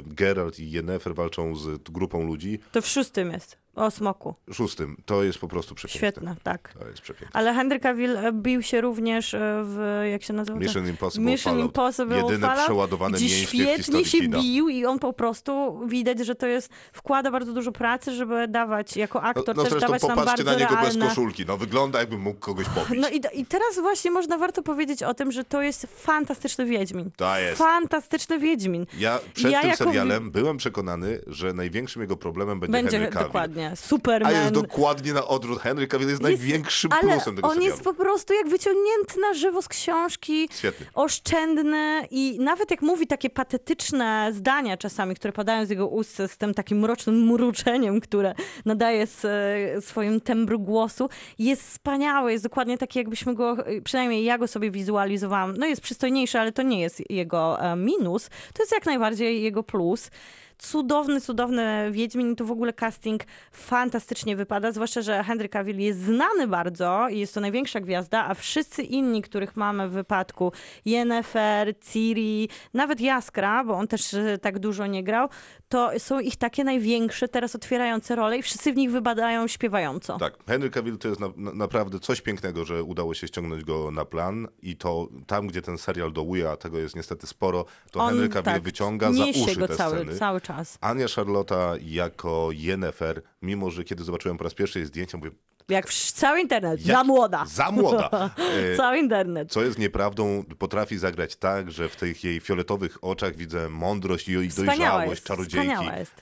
Geralt 0.05 0.60
i 0.60 0.71
Yennefer 0.71 1.15
walczą 1.15 1.55
z 1.55 1.83
grupą 1.83 2.23
ludzi. 2.27 2.60
To 2.71 2.81
w 2.81 2.88
szóstym 2.88 3.31
jest, 3.31 3.57
o 3.78 3.92
smoku. 3.92 4.36
Szóstym. 4.54 4.98
To 5.06 5.24
jest 5.24 5.40
po 5.40 5.48
prostu 5.48 5.76
przepiękne. 5.76 6.00
Świetne, 6.00 6.36
tak. 6.44 6.74
To 6.80 6.88
jest 6.88 7.02
przepiękne. 7.02 7.30
Ale 7.40 7.54
Henry 7.54 7.80
Cavill 7.80 8.18
e, 8.18 8.32
bił 8.34 8.62
się 8.62 8.82
również 8.82 9.34
e, 9.34 9.40
w, 9.63 10.02
jak 10.12 10.24
się 10.24 10.34
nazywa? 10.34 10.60
Mission 10.60 10.88
Impossible 10.88 11.32
Mission 11.32 11.54
Fallout. 11.54 11.66
Impossible 11.70 12.18
Jedyne 12.18 12.48
Fallout, 12.48 12.66
przeładowane 12.66 13.18
gdzie 13.18 13.30
świetnie 13.30 14.06
się 14.06 14.20
kina. 14.20 14.40
bił 14.42 14.70
i 14.70 14.86
on 14.86 15.00
po 15.00 15.13
prostu, 15.13 15.82
widać, 15.88 16.20
że 16.26 16.36
to 16.36 16.48
jest, 16.48 16.70
wkłada 16.94 17.32
bardzo 17.32 17.54
dużo 17.54 17.72
pracy, 17.72 18.12
żeby 18.12 18.48
dawać, 18.48 18.98
jako 18.98 19.20
No, 19.22 19.26
aktor 19.28 19.56
no 19.56 19.63
też 19.63 19.72
zresztą 19.72 19.88
dawać 19.88 20.04
nam 20.04 20.16
bardzo 20.16 20.44
na 20.44 20.54
niego 20.54 20.76
realne... 20.76 21.00
bez 21.00 21.10
koszulki. 21.10 21.46
No 21.46 21.58
wygląda 21.58 22.00
jakby 22.00 22.18
mógł 22.18 22.40
kogoś 22.40 22.66
pobić. 22.70 23.00
No 23.02 23.10
i, 23.10 23.40
i 23.42 23.46
teraz 23.46 23.80
właśnie 23.82 24.12
można 24.12 24.38
warto 24.38 24.63
powiedzieć 24.63 25.04
o 25.04 25.13
tym, 25.13 25.32
że 25.32 25.44
to 25.44 25.62
jest 25.62 25.88
fantastyczny 25.96 26.66
Wiedźmin. 26.66 27.12
To 27.16 27.38
jest. 27.40 27.58
Fantastyczny 27.58 28.40
Wiedźmin. 28.40 28.86
Ja 28.98 29.20
przed 29.34 29.52
Ja 29.52 29.62
tym 29.62 29.76
serialem 29.76 30.32
byłem 30.32 30.58
przekonany, 30.58 31.22
że 31.28 31.54
największym 31.54 32.02
jego 32.02 32.18
problemem 32.18 32.60
będzie, 32.60 32.72
Będzie 32.74 32.98
Henry 32.98 33.12
Cavill. 33.12 33.28
dokładnie. 33.28 33.66
A 33.71 33.75
Superman. 33.75 34.34
jest 34.34 34.53
dokładnie 34.53 35.13
na 35.13 35.27
odwrót. 35.27 35.60
Henry 35.60 35.88
Cavill 35.88 36.10
jest, 36.10 36.21
największym 36.21 36.91
ale 36.93 37.13
plusem 37.13 37.36
tego 37.36 37.47
on 37.47 37.53
serialu. 37.53 37.71
jest 37.71 37.84
po 37.84 37.93
prostu 37.93 38.34
jak 38.34 38.47
wyciągnięty 38.49 39.19
na 39.21 39.34
żywo 39.34 39.62
z 39.62 39.67
książki. 39.67 40.49
Świetny. 40.58 40.86
Oszczędny 40.93 42.08
i 42.12 42.38
nawet 42.39 42.71
jak 42.71 42.82
mówi 42.82 43.08
takie 43.08 43.30
patetyczne 43.30 44.30
zdania 44.34 44.77
czasami, 44.77 45.15
które 45.15 45.34
padają 45.34 45.65
z 45.65 45.69
jego 45.69 45.88
ust 45.88 46.21
z 46.27 46.38
tym 46.38 46.53
takim 46.53 46.80
mrocznym 46.80 47.25
mruczeniem, 47.25 47.99
które 48.01 48.34
nadaje 48.65 49.08
z, 49.08 49.25
e, 49.25 49.82
swoim 49.82 50.21
tembru 50.21 50.60
głosu, 50.60 51.10
jest 51.39 51.62
wspaniały, 51.62 52.32
jest 52.32 52.43
dokładnie 52.43 52.77
taki 52.77 52.99
jakbyśmy 52.99 53.36
go, 53.36 53.58
przynajmniej 53.84 54.23
ja 54.23 54.38
go 54.38 54.47
sobie 54.47 54.71
wizualizowałam. 54.71 55.58
No 55.58 55.65
jest 55.65 55.82
przystojniejszy, 55.82 56.39
ale 56.39 56.51
to 56.51 56.62
nie 56.62 56.82
jest 56.82 57.12
jego 57.12 57.62
e, 57.62 57.75
minus, 57.75 58.30
to 58.53 58.63
jest 58.63 58.71
jak 58.71 58.86
najbardziej 58.86 59.41
jego 59.43 59.63
plus. 59.63 60.10
Cudowny, 60.58 61.22
cudowny 61.22 61.91
Wiedźmin. 61.91 62.36
Tu 62.36 62.46
w 62.46 62.52
ogóle 62.52 62.74
casting 62.74 63.24
fantastycznie 63.52 64.36
wypada, 64.36 64.72
zwłaszcza, 64.72 65.02
że 65.02 65.24
Henry 65.24 65.50
Cavill 65.50 65.80
jest 65.80 66.00
znany 66.00 66.48
bardzo 66.48 67.10
i 67.10 67.20
jest 67.20 67.34
to 67.34 67.41
największa 67.41 67.80
gwiazda, 67.80 68.26
a 68.26 68.34
wszyscy 68.34 68.84
inni, 68.84 69.22
których 69.22 69.56
mamy 69.56 69.89
w 69.89 69.91
wypadku 69.91 70.52
Yennefer, 70.86 71.80
Ciri, 71.80 72.50
nawet 72.74 73.02
Jaskra, 73.02 73.63
bo 73.63 73.74
on 73.74 73.88
też 73.88 74.13
e, 74.13 74.38
tak 74.38 74.60
dużo 74.60 74.88
nie 74.88 75.04
grał, 75.04 75.30
to 75.70 75.91
są 75.98 76.20
ich 76.20 76.36
takie 76.36 76.63
największe, 76.63 77.28
teraz 77.28 77.56
otwierające 77.56 78.15
role 78.15 78.38
i 78.38 78.41
wszyscy 78.41 78.74
w 78.74 78.76
nich 78.76 78.91
wypadają 78.91 79.48
śpiewająco. 79.48 80.17
Tak, 80.17 80.34
Henry 80.48 80.70
Cavill 80.70 80.98
to 80.98 81.08
jest 81.08 81.20
na, 81.20 81.30
na, 81.38 81.54
naprawdę 81.54 82.00
coś 82.00 82.22
pięknego, 82.22 82.65
że 82.65 82.84
udało 82.84 83.13
się 83.13 83.28
ściągnąć 83.28 83.63
go 83.63 83.91
na 83.91 84.06
plan 84.06 84.48
i 84.62 84.76
to 84.78 85.08
tam, 85.28 85.48
gdzie 85.48 85.62
ten 85.62 85.78
serial 85.78 86.13
dołuje, 86.13 86.50
a 86.50 86.58
tego 86.58 86.78
jest 86.78 86.96
niestety 86.96 87.28
sporo, 87.28 87.65
to 87.91 88.00
On, 88.00 88.10
Henry 88.10 88.30
Cavill 88.30 88.54
tak, 88.54 88.63
wyciąga 88.63 89.13
za 89.13 89.26
uszy 89.26 89.60
go 89.60 89.67
te 89.67 89.76
cały, 89.76 89.96
sceny. 89.96 90.15
cały 90.15 90.41
czas. 90.47 90.77
Ania 90.81 91.05
Charlotta 91.15 91.73
jako 91.81 92.49
Yennefer, 92.51 93.21
mimo 93.41 93.69
że 93.71 93.83
kiedy 93.83 94.03
zobaczyłem 94.03 94.38
po 94.38 94.43
raz 94.43 94.53
pierwszy 94.53 94.79
jej 94.79 94.86
zdjęcia, 94.88 95.17
mówię, 95.17 95.31
Jak 95.69 95.89
cały 95.93 96.39
internet, 96.41 96.86
Jak- 96.86 96.97
za 96.97 97.03
młoda. 97.03 97.45
za 97.45 97.71
młoda. 97.71 98.10
E, 98.73 98.77
cały 98.77 98.97
internet. 98.97 99.51
Co 99.51 99.62
jest 99.63 99.79
nieprawdą, 99.79 100.43
potrafi 100.60 100.97
zagrać 100.97 101.36
tak, 101.36 101.71
że 101.71 101.89
w 101.89 101.95
tych 101.95 102.23
jej 102.23 102.39
fioletowych 102.39 102.97
oczach 103.03 103.36
widzę 103.36 103.69
mądrość 103.69 104.29
i 104.29 104.33
dojrzałość 104.49 105.10
jest, 105.10 105.23
czarodziejki 105.23 105.67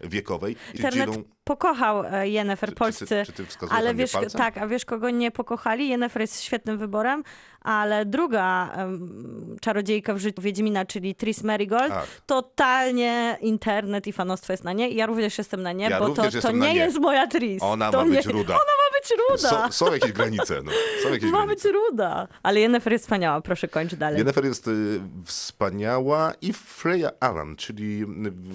wiekowej. 0.04 0.56
Internet 0.74 1.10
Dzielą- 1.10 1.24
pokochał 1.46 2.04
e, 2.06 2.26
Czy- 2.26 2.58
czy 2.60 2.68
ty- 2.68 2.76
polscy, 2.76 3.24
czy 3.26 3.32
ty 3.34 3.46
wskazujesz 3.46 3.80
ale 3.80 3.94
wiesz, 3.96 4.12
palcem? 4.12 4.40
tak, 4.42 4.58
a 4.58 4.68
wiesz 4.68 4.86
kogo 4.86 5.10
nie 5.10 5.32
pokochali? 5.32 5.90
Yennefer 5.90 6.22
jest 6.22 6.42
świetnym 6.42 6.78
wyborem, 6.78 7.24
ale 7.62 8.06
druga 8.06 8.70
em, 8.74 9.56
czarodziejka 9.62 10.14
w 10.14 10.18
życiu 10.18 10.42
Wiedźmina, 10.42 10.86
czyli 10.86 11.16
Tris 11.16 11.44
Merigold, 11.44 11.92
Ach. 11.92 12.08
totalnie 12.26 13.38
internet 13.42 14.08
i 14.08 14.14
fanostwo 14.14 14.54
jest 14.54 14.64
na 14.64 14.74
nie. 14.74 14.90
Ja 14.90 15.06
również 15.06 15.38
jestem 15.38 15.62
na 15.62 15.72
nie, 15.72 15.86
Ja 15.90 16.00
bo 16.00 16.10
to, 16.10 16.24
to 16.42 16.52
nie, 16.52 16.60
nie. 16.60 16.76
jest 16.76 17.00
moja 17.00 17.28
Tris. 17.28 17.64
Ona 17.64 17.92
to 17.92 17.98
ma 17.98 18.04
nie, 18.04 18.16
być 18.16 18.26
ruda. 18.26 18.54
Ona 18.64 18.64
ma 18.64 19.00
być 19.00 19.14
ruda. 19.30 19.70
Są, 19.72 19.86
są 19.88 19.94
jakieś 19.94 20.12
granice, 20.12 20.62
no. 20.64 20.72
Są 21.04 21.10
jakieś 21.10 21.32
ma 21.32 21.46
granice. 21.46 21.56
być 21.70 21.74
ruda. 21.76 22.28
Ale 22.44 22.60
Yennefer 22.60 22.94
jest 22.94 23.06
wspaniała, 23.06 23.42
proszę 23.42 23.68
kończ 23.68 23.96
dalej. 23.96 24.18
Yennefer 24.18 24.46
jest 24.46 24.68
y, 24.68 25.00
wspaniała 25.26 26.34
i 26.42 26.54
Freya 26.54 27.08
Allan, 27.20 27.56
czyli 27.56 28.02
y, 28.02 28.06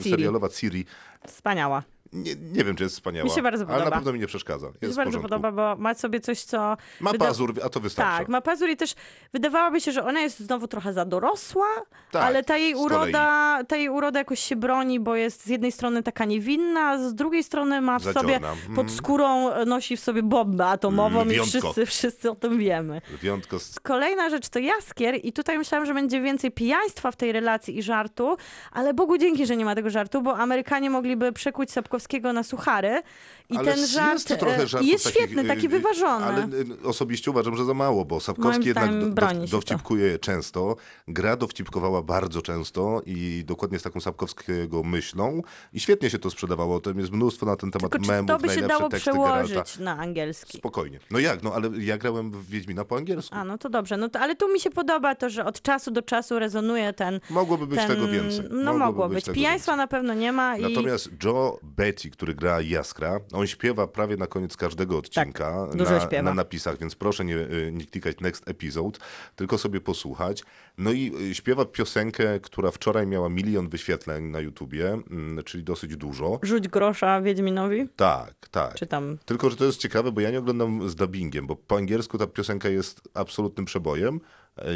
Ciri. 0.03 0.11
serialowa 0.11 0.49
Ciri. 0.49 0.85
Wspaniała. 1.27 1.83
Nie, 2.13 2.35
nie 2.53 2.65
wiem, 2.65 2.77
czy 2.77 2.83
jest 2.83 2.95
wspaniała, 2.95 3.25
Mi 3.25 3.31
się 3.31 3.43
bardzo 3.43 3.65
ale 3.65 3.73
na 3.73 3.79
podoba. 3.79 3.97
pewno 3.97 4.13
mi 4.13 4.19
nie 4.21 4.27
przeszkadza. 4.27 4.67
Jest 4.67 4.83
Mi 4.83 4.91
się 4.91 4.97
bardzo 4.97 5.21
podoba, 5.21 5.53
bo 5.53 5.77
ma 5.77 5.95
sobie 5.95 6.21
coś, 6.21 6.43
co... 6.43 6.77
Ma 7.01 7.11
wyda- 7.13 7.27
pazur, 7.27 7.55
a 7.65 7.69
to 7.69 7.81
wystarcza. 7.81 8.19
Tak, 8.19 8.29
ma 8.29 8.41
pazur 8.41 8.69
i 8.71 8.77
też 8.77 8.95
wydawałoby 9.33 9.81
się, 9.81 9.93
że 9.93 10.05
ona 10.05 10.21
jest 10.21 10.41
znowu 10.41 10.69
trochę 10.69 10.93
za 10.93 11.05
dorosła, 11.05 11.67
Tak, 12.11 12.23
ale 12.23 12.45
ta 12.45 12.57
jej, 12.57 12.73
kolei. 12.73 12.85
uroda, 12.87 13.59
ta 13.69 13.77
jej 13.77 13.89
uroda 13.89 14.19
jakoś 14.19 14.41
się 14.41 14.57
broni, 14.57 15.01
bo 15.01 15.17
jest 15.17 15.45
z 15.45 15.47
jednej 15.47 15.73
strony 15.73 16.03
taka 16.03 16.25
niewinna, 16.25 16.81
a 16.81 16.99
z 16.99 17.15
drugiej 17.15 17.45
strony 17.45 17.81
ma 17.81 17.99
w 17.99 18.03
Zadziorna. 18.03 18.21
sobie, 18.23 18.37
Mhm. 18.37 18.75
pod 18.75 18.91
skórą 18.91 19.51
nosi 19.67 19.97
w 19.97 20.01
sobie 20.01 20.23
bombę 20.23 20.67
atomową 20.67 21.25
i 21.25 21.29
Lwiątko. 21.29 21.59
wszyscy, 21.61 21.87
wszyscy 21.87 22.31
o 22.31 22.35
tym 22.35 22.59
wiemy. 22.59 23.01
Lwiątko. 23.23 23.57
Kolejna 23.83 24.31
rzecz 24.31 24.49
to 24.49 24.59
Jaskier 24.59 25.15
i 25.23 25.33
tutaj 25.33 25.59
myślałam, 25.59 25.87
że 25.87 25.95
będzie 25.95 26.21
więcej 26.21 26.51
pijaństwa 26.51 27.11
w 27.11 27.17
tej 27.17 27.33
relacji 27.33 27.79
i 27.79 27.83
żartu, 27.83 28.37
ale 28.73 28.95
Bogu 28.95 29.19
dzięki, 29.19 29.47
że 29.47 29.57
nie 29.57 29.65
ma 29.65 29.75
tego 29.75 29.91
żartu, 29.91 30.23
bo 30.23 30.37
Amerykanie 30.39 30.91
mogliby 30.91 31.33
przekuć 31.33 31.71
Sapkowskiego 31.71 32.00
Sapkowskiego 32.01 32.33
na 32.33 32.43
suchary 32.43 33.03
i 33.51 33.57
Ale 33.57 33.75
ten 33.75 33.87
żart 33.87 34.13
jest, 34.13 34.29
to 34.29 34.37
trochę 34.37 34.63
e, 34.63 34.67
żartów 34.67 34.91
jest 34.91 35.05
takich, 35.05 35.21
świetny, 35.21 35.43
y, 35.43 35.47
taki 35.47 35.67
y, 35.67 35.69
wyważony. 35.69 36.25
Ale 36.25 36.49
osobiście 36.85 37.31
uważam, 37.31 37.57
że 37.57 37.65
za 37.65 37.75
mało, 37.75 38.05
bo 38.05 38.21
Sapkowski 38.21 38.69
jednak 38.69 38.91
do, 39.15 39.47
dowcipkuje 39.51 40.19
często, 40.19 40.77
gra 41.09 41.37
dowcipkowała 41.37 42.03
bardzo 42.03 42.43
często 42.43 43.03
i 43.07 43.45
dokładnie 43.47 43.79
z 43.79 43.83
taką 43.83 44.01
Sapkowskiego 44.01 44.83
myślą 44.83 45.43
i 45.73 45.81
świetnie 45.81 46.11
się 46.11 46.19
to 46.19 46.31
sprzedawało. 46.31 46.81
Tam 46.81 46.99
jest 46.99 47.13
mnóstwo 47.13 47.47
na 47.47 47.57
ten 47.57 47.71
temat 47.71 47.91
Tylko 47.91 48.07
czy 48.07 48.13
memów, 48.13 48.29
to 48.29 48.39
by 48.39 48.49
się 48.49 48.69
dało 48.69 48.89
przełożyć 48.89 49.51
Geralta. 49.51 49.85
na 49.85 49.99
angielski? 49.99 50.59
Spokojnie. 50.59 51.01
No 51.11 51.19
jak, 51.19 51.43
no 51.43 51.55
ale 51.55 51.69
ja 51.79 51.99
grałem 51.99 52.31
w 52.31 52.51
Wiedźmina 52.51 52.85
po 52.85 52.97
angielsku. 52.97 53.35
A, 53.37 53.45
no 53.45 53.59
to 53.59 53.69
dobrze. 53.69 53.97
No 53.97 54.09
to, 54.09 54.21
ale 54.21 54.37
tu 54.37 54.53
mi 54.53 54.61
się 54.61 54.71
podoba 54.71 55.15
to, 55.15 55.31
że 55.31 55.45
od 55.45 55.63
czasu 55.63 55.91
do 55.91 56.03
czasu 56.03 56.39
rezonuje 56.39 56.93
ten... 56.93 57.21
Mogłoby 57.31 57.67
być 57.67 57.79
ten, 57.79 57.89
tego 57.89 58.09
więcej. 58.09 58.45
No 58.51 58.57
Mogłoby 58.57 58.79
mogło 58.79 59.09
być 59.09 59.25
być. 59.25 59.35
Pijaństwa 59.35 59.77
na 59.77 59.87
pewno 59.87 60.15
nie 60.15 60.33
ma 60.33 60.57
i... 60.57 60.63
Natomiast 60.63 61.11
Joe 61.25 61.59
Betty, 61.91 62.11
który 62.11 62.35
gra 62.35 62.61
Jaskra, 62.61 63.21
on 63.33 63.47
śpiewa 63.47 63.87
prawie 63.87 64.17
na 64.17 64.27
koniec 64.27 64.57
każdego 64.57 64.99
odcinka 64.99 65.67
Tak, 65.67 65.77
dużo 65.77 65.91
na, 65.91 66.01
śpiewa. 66.01 66.23
na 66.23 66.35
napisach, 66.35 66.79
więc 66.79 66.95
proszę 66.95 67.25
nie, 67.25 67.37
y, 67.37 67.71
nie 67.73 67.87
klikać 67.87 68.21
next 68.21 68.49
episode, 68.49 68.99
tylko 69.37 69.59
sobie 69.59 69.81
posłuchać. 69.81 70.45
No 70.79 70.93
i 70.93 71.13
y, 71.31 71.35
śpiewa 71.35 71.65
piosenkę, 71.65 72.41
która 72.41 72.71
wczoraj 72.71 73.07
miała 73.07 73.29
milion 73.29 73.69
wyświetleń 73.69 74.25
na 74.25 74.41
YouTubie, 74.41 74.89
mm, 74.93 75.45
czyli 75.45 75.65
dosyć 75.65 75.97
dużo. 75.97 76.39
Rzuć 76.43 76.69
grosza 76.69 77.21
Wiedźminowi? 77.23 77.89
Tak, 77.97 78.35
tak. 78.51 78.75
Czy 78.75 78.87
tam... 78.87 79.19
Tylko, 79.25 79.51
że 79.51 79.57
to 79.57 79.65
jest 79.65 79.79
ciekawe, 79.79 80.13
bo 80.13 80.21
ja 80.21 80.31
nie 80.31 80.39
oglądam 80.39 80.89
z 80.89 80.95
dubbingiem, 80.95 81.47
bo 81.47 81.57
po 81.57 81.77
angielsku 81.77 82.19
ta 82.19 82.27
piosenka 82.27 82.69
jest 82.69 83.01
absolutnym 83.15 83.67
przebojem 83.67 84.21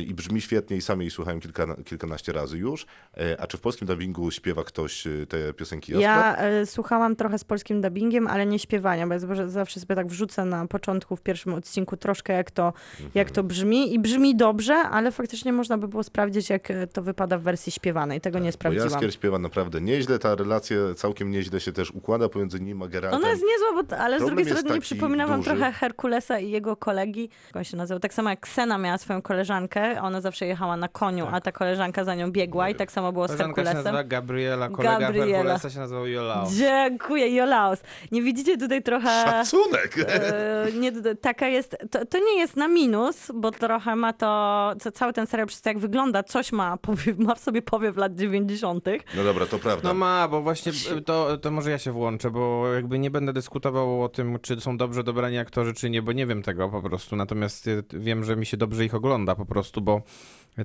i 0.06 0.14
brzmi 0.14 0.40
świetnie 0.40 0.76
i 0.76 0.80
sam 0.80 1.00
jej 1.00 1.10
słuchałem 1.10 1.40
kilka, 1.40 1.66
kilkanaście 1.84 2.32
razy 2.32 2.58
już. 2.58 2.86
E, 3.16 3.40
A 3.40 3.46
czy 3.46 3.56
w 3.56 3.60
polskim 3.60 3.88
dubbingu 3.88 4.30
śpiewa 4.30 4.64
ktoś 4.64 5.06
e, 5.06 5.26
te 5.26 5.52
piosenki? 5.54 5.92
Ja 5.92 6.36
e, 6.36 6.66
słuchałam 6.66 7.16
trochę 7.16 7.38
z 7.38 7.44
polskim 7.44 7.80
dubbingiem, 7.80 8.26
ale 8.26 8.46
nie 8.46 8.58
śpiewania, 8.58 9.06
bo 9.06 9.12
ja 9.14 9.18
zawsze- 9.48 9.80
sobie 9.80 9.94
tak 9.94 10.06
wrzucę 10.06 10.44
na 10.44 10.66
początku, 10.66 11.16
w 11.16 11.20
pierwszym 11.20 11.54
odcinku 11.54 11.96
troszkę 11.96 12.32
jak 12.32 12.50
to, 12.50 12.72
jak 13.14 13.30
to 13.30 13.42
brzmi 13.42 13.94
i 13.94 13.98
brzmi 13.98 14.36
dobrze, 14.36 14.74
ale 14.74 15.12
faktycznie 15.12 15.52
można 15.52 15.78
by 15.78 15.88
było 15.88 16.02
sprawdzić, 16.02 16.50
jak 16.50 16.68
to 16.92 17.02
wypada 17.02 17.38
w 17.38 17.42
wersji 17.42 17.72
śpiewanej. 17.72 18.20
Tego 18.20 18.38
nie 18.38 18.48
Bo 18.48 18.52
sprawdziłam. 18.52 18.88
Jaskier 18.90 19.12
śpiewa 19.14 19.38
naprawdę 19.38 19.80
nieźle, 19.80 20.18
ta 20.18 20.34
relacja 20.34 20.76
całkiem 20.96 21.30
nieźle 21.30 21.60
się 21.60 21.72
też 21.72 21.90
układa 21.90 22.28
pomiędzy 22.28 22.60
nim 22.60 22.82
a 22.82 22.88
Geraltem. 22.88 23.20
Ona 23.20 23.30
jest 23.30 23.42
niezła, 23.42 23.82
bo, 23.82 23.96
ale 23.96 24.16
z 24.16 24.18
Problem 24.18 24.36
drugiej 24.36 24.50
jest 24.50 24.60
strony 24.60 24.74
nie 24.76 24.80
przypomina 24.82 25.26
wam 25.26 25.40
duży. 25.40 25.50
trochę 25.50 25.72
Herkulesa 25.72 26.38
i 26.38 26.50
jego 26.50 26.76
kolegi. 26.76 27.28
Jak 27.46 27.56
on 27.56 27.64
się 27.64 27.76
nazywał? 27.76 28.00
Tak 28.00 28.14
samo 28.14 28.30
jak 28.30 28.40
Ksena 28.40 28.78
miała 28.78 28.98
swoją 28.98 29.22
koleżankę, 29.22 29.73
ona 30.02 30.20
zawsze 30.20 30.46
jechała 30.46 30.76
na 30.76 30.88
koniu, 30.88 31.26
a 31.32 31.40
ta 31.40 31.52
koleżanka 31.52 32.04
za 32.04 32.14
nią 32.14 32.32
biegła 32.32 32.68
i 32.68 32.74
tak 32.74 32.92
samo 32.92 33.12
było 33.12 33.28
z 33.28 33.30
Koleżanka 33.30 33.62
się 33.62 33.66
Herkulesem. 33.66 33.92
nazywa 33.94 34.04
Gabriela, 34.04 34.68
kolega 34.68 34.98
Gabriela. 34.98 35.26
Herkulesa 35.26 35.70
się 35.70 35.78
nazywał 35.78 36.06
Jolao. 36.06 36.46
Dziękuję, 36.56 37.34
Jolaus. 37.34 37.82
Nie 38.12 38.22
widzicie 38.22 38.58
tutaj 38.58 38.82
trochę... 38.82 39.08
Szacunek! 39.24 39.96
E, 40.08 40.72
nie, 40.72 40.92
taka 41.20 41.48
jest, 41.48 41.76
to, 41.90 42.06
to 42.06 42.18
nie 42.18 42.38
jest 42.38 42.56
na 42.56 42.68
minus, 42.68 43.30
bo 43.34 43.50
trochę 43.50 43.96
ma 43.96 44.12
to, 44.12 44.72
co, 44.80 44.92
cały 44.92 45.12
ten 45.12 45.26
serial 45.26 45.46
przez 45.46 45.60
to 45.60 45.70
jak 45.70 45.78
wygląda, 45.78 46.22
coś 46.22 46.52
ma, 46.52 46.76
powiew, 46.86 47.18
ma 47.18 47.34
w 47.34 47.40
sobie 47.40 47.62
powiew 47.62 47.96
lat 47.96 48.14
90. 48.14 48.84
No 49.16 49.24
dobra, 49.24 49.46
to 49.46 49.58
prawda. 49.58 49.88
No 49.88 49.94
ma, 49.94 50.28
bo 50.28 50.42
właśnie 50.42 50.72
y, 50.96 51.02
to, 51.02 51.38
to 51.38 51.50
może 51.50 51.70
ja 51.70 51.78
się 51.78 51.92
włączę, 51.92 52.30
bo 52.30 52.72
jakby 52.74 52.98
nie 52.98 53.10
będę 53.10 53.32
dyskutował 53.32 54.02
o 54.02 54.08
tym, 54.08 54.38
czy 54.42 54.60
są 54.60 54.76
dobrze 54.76 55.04
dobrani 55.04 55.38
aktorzy, 55.38 55.74
czy 55.74 55.90
nie, 55.90 56.02
bo 56.02 56.12
nie 56.12 56.26
wiem 56.26 56.42
tego 56.42 56.68
po 56.68 56.82
prostu. 56.82 57.16
Natomiast 57.16 57.66
y, 57.66 57.84
wiem, 57.92 58.24
że 58.24 58.36
mi 58.36 58.46
się 58.46 58.56
dobrze 58.56 58.84
ich 58.84 58.94
ogląda 58.94 59.34
po 59.34 59.46
prostu, 59.46 59.53
bo 59.80 60.02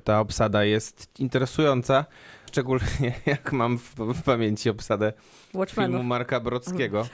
ta 0.04 0.20
obsada 0.20 0.64
jest 0.64 1.08
interesująca. 1.18 2.04
Szczególnie 2.48 3.14
jak 3.26 3.52
mam 3.52 3.78
w, 3.78 3.94
w 3.94 4.22
pamięci 4.22 4.70
obsadę 4.70 5.12
filmu 5.12 5.58
Watchmenów. 5.60 6.04
Marka 6.04 6.40
Brockiego. 6.40 7.04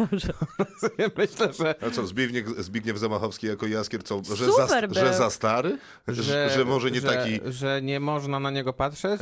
Sobie 0.78 1.10
Myślę, 1.18 1.52
że 1.52 1.74
A 1.86 1.90
co, 1.90 2.06
Zbigniew, 2.06 2.46
Zbigniew 2.46 2.98
Zamachowski 2.98 3.46
jako 3.46 3.66
Jaskier, 3.66 4.02
co, 4.04 4.22
że, 4.24 4.52
za, 4.52 4.80
że 4.90 5.14
za 5.14 5.30
stary? 5.30 5.78
Że, 6.08 6.50
że 6.50 6.64
może 6.64 6.90
nie 6.90 7.00
że, 7.00 7.08
taki... 7.08 7.40
Że 7.46 7.82
nie 7.82 8.00
można 8.00 8.40
na 8.40 8.50
niego 8.50 8.72
patrzeć? 8.72 9.20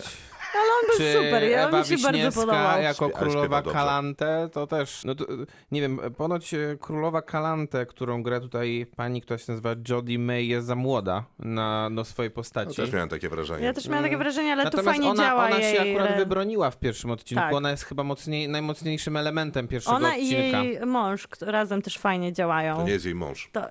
Ale 0.54 0.68
on 0.80 0.86
był 0.88 0.96
Czy 0.98 1.12
super, 1.12 1.42
ja 1.42 1.68
Ewa 1.68 1.78
mi 1.80 1.86
się 1.86 1.96
bardzo 1.98 2.40
podobał. 2.40 2.82
jako 2.82 3.10
królowa 3.10 3.40
śpiewa 3.40 3.62
dobrze. 3.62 3.78
Kalante, 3.78 4.48
to 4.52 4.66
też, 4.66 5.04
no 5.04 5.14
to, 5.14 5.24
nie 5.72 5.80
wiem, 5.80 6.00
ponoć 6.16 6.54
e, 6.54 6.58
królowa 6.80 7.22
Kalante, 7.22 7.86
którą 7.86 8.22
gra 8.22 8.40
tutaj 8.40 8.86
pani, 8.96 9.22
która 9.22 9.38
się 9.38 9.52
nazywa 9.52 9.70
Jodie 9.88 10.18
May, 10.18 10.48
jest 10.48 10.66
za 10.66 10.74
młoda 10.74 11.24
na 11.38 11.90
do 11.92 12.04
swojej 12.04 12.30
No, 12.30 12.34
postaci. 12.34 12.76
też 12.76 12.92
miałem 12.92 13.08
takie 13.08 13.28
wrażenie. 13.28 13.64
Ja 13.66 13.72
też 13.72 13.88
miałam 13.88 14.04
takie 14.04 14.16
wrażenie, 14.18 14.52
ale 14.52 14.62
tu 14.62 14.66
Natomiast 14.76 14.88
fajnie 14.88 15.10
ona, 15.10 15.24
działa 15.24 15.46
ona 15.46 15.58
jej... 15.58 15.76
się 15.76 15.82
akurat 15.82 16.10
re- 16.10 16.16
wybroniła 16.16 16.70
w 16.70 16.78
pierwszym 16.78 17.10
odcinku. 17.10 17.42
Tak. 17.44 17.54
Ona 17.54 17.70
jest 17.70 17.84
chyba 17.84 18.02
mocniej, 18.04 18.48
najmocniejszym 18.48 19.16
elementem 19.16 19.68
pierwszego 19.68 19.96
Ona 19.96 20.16
i 20.16 20.22
odcinka. 20.36 20.62
jej 20.62 20.86
mąż 20.86 21.26
kto- 21.28 21.50
razem 21.50 21.82
też 21.82 21.98
fajnie 21.98 22.32
działają. 22.32 22.76
To 22.76 22.82
nie 22.82 22.92
jest 22.92 23.04
jej 23.04 23.14
mąż. 23.14 23.48
To, 23.52 23.62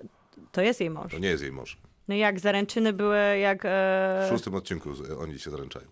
to 0.52 0.62
jest 0.62 0.80
jej 0.80 0.90
mąż. 0.90 1.12
To 1.12 1.20
nie 1.20 1.28
jest 1.28 1.44
jej 1.44 1.52
mąż. 1.52 1.78
No 2.08 2.16
jak 2.16 2.40
zaręczyny 2.40 2.94
były, 2.94 3.18
jak... 3.38 3.62
W 3.62 3.66
E... 3.66 4.28
szóstym 4.30 4.56
odcinku 4.56 4.94
z- 4.94 5.12
oni 5.12 5.40
się 5.40 5.52
zaręczają. 5.52 5.86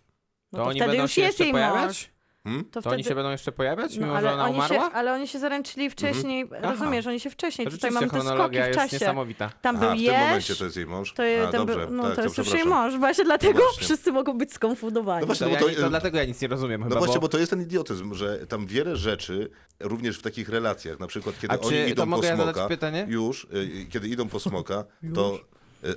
No 0.52 0.58
To 0.60 0.64
to 0.64 0.70
oni 0.70 0.80
wtedy 0.80 0.92
będą 0.92 1.02
już 1.04 1.12
się 1.12 1.22
jest 1.22 1.30
jeszcze 1.40 1.44
jej 1.44 1.52
pojawiać? 1.54 1.86
mąż. 1.88 2.10
Hmm? 2.44 2.66
To, 2.66 2.82
To 2.82 2.90
oni 2.90 3.04
wtedy... 3.04 3.10
się 3.10 3.16
będą 3.16 3.32
jeszcze 3.32 3.52
pojawiać, 3.52 3.96
No, 3.98 4.02
mimo 4.06 4.18
ale, 4.18 4.28
że 4.28 4.34
ona 4.34 4.44
oni 4.44 4.54
się, 4.54 4.58
umarła? 4.58 4.92
ale 4.92 5.14
oni 5.14 5.28
się 5.28 5.40
zaręczyli 5.40 5.90
wcześniej, 5.90 6.46
Aha. 6.58 6.72
rozumiesz, 6.72 7.08
oni 7.08 7.20
się 7.20 7.30
wcześniej, 7.30 7.68
To 7.68 7.72
tutaj 7.72 7.92
mamy 7.92 8.10
te 8.10 8.22
skoki 8.22 8.50
w 8.52 8.54
jest 8.60 8.74
czasie. 8.80 8.96
niesamowita. 8.96 9.50
Tam 9.62 9.76
A, 9.76 9.80
był 9.80 9.90
w 9.90 9.98
tym 10.06 10.14
momencie 10.20 10.56
to 10.56 10.64
jest 10.64 10.78
jej 10.78 10.86
mąż? 10.86 11.14
to, 11.14 11.24
A, 11.48 11.52
tam 11.52 11.66
dobrze, 11.66 11.86
był, 11.88 11.96
no 11.96 12.04
tak, 12.04 12.16
to 12.16 12.24
jest 12.24 12.38
już 12.38 12.54
jej 12.54 12.66
mąż, 12.66 12.98
właśnie 12.98 13.24
dlatego 13.26 13.60
właśnie. 13.60 13.84
wszyscy 13.86 14.12
mogą 14.12 14.38
być 14.38 14.54
skonfundowani. 14.54 15.20
No 15.22 15.26
właśnie, 15.26 15.48
To, 15.48 15.50
bo 15.50 15.56
ja, 15.56 15.62
to- 15.62 15.70
nie- 15.70 15.76
to 15.76 15.90
dlatego 15.90 16.18
ja 16.18 16.26
nic 16.26 16.42
nie 16.42 16.48
rozumiem 16.48 16.84
chyba, 16.84 16.96
No 16.96 17.00
właśnie, 17.00 17.16
bo... 17.16 17.22
bo 17.22 17.28
to 17.28 17.38
jest 17.38 17.50
ten 17.50 17.62
idiotyzm, 17.62 18.14
że 18.14 18.48
tam 18.48 18.66
wiele 18.68 18.96
rzeczy, 18.96 19.50
również 19.80 20.20
w 20.20 20.22
takich 20.22 20.50
relacjach, 20.50 21.00
na 21.00 21.08
przykład 21.08 21.36
kiedy 21.40 21.54
A 21.54 21.60
oni 21.60 21.70
czy- 21.70 21.84
to 21.84 21.90
idą 21.90 22.04
po 22.04 22.10
mogę 22.10 22.28
ja 22.28 22.38
zadać 22.38 22.56
smoka, 22.56 22.70
pytanie? 22.70 23.06
już, 23.10 23.44
y, 23.54 23.86
kiedy 23.90 24.08
idą 24.08 24.30
po 24.30 24.40
smoka, 24.40 24.84
to 25.16 25.40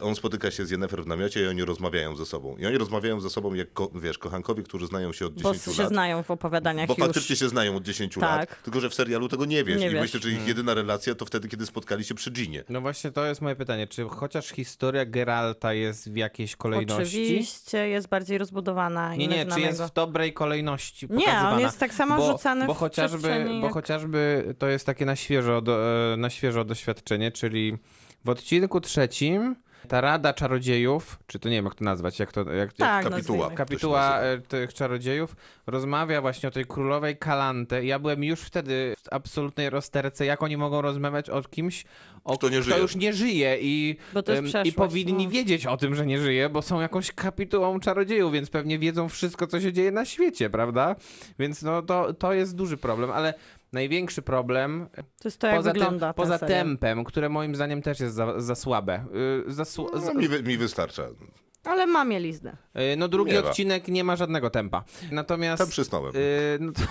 on 0.00 0.14
spotyka 0.14 0.50
się 0.50 0.66
z 0.66 0.70
Jennifer 0.70 1.04
w 1.04 1.06
namiocie 1.06 1.42
i 1.44 1.46
oni 1.46 1.64
rozmawiają 1.64 2.16
ze 2.16 2.26
sobą. 2.26 2.56
I 2.56 2.66
oni 2.66 2.78
rozmawiają 2.78 3.20
ze 3.20 3.30
sobą 3.30 3.54
jak, 3.54 3.72
ko, 3.72 3.90
wiesz, 3.94 4.18
kochankowie, 4.18 4.62
którzy 4.62 4.86
znają 4.86 5.12
się 5.12 5.26
od 5.26 5.42
Bo 5.42 5.52
10 5.54 5.76
się 5.76 5.82
lat. 5.82 5.92
znają 5.92 6.22
w 6.22 6.30
opowiadaniach 6.30 6.86
Bo 6.88 6.94
już. 6.98 7.04
faktycznie 7.04 7.36
się 7.36 7.48
znają 7.48 7.76
od 7.76 7.82
10 7.82 8.14
Tak. 8.14 8.22
lat, 8.22 8.62
tylko 8.62 8.80
że 8.80 8.90
w 8.90 8.94
serialu 8.94 9.28
tego 9.28 9.44
nie 9.44 9.64
wiesz. 9.64 9.80
Nie 9.80 9.86
I 9.86 9.90
wiesz. 9.90 10.00
myślę, 10.00 10.20
że 10.20 10.30
ich 10.30 10.46
jedyna 10.48 10.74
relacja 10.74 11.14
to 11.14 11.26
wtedy, 11.26 11.48
kiedy 11.48 11.66
spotkali 11.66 12.04
się 12.04 12.14
przy 12.14 12.30
Ginie. 12.30 12.64
No 12.68 12.80
właśnie 12.80 13.10
to 13.12 13.26
jest 13.26 13.40
moje 13.40 13.56
pytanie, 13.56 13.86
czy 13.86 14.04
chociaż 14.08 14.48
historia 14.48 15.04
Geralta 15.06 15.72
jest 15.72 16.12
w 16.12 16.16
jakiejś 16.16 16.56
kolejności? 16.56 17.02
Oczywiście 17.22 17.88
jest 17.88 18.08
bardziej 18.08 18.38
rozbudowana. 18.38 19.14
i 19.14 19.18
Nie, 19.18 19.28
nie, 19.28 19.46
czy 19.46 19.60
jest 19.60 19.82
w 19.82 19.92
dobrej 19.92 20.32
kolejności 20.32 21.06
Nie, 21.10 21.18
pokazywana? 21.18 21.50
on 21.52 21.60
jest 21.60 21.78
tak 21.78 21.94
samo 21.94 22.16
bo, 22.16 22.32
rzucany 22.32 22.66
bo 22.66 22.74
w 22.74 22.78
chociażby, 22.78 23.18
przestrzeni 23.18 23.60
Bo 23.60 23.66
jak- 23.66 23.74
chociażby 23.74 24.54
to 24.58 24.66
jest 24.68 24.86
takie 24.86 25.04
na 25.06 25.16
świeżo, 25.16 25.62
do, 25.62 25.78
e, 26.12 26.16
na 26.16 26.30
świeżo 26.30 26.64
doświadczenie, 26.64 27.32
czyli 27.32 27.78
w 28.24 28.28
odcinku 28.28 28.80
trzecim 28.80 29.56
ta 29.88 30.00
Rada 30.00 30.34
Czarodziejów, 30.34 31.18
czy 31.26 31.38
to 31.38 31.48
nie 31.48 31.56
wiem 31.56 31.64
jak 31.64 31.74
to 31.74 31.84
nazwać, 31.84 32.18
jak 32.18 32.32
to... 32.32 32.40
Jak, 32.40 32.56
jak 32.56 32.72
Tak, 32.72 33.04
Kapituła. 33.08 33.38
nazwijmy. 33.38 33.56
Kapituła 33.56 34.10
się 34.10 34.26
e, 34.26 34.38
tych 34.38 34.74
czarodziejów 34.74 35.36
rozmawia 35.66 36.20
właśnie 36.20 36.48
o 36.48 36.52
tej 36.52 36.64
królowej 36.66 37.16
Kalante. 37.16 37.84
Ja 37.84 37.98
byłem 37.98 38.24
już 38.24 38.40
wtedy 38.40 38.94
w 38.98 39.12
absolutnej 39.12 39.70
rozterce, 39.70 40.26
jak 40.26 40.42
oni 40.42 40.56
mogą 40.56 40.82
rozmawiać 40.82 41.30
o 41.30 41.42
kimś, 41.42 41.84
o 42.24 42.38
Kto 42.38 42.48
nie 42.48 42.62
żyje. 42.62 42.78
już 42.78 42.96
nie 42.96 43.12
żyje 43.12 43.58
i, 43.60 43.96
i 44.64 44.72
powinni 44.72 45.24
no. 45.24 45.30
wiedzieć 45.30 45.66
o 45.66 45.76
tym, 45.76 45.94
że 45.94 46.06
nie 46.06 46.18
żyje, 46.18 46.48
bo 46.48 46.62
są 46.62 46.80
jakąś 46.80 47.12
kapitułą 47.12 47.80
czarodziejów, 47.80 48.32
więc 48.32 48.50
pewnie 48.50 48.78
wiedzą 48.78 49.08
wszystko, 49.08 49.46
co 49.46 49.60
się 49.60 49.72
dzieje 49.72 49.90
na 49.90 50.04
świecie, 50.04 50.50
prawda? 50.50 50.96
Więc 51.38 51.62
no 51.62 51.82
to, 51.82 52.14
to 52.14 52.32
jest 52.32 52.56
duży 52.56 52.76
problem, 52.76 53.10
ale 53.10 53.34
największy 53.74 54.22
problem 54.22 54.88
To 54.96 55.28
jest 55.28 55.38
to, 55.38 55.46
jak 55.46 55.56
poza, 55.56 55.72
wygląda 55.72 56.14
poza 56.14 56.38
serial. 56.38 56.58
tempem, 56.64 57.04
które 57.04 57.28
moim 57.28 57.54
zdaniem 57.54 57.82
też 57.82 58.00
jest 58.00 58.14
za, 58.14 58.40
za 58.40 58.54
słabe. 58.54 59.04
Y, 59.48 59.52
Za, 59.52 59.62
sł- 59.62 60.00
za, 60.00 60.12
No, 60.14 60.20
mi, 60.20 60.28
wy- 60.28 60.42
mi 60.42 60.56
wystarcza. 60.56 61.02
Ale 61.64 61.86
ma 61.86 62.04
mieliznę. 62.04 62.56
y, 62.92 62.96
no 62.96 63.08
drugi 63.08 63.36
odcinek 63.36 63.88
nie 63.88 64.04
ma 64.04 64.16
żadnego 64.16 64.50
tempa. 64.50 64.84
Natomiast... 65.10 65.58
Tam 65.62 65.68
przysnąłem. 65.70 66.12
Yy, 66.14 66.20
no, 66.60 66.72
to... 66.72 66.82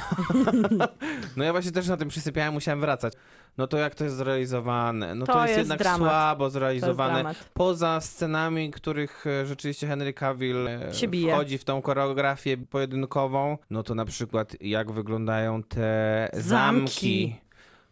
no 1.38 1.44
ja 1.44 1.52
właśnie 1.52 1.72
też 1.72 1.88
na 1.88 1.98
tym 1.98 2.10
przysypiałem, 2.10 2.54
musiałem 2.54 2.82
wracać. 2.82 3.14
No 3.58 3.68
to 3.68 3.78
jak 3.78 3.96
to 3.96 4.04
jest 4.04 4.16
zrealizowane? 4.16 5.16
No 5.16 5.26
to, 5.26 5.34
To 5.34 5.40
jest, 5.40 5.50
jest 5.50 5.58
jednak 5.58 5.80
dramat. 5.80 6.00
słabo 6.00 6.50
zrealizowane. 6.50 7.36
Poza 7.54 8.02
scenami, 8.02 8.72
których 8.72 9.28
e, 9.28 9.46
rzeczywiście 9.46 9.88
Henry 9.88 10.14
Cavill 10.14 10.68
e, 10.68 10.92
wchodzi 11.32 11.58
w 11.58 11.64
tą 11.64 11.82
choreografię 11.82 12.58
pojedynkową, 12.58 13.58
no 13.70 13.84
to 13.84 13.96
na 13.96 14.06
przykład 14.06 14.56
jak 14.62 14.92
wyglądają 14.92 15.64
te 15.64 16.30
zamki. 16.34 16.48
Zamki. 16.48 17.43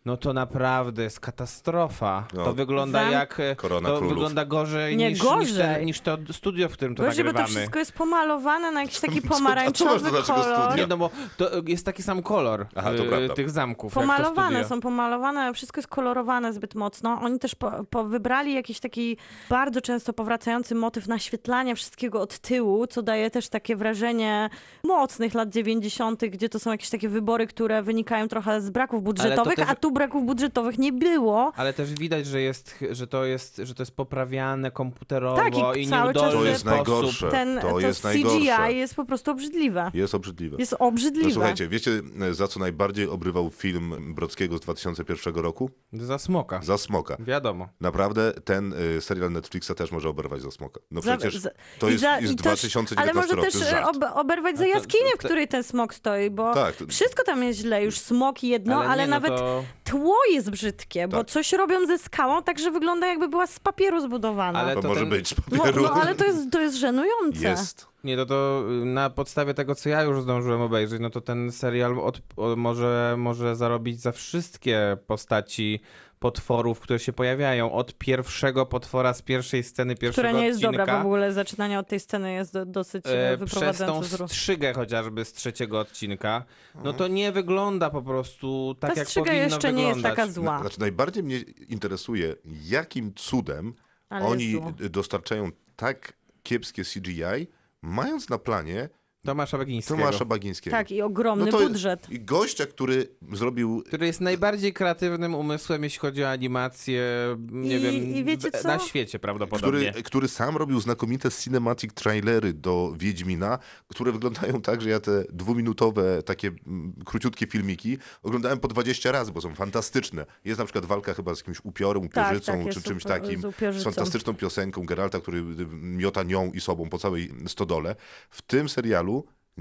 No 0.06 0.18
to 0.18 0.34
naprawdę 0.34 1.04
jest 1.04 1.20
katastrofa. 1.20 2.28
No. 2.34 2.44
To 2.46 2.54
wygląda 2.54 3.00
Zam- 3.04 3.12
jak... 3.12 3.40
e, 3.40 3.56
Korona 3.56 3.90
to 3.90 3.96
królów. 3.98 4.14
wygląda 4.14 4.46
gorzej, 4.46 4.98
Nie, 4.98 5.10
niż, 5.10 5.20
Niż, 5.24 5.30
gorzej. 5.32 5.58
ten, 5.58 5.86
niż 5.86 6.02
to 6.02 6.18
studio, 6.32 6.70
w 6.70 6.74
którym 6.74 6.96
to 6.96 7.04
Gorzej, 7.04 7.24
bo 7.24 7.30
to 7.30 7.34
nagrywamy. 7.38 7.60
wszystko 7.60 7.80
jest 7.80 7.92
pomalowane 7.94 8.72
na 8.72 8.82
jakiś 8.82 9.00
taki 9.00 9.22
Co- 9.22 9.28
co 9.28 9.34
pomarańczowy 9.34 10.12
do 10.12 10.18
naszego 10.18 10.42
kolor. 10.44 10.78
Nie, 10.78 10.88
no 10.88 10.98
bo 10.98 11.10
to 11.38 11.50
jest 11.68 11.86
taki 11.86 12.04
sam 12.04 12.24
kolor 12.24 12.66
Aha, 12.76 12.92
y, 12.94 13.30
tych 13.36 13.50
zamków. 13.50 13.96
jak 13.96 14.04
to 14.06 14.12
Pomalowane 14.12 14.66
są 14.66 14.82
pomalowane, 14.82 15.54
wszystko 15.54 15.80
jest 15.80 15.88
kolorowane 15.90 16.54
zbyt 16.54 16.76
mocno. 16.76 17.20
Oni 17.22 17.40
też 17.40 17.56
po, 17.56 17.72
po 17.90 18.04
wybrali 18.04 18.54
jakiś 18.54 18.80
taki 18.80 19.18
bardzo 19.50 19.82
często 19.82 20.14
powracający 20.14 20.76
motyw 20.76 21.08
naświetlania 21.08 21.76
wszystkiego 21.76 22.22
od 22.22 22.40
tyłu, 22.40 22.88
co 22.88 23.02
daje 23.02 23.32
też 23.32 23.50
takie 23.50 23.76
wrażenie 23.76 24.50
mocnych 24.84 25.34
lat 25.34 25.50
90., 25.50 26.22
gdzie 26.26 26.50
to 26.50 26.60
są 26.60 26.72
jakieś 26.72 26.90
takie 26.90 27.10
wybory, 27.10 27.48
które 27.48 27.84
wynikają 27.84 28.28
trochę 28.28 28.62
z 28.62 28.70
braków 28.70 29.04
budżetowych, 29.04 29.56
też- 29.56 29.70
a 29.70 29.76
tu 29.76 29.91
braków 29.92 30.26
budżetowych 30.26 30.78
nie 30.78 30.94
było. 30.94 31.52
Ale 31.56 31.74
też 31.74 31.94
widać, 31.94 32.26
że, 32.26 32.42
jest, 32.42 32.76
że, 32.92 33.08
to 33.08 33.26
jest, 33.26 33.62
że 33.64 33.76
to 33.76 33.82
jest 33.84 33.96
poprawiane 33.96 34.72
komputerowo 34.72 35.36
Tak, 35.36 35.54
i 35.78 35.82
i 35.82 35.88
cały 35.88 36.14
czas 36.14 36.34
To 36.34 36.46
jest 36.46 36.66
najgorsze. 36.66 37.30
Ten, 37.32 37.60
to 37.62 37.70
to 37.70 37.80
jest 37.80 38.02
CGI 38.02 38.24
najgorsze. 38.24 38.74
jest 38.74 38.96
po 38.96 39.06
prostu 39.06 39.32
obrzydliwe. 39.32 39.92
Jest 39.94 40.16
obrzydliwe. 40.16 40.58
Jest 40.60 40.72
No 40.72 40.78
obrzydliwe. 40.88 41.32
słuchajcie, 41.32 41.68
wiecie 41.68 42.02
za 42.32 42.48
co 42.48 42.60
najbardziej 42.60 43.08
obrywał 43.08 43.50
film 43.50 44.14
Brodzkiego 44.16 44.58
z 44.58 44.62
2001 44.62 45.36
roku? 45.36 45.70
Za 45.94 46.18
smoka. 46.20 46.60
Za 46.64 46.78
Smoka. 46.78 47.18
Wiadomo. 47.20 47.70
Naprawdę 47.82 48.34
ten 48.46 48.74
y, 48.98 49.02
serial 49.02 49.32
Netflixa 49.32 49.72
też 49.78 49.92
może 49.92 50.10
oberwać 50.10 50.42
za 50.42 50.52
Smoka. 50.52 50.80
No 50.92 51.02
Za- 51.02 51.18
przecież 51.18 51.38
za- 51.42 51.50
to 51.80 51.88
i 51.88 51.92
jest, 51.92 52.02
za- 52.02 52.20
jest 52.20 52.34
i 52.34 52.36
też- 52.36 52.44
2019 52.44 53.00
Ale 53.04 53.14
może 53.14 53.36
rok, 53.36 53.46
też 53.46 53.54
to 53.54 53.60
żart. 53.60 53.88
ob, 53.88 54.04
oberwać 54.14 54.58
za 54.58 54.64
to- 54.64 54.70
jaskinię, 54.70 55.10
w 55.20 55.22
to- 55.22 55.28
której 55.28 55.48
ten 55.48 55.64
smok 55.64 55.94
stoi, 55.94 56.30
bo 56.30 56.54
Tak, 56.54 56.76
to- 56.76 56.88
wszystko 56.88 57.24
tam 57.24 57.44
jest 57.44 57.60
źle, 57.60 57.84
już 57.84 58.00
smok 58.00 58.44
jedno, 58.44 58.84
ale, 58.84 59.04
nie, 59.04 59.08
no 59.10 59.16
nawet 59.16 59.38
to... 59.38 59.64
tło 59.84 60.18
jest 60.32 60.50
brzydkie, 60.52 61.08
bo 61.08 61.18
Tak. 61.18 61.28
coś 61.28 61.54
robią 61.54 61.86
ze 61.88 61.98
skałą, 61.98 62.44
tak 62.44 62.60
że 62.60 62.72
wygląda 62.72 63.08
jakby 63.08 63.28
była 63.28 63.48
z 63.48 63.60
papieru 63.60 64.02
zbudowana. 64.02 64.60
Ale 64.60 64.76
To 64.76 64.82
to 64.82 64.88
może 64.88 65.00
ten- 65.02 65.10
być 65.10 65.28
z 65.28 65.36
no, 65.52 65.58
papieru. 65.58 65.82
no, 65.84 65.92
ale 65.94 66.16
to 66.16 66.26
jest, 66.26 66.52
to 66.52 66.62
jest 66.62 66.76
żenujące. 66.78 67.48
Jest. 67.50 67.88
Nie, 68.04 68.18
to, 68.18 68.26
to 68.26 68.64
y, 68.82 68.86
na 68.86 69.10
podstawie 69.10 69.54
tego, 69.54 69.76
co 69.76 69.90
ja 69.90 70.02
już 70.04 70.22
zdążyłem 70.22 70.62
obejrzeć, 70.62 71.02
no 71.02 71.10
to 71.10 71.22
ten 71.22 71.52
serial 71.52 72.00
od, 72.00 72.22
o, 72.38 72.56
może, 72.56 73.16
może 73.18 73.56
zarobić 73.56 74.02
za 74.02 74.12
wszystkie 74.12 74.98
postaci 75.08 75.82
potworów, 76.22 76.80
które 76.80 77.00
się 77.00 77.14
pojawiają. 77.14 77.72
Od 77.72 77.98
pierwszego 77.98 78.66
potwora 78.66 79.14
z 79.14 79.22
pierwszej 79.22 79.64
sceny 79.64 79.96
pierwszego 79.96 80.28
Która 80.28 80.42
nie 80.42 80.48
jest 80.48 80.58
odcinka. 80.58 80.78
dobra, 80.78 80.98
bo 80.98 81.04
w 81.04 81.06
ogóle 81.06 81.34
zaczynanie 81.34 81.80
od 81.80 81.88
tej 81.88 82.00
sceny 82.00 82.34
jest 82.34 82.54
do, 82.54 82.66
dosyć 82.66 83.06
e, 83.06 83.32
e, 83.32 83.46
przez 83.46 83.78
tą 83.78 84.04
strzygę 84.04 84.74
chociażby 84.74 85.26
z 85.26 85.34
trzeciego 85.34 85.80
odcinka, 85.80 86.46
no 86.84 86.94
to 86.94 87.08
nie 87.08 87.32
wygląda 87.32 87.90
po 87.90 88.02
prostu 88.02 88.76
tak, 88.80 88.94
Ta 88.94 89.00
jak 89.00 89.08
strzyga 89.08 89.26
powinno 89.26 89.44
jeszcze 89.44 89.74
nie 89.74 89.84
jest 89.84 89.96
wyglądać. 89.96 90.18
taka 90.18 90.32
zła. 90.32 90.60
Znaczy 90.60 90.80
najbardziej 90.80 91.24
mnie 91.24 91.40
interesuje, 91.70 92.36
jakim 92.64 93.14
cudem 93.14 93.74
Ale 94.10 94.26
oni 94.26 94.62
dostarczają 94.90 95.50
tak 95.76 96.14
kiepskie 96.44 96.84
CGI, 96.84 97.48
mając 97.82 98.30
na 98.30 98.38
planie 98.38 98.90
Tomasza 99.26 99.58
Bagińskiego. 99.58 100.00
Tomasza 100.00 100.26
Bagińskiego. 100.26 100.78
Tak, 100.78 100.92
i 100.92 101.02
ogromny 101.02 101.46
No 101.46 101.52
to- 101.52 101.68
budżet. 101.68 102.08
I 102.10 102.20
gościa, 102.20 102.66
który 102.66 103.08
zrobił 103.34 103.84
który 103.88 104.06
jest 104.06 104.22
najbardziej 104.22 104.74
kreatywnym 104.74 105.36
umysłem, 105.36 105.84
jeśli 105.84 106.00
chodzi 106.00 106.24
o 106.24 106.30
animację, 106.30 107.04
nie 107.52 107.78
I- 107.78 107.80
wiem, 107.80 108.16
i 108.16 108.24
wiecie 108.24 108.52
co? 108.52 108.68
na 108.68 108.80
świecie 108.80 109.20
prawdopodobnie. 109.20 109.90
który, 109.90 110.04
który 110.04 110.28
sam 110.28 110.58
robił 110.58 110.80
znakomite 110.82 111.32
cinematic 111.32 111.94
trailery 111.94 112.54
do 112.54 112.94
Wiedźmina, 112.98 113.60
które 113.88 114.12
wyglądają 114.12 114.62
tak, 114.62 114.82
że 114.82 114.90
ja 114.90 115.00
te 115.00 115.24
dwuminutowe, 115.34 116.24
takie 116.24 116.48
mm, 116.68 116.94
króciutkie 117.06 117.48
filmiki 117.48 117.98
oglądałem 118.24 118.60
po 118.60 118.68
20 118.68 119.12
razy, 119.12 119.32
bo 119.32 119.42
są 119.42 119.56
fantastyczne. 119.56 120.26
Jest 120.46 120.60
na 120.60 120.66
przykład 120.66 120.86
walka 120.86 121.14
chyba 121.14 121.36
z 121.36 121.40
jakimś 121.40 121.58
upiorem, 121.64 122.10
Tak, 122.10 122.26
upierzycą, 122.28 122.52
tak, 122.58 122.66
jest 122.66 122.78
czy 122.78 122.84
czymś 122.90 123.04
takim. 123.04 123.42
z 123.42 123.76
Z 123.80 123.84
fantastyczną 123.84 124.34
piosenką 124.34 124.86
Geralta, 124.86 125.20
który 125.20 125.44
miota 125.82 126.24
nią 126.24 126.52
i 126.52 126.62
sobą 126.62 126.90
po 126.90 126.98
całej 126.98 127.32
stodole. 127.48 127.96
W 128.30 128.42
tym 128.42 128.70
serialu 128.70 129.11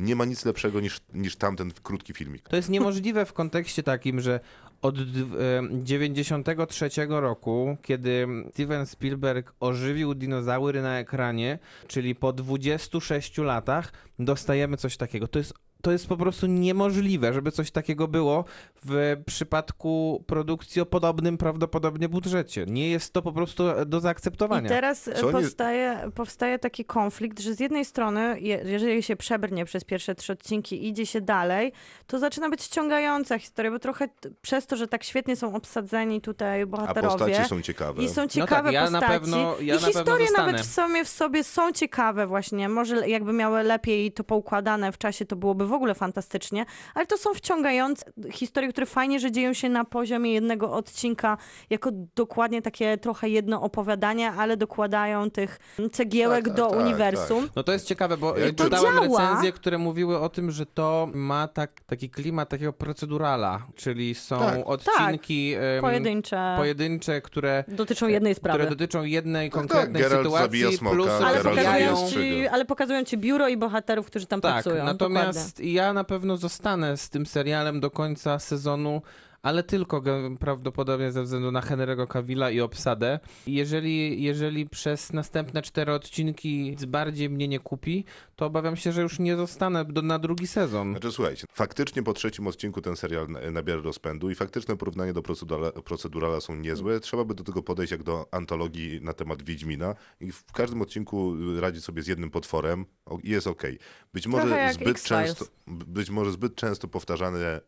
nie 0.00 0.16
ma 0.16 0.24
nic 0.24 0.44
lepszego 0.44 0.80
niż, 0.80 1.00
niż 1.14 1.36
tamten 1.36 1.70
krótki 1.82 2.12
filmik. 2.14 2.48
To 2.48 2.56
jest 2.56 2.68
niemożliwe 2.68 3.24
w 3.26 3.32
kontekście 3.32 3.82
takim, 3.82 4.20
że 4.20 4.40
od 4.82 5.12
d- 5.12 5.20
e, 5.58 5.62
93 5.84 6.90
roku, 7.08 7.76
kiedy 7.82 8.26
Steven 8.52 8.86
Spielberg 8.86 9.52
ożywił 9.60 10.14
dinozaury 10.14 10.82
na 10.82 10.98
ekranie, 10.98 11.58
czyli 11.86 12.14
po 12.14 12.32
26 12.32 13.38
latach, 13.38 13.92
dostajemy 14.18 14.76
coś 14.76 14.96
takiego. 14.96 15.28
To 15.28 15.38
jest 15.38 15.54
to 15.82 15.92
jest 15.92 16.06
po 16.06 16.16
prostu 16.16 16.46
niemożliwe, 16.46 17.32
żeby 17.32 17.50
coś 17.52 17.70
takiego 17.70 18.08
było 18.08 18.44
w 18.84 19.16
przypadku 19.26 20.24
produkcji 20.26 20.80
o 20.82 20.86
podobnym 20.86 21.38
prawdopodobnie 21.38 22.08
budżecie. 22.08 22.64
Nie 22.68 22.90
jest 22.90 23.12
to 23.12 23.22
po 23.22 23.32
prostu 23.32 23.64
do 23.86 23.98
I 23.98 24.00
zaakceptowania. 24.00 24.68
teraz 24.68 25.08
e, 25.08 25.12
Co 25.12 25.26
nie- 25.26 25.32
powstaje, 25.32 26.10
powstaje 26.14 26.58
taki 26.58 26.84
konflikt, 26.84 27.40
że 27.40 27.54
z 27.54 27.60
jednej 27.60 27.84
strony, 27.84 28.40
je- 28.40 28.62
jeżeli 28.64 29.02
się 29.02 29.16
przebrnie 29.16 29.64
przez 29.64 29.84
pierwsze 29.84 30.14
trzy 30.14 30.32
odcinki 30.32 30.84
i 30.84 30.88
idzie 30.88 31.06
się 31.06 31.20
dalej, 31.20 31.72
to 32.06 32.18
zaczyna 32.18 32.48
być 32.50 32.62
ściągająca 32.62 33.38
historia, 33.38 33.70
bo 33.70 33.78
trochę 33.78 34.08
przez 34.42 34.66
to, 34.66 34.76
że 34.76 34.88
tak 34.88 35.04
świetnie 35.04 35.36
są 35.36 35.54
obsadzeni 35.54 36.20
tutaj 36.20 36.62
A 36.62 36.66
bohaterowie. 36.66 37.18
postacie 37.18 37.48
są 37.48 37.62
ciekawe. 37.62 38.02
I 38.02 38.08
są 38.08 38.22
No 38.22 38.28
ciekawe 38.28 38.62
tak, 38.62 38.72
ja 38.72 38.90
na 38.90 39.00
postaci. 39.00 39.20
pewno- 39.20 39.54
ja 39.60 39.76
I 39.76 39.80
na 39.80 39.86
historie 39.86 40.26
nawet 40.36 40.60
w 40.60 40.74
sumie 40.74 41.04
w 41.04 41.08
sobie 41.08 41.44
są 41.44 41.72
ciekawe 41.72 42.26
właśnie. 42.26 42.68
Może 42.68 43.08
jakby 43.08 43.32
miały 43.32 43.62
lepiej 43.62 44.12
to 44.12 44.24
poukładane 44.24 44.92
w 44.92 44.98
czasie, 44.98 45.26
to 45.26 45.36
byłoby 45.36 45.66
w 45.70 45.72
ogóle 45.72 45.94
fantastycznie. 45.94 46.66
Ale 46.94 47.06
to 47.06 47.18
są 47.18 47.34
wciągające 47.34 48.12
historie, 48.32 48.68
które 48.70 48.86
fajnie, 48.86 49.20
że 49.20 49.32
dzieją 49.32 49.52
się 49.52 49.68
na 49.68 49.84
poziomie 49.84 50.32
jednego 50.32 50.72
odcinka, 50.72 51.36
jako 51.70 51.90
dokładnie 52.16 52.62
takie 52.62 52.98
trochę 52.98 53.28
jedno 53.28 53.62
opowiadanie, 53.62 54.30
ale 54.32 54.56
dokładają 54.56 55.30
tych 55.30 55.58
cegiełek 55.92 56.44
Tak, 56.44 56.54
tak, 56.56 56.56
do 56.56 56.70
tak, 56.70 56.80
uniwersum. 56.80 57.48
No 57.56 57.62
to 57.62 57.72
jest 57.72 57.86
ciekawe, 57.86 58.16
bo 58.16 58.32
to 58.32 58.64
czytałem 58.64 58.94
działa? 58.94 59.20
recenzje, 59.20 59.52
które 59.52 59.78
mówiły 59.78 60.18
o 60.18 60.28
tym, 60.28 60.50
że 60.50 60.66
to 60.66 61.08
ma 61.14 61.48
tak, 61.48 61.80
taki 61.86 62.10
klimat 62.10 62.48
takiego 62.48 62.72
procedurala, 62.72 63.66
czyli 63.74 64.14
są 64.14 64.38
Tak. 64.38 64.58
odcinki 64.64 65.54
em, 65.54 65.80
Pojedyncze. 65.80 66.54
pojedyncze, 66.56 67.20
które, 67.20 67.64
Dotyczą 67.68 68.08
jednej 68.08 68.34
sprawy. 68.34 68.58
które 68.58 68.70
dotyczą 68.76 69.02
jednej 69.04 69.50
Tak, 69.50 69.60
konkretnej 69.60 70.02
tak, 70.02 70.12
sytuacji, 70.12 70.76
smoka, 70.76 70.96
plus 70.96 71.08
ale 71.24 71.38
pokazują, 71.42 72.08
ci, 72.10 72.48
ale 72.48 72.64
pokazują 72.64 73.04
ci 73.04 73.18
biuro 73.18 73.48
i 73.48 73.56
bohaterów, 73.56 74.06
którzy 74.06 74.26
tam 74.26 74.40
Tak, 74.40 74.52
pracują. 74.52 74.84
natomiast 74.84 75.59
dokładnie. 75.60 75.72
ja 75.72 75.92
na 75.92 76.04
pewno 76.04 76.36
zostanę 76.36 76.96
z 76.96 77.10
tym 77.10 77.26
serialem 77.26 77.80
do 77.80 77.90
końca 77.90 78.38
sezonu, 78.38 79.02
ale 79.42 79.62
tylko 79.62 80.02
prawdopodobnie 80.40 81.12
ze 81.12 81.22
względu 81.22 81.50
na 81.52 81.60
Henry'ego 81.60 82.06
Cavilla 82.08 82.50
i 82.50 82.60
obsadę. 82.60 83.20
Jeżeli, 83.46 84.22
jeżeli 84.22 84.66
przez 84.68 85.12
następne 85.12 85.62
cztery 85.62 85.92
odcinki 85.92 86.62
nic 86.62 86.84
bardziej 86.84 87.30
mnie 87.30 87.48
nie 87.48 87.58
kupi, 87.58 88.04
to 88.36 88.46
obawiam 88.46 88.76
się, 88.76 88.92
że 88.92 89.02
już 89.02 89.18
nie 89.18 89.36
zostanę 89.36 89.84
do, 89.84 90.02
na 90.02 90.18
drugi 90.18 90.46
sezon. 90.46 90.90
Znaczy 90.90 91.12
słuchajcie, 91.12 91.46
faktycznie 91.52 92.02
po 92.02 92.12
trzecim 92.12 92.46
odcinku 92.46 92.80
ten 92.80 92.96
serial 92.96 93.28
na- 93.28 93.50
nabiera 93.50 93.82
rozpędu 93.82 94.30
i 94.30 94.34
faktyczne 94.34 94.76
porównania 94.76 95.12
do 95.12 95.22
procedurala, 95.22 95.72
procedurala 95.72 96.40
są 96.40 96.54
niezłe. 96.56 97.00
Trzeba 97.00 97.24
by 97.24 97.34
do 97.34 97.44
tego 97.44 97.62
podejść 97.62 97.92
jak 97.92 98.02
do 98.02 98.26
antologii 98.30 99.00
na 99.02 99.12
temat 99.12 99.42
Wiedźmina 99.42 99.94
i 100.20 100.32
w 100.32 100.44
każdym 100.52 100.82
odcinku 100.82 101.34
radzi 101.60 101.80
sobie 101.80 102.02
z 102.02 102.06
jednym 102.06 102.30
potworem 102.30 102.84
i 103.22 103.30
jest 103.30 103.46
okej. 103.46 103.78
Być 104.14 104.24
Trochę 104.24 104.38
może 104.46 104.72
zbyt 104.74 105.02
często, 105.02 105.44
być 105.66 106.10
może 106.10 106.32
zbyt 106.32 106.54
często 106.54 106.88
powtarzane 106.88 107.60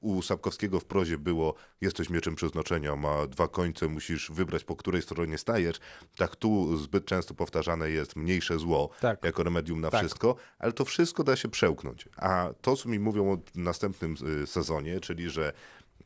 u 0.00 0.22
Sapkowskiego 0.22 0.80
w 0.80 0.84
prozie 0.84 1.18
było 1.18 1.54
jesteś 1.80 2.10
mieczem 2.10 2.34
przeznaczenia, 2.34 2.96
ma 2.96 3.26
dwa 3.26 3.48
końce, 3.48 3.88
musisz 3.88 4.30
wybrać 4.30 4.64
po 4.64 4.76
której 4.76 5.02
stronie 5.02 5.38
stajesz. 5.38 5.76
Tak 6.16 6.36
tu 6.36 6.76
zbyt 6.76 7.04
często 7.04 7.34
powtarzane 7.34 7.90
jest 7.90 8.16
mniejsze 8.16 8.58
zło 8.58 8.90
Tak. 9.00 9.24
jako 9.24 9.42
remedium 9.42 9.80
na 9.80 9.90
Tak. 9.90 10.00
wszystko, 10.00 10.36
ale 10.58 10.72
to 10.72 10.84
wszystko 10.84 11.24
da 11.24 11.36
się 11.36 11.48
przełknąć. 11.48 12.08
A 12.16 12.48
to, 12.60 12.76
co 12.76 12.88
mi 12.88 12.98
mówią 12.98 13.32
o 13.32 13.38
następnym 13.54 14.14
y, 14.42 14.46
sezonie, 14.46 15.00
czyli 15.00 15.30
że 15.30 15.52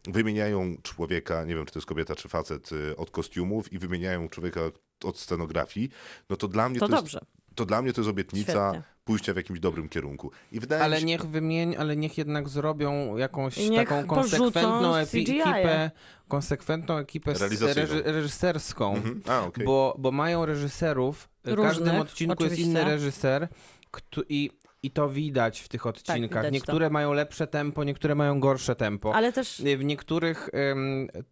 wymieniają 0.04 0.76
człowieka, 0.82 1.44
nie 1.44 1.54
wiem, 1.54 1.66
czy 1.66 1.72
to 1.72 1.78
jest 1.78 1.86
kobieta, 1.88 2.14
czy 2.16 2.28
facet, 2.28 2.72
y, 2.72 2.96
od 2.96 3.10
kostiumów 3.10 3.72
i 3.72 3.78
wymieniają 3.78 4.28
człowieka 4.28 4.60
od 5.04 5.18
scenografii, 5.18 5.90
no 6.30 6.36
to 6.36 6.48
dla 6.48 6.68
mnie 6.68 6.80
To 6.80 6.88
to, 6.88 6.96
dobrze. 6.96 7.18
jest, 7.22 7.43
to 7.54 7.66
dla 7.66 7.82
mnie 7.82 7.92
to 7.92 8.00
jest 8.00 8.10
obietnica 8.10 8.52
Świetnie. 8.72 8.82
pójścia 9.04 9.32
w 9.32 9.36
jakimś 9.36 9.60
dobrym 9.60 9.88
kierunku. 9.88 10.30
I 10.52 10.60
wydaje 10.60 10.80
mi 10.80 10.84
Ale 10.84 10.98
się, 11.00 11.06
niech 11.06 11.26
wymień, 11.26 11.76
ale 11.78 11.96
niech 11.96 12.18
jednak 12.18 12.48
zrobią 12.48 13.16
jakąś 13.16 13.56
niech 13.56 13.88
taką 13.88 14.06
konsekwentną 14.06 14.96
ekipę, 14.96 15.90
konsekwentną 16.28 16.96
ekipę 16.98 17.32
reży- 17.32 18.02
reżyserską. 18.04 18.94
Mhm. 18.94 19.22
A, 19.26 19.44
okej. 19.46 19.66
bo, 19.66 19.94
bo 19.98 20.10
mają 20.12 20.46
reżyserów, 20.46 21.28
w 21.44 21.56
każdym 21.62 21.96
odcinku 22.00 22.44
jest 22.44 22.52
oczywiście. 22.54 22.70
inny 22.80 22.84
reżyser 22.84 23.48
któ- 23.90 24.24
i, 24.28 24.50
i 24.82 24.90
to 24.90 25.08
widać 25.08 25.60
w 25.60 25.68
tych 25.68 25.86
odcinkach. 25.86 26.14
Tak, 26.14 26.28
widać 26.28 26.44
to. 26.44 26.50
niektóre 26.50 26.90
mają 26.90 27.12
lepsze 27.12 27.46
tempo, 27.46 27.84
niektóre 27.84 28.14
mają 28.14 28.40
gorsze 28.40 28.74
tempo. 28.74 29.14
Ale 29.14 29.32
też 29.32 29.62
W 29.78 29.84
niektórych 29.84 30.50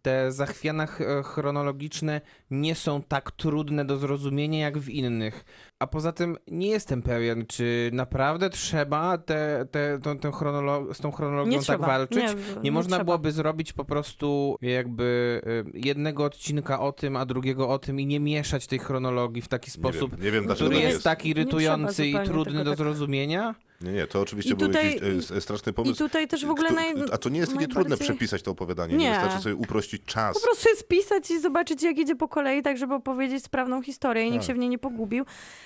te 0.01 0.31
zachwiana 0.31 0.85
ch- 0.87 0.99
chronologiczne 1.25 2.21
nie 2.61 2.75
są 2.75 3.01
tak 3.01 3.31
trudne 3.31 3.85
do 3.85 3.97
zrozumienia 3.97 4.59
jak 4.59 4.77
w 4.77 4.89
innych. 4.89 5.45
A 5.79 5.87
poza 5.87 6.11
tym 6.11 6.37
nie 6.47 6.67
jestem 6.67 7.01
pewien, 7.01 7.45
czy 7.45 7.89
naprawdę 7.93 8.49
trzeba 8.49 9.17
te, 9.17 9.65
te, 9.71 9.99
tą, 10.03 10.17
tę 10.17 10.29
chronolo- 10.29 10.93
z 10.93 10.97
tą 10.99 11.11
chronologią 11.11 11.49
Nie 11.51 11.57
tak 11.57 11.63
trzeba. 11.65 11.87
walczyć. 11.87 12.17
Nie, 12.17 12.25
Nie, 12.25 12.61
nie 12.63 12.71
można 12.71 12.89
trzeba. 12.97 13.03
byłoby 13.05 13.31
zrobić 13.31 13.73
po 13.73 13.85
prostu 13.85 14.57
jakby 14.61 15.41
y, 15.75 15.79
jednego 15.79 16.23
odcinka 16.25 16.79
o 16.79 16.91
tym, 16.91 17.15
a 17.15 17.25
drugiego 17.25 17.69
o 17.69 17.79
tym 17.79 17.99
i 17.99 18.05
nie 18.05 18.19
mieszać 18.19 18.67
tej 18.67 18.79
chronologii 18.79 19.41
w 19.41 19.47
taki 19.47 19.71
sposób, 19.71 20.11
wiem, 20.11 20.21
nie 20.23 20.31
wiem, 20.31 20.47
który 20.47 20.69
tak 20.69 20.79
jest 20.79 20.91
jest. 20.93 21.03
tak 21.03 21.25
irytujący 21.25 22.07
i 22.07 22.15
trudny 22.25 22.63
do 22.63 22.71
tak- 22.71 22.77
zrozumienia? 22.77 23.55
Nie, 23.83 23.91
nie, 23.91 24.07
to 24.07 24.21
oczywiście 24.21 24.53
I 24.53 24.55
był 24.55 24.67
tutaj- 24.67 24.93
jakiś 24.93 25.31
e, 25.31 25.41
straszny 25.41 25.71
I 25.71 25.75
pomysł. 25.75 25.95
tutaj 25.97 26.27
też 26.27 26.45
w 26.45 26.49
ogóle 26.49 26.67
Kto- 26.67 26.75
naj... 26.75 26.93
A 27.11 27.17
to 27.17 27.29
nie 27.29 27.39
jest 27.39 27.53
takie 27.53 27.67
trudne 27.67 27.97
przepisać 27.97 28.41
to 28.41 28.51
opowiadanie. 28.51 28.95
Nie. 28.97 29.03
Nie. 29.05 29.11
Wystarczy 29.11 29.43
sobie 29.43 29.55
uprościć 29.55 30.01
czas. 30.05 30.33
Po 30.33 30.39
prostu 30.47 30.69
jest 30.69 30.87
pisać 30.87 31.31
i 31.31 31.39
zobaczyć, 31.39 31.83
jak 31.83 31.97
idzie 31.97 32.15
po 32.15 32.27
kolei, 32.27 32.61
tak 32.61 32.77
żeby 32.77 32.93
opowiedzieć 32.93 33.43
sprawną 33.43 33.81
historię 33.81 34.23
i 34.23 34.31
nikt 34.31 34.43
Tak. 34.43 34.47
się 34.47 34.53
w 34.53 34.57
niej 34.57 34.69
nie 34.69 34.79
pogubił. 34.79 35.25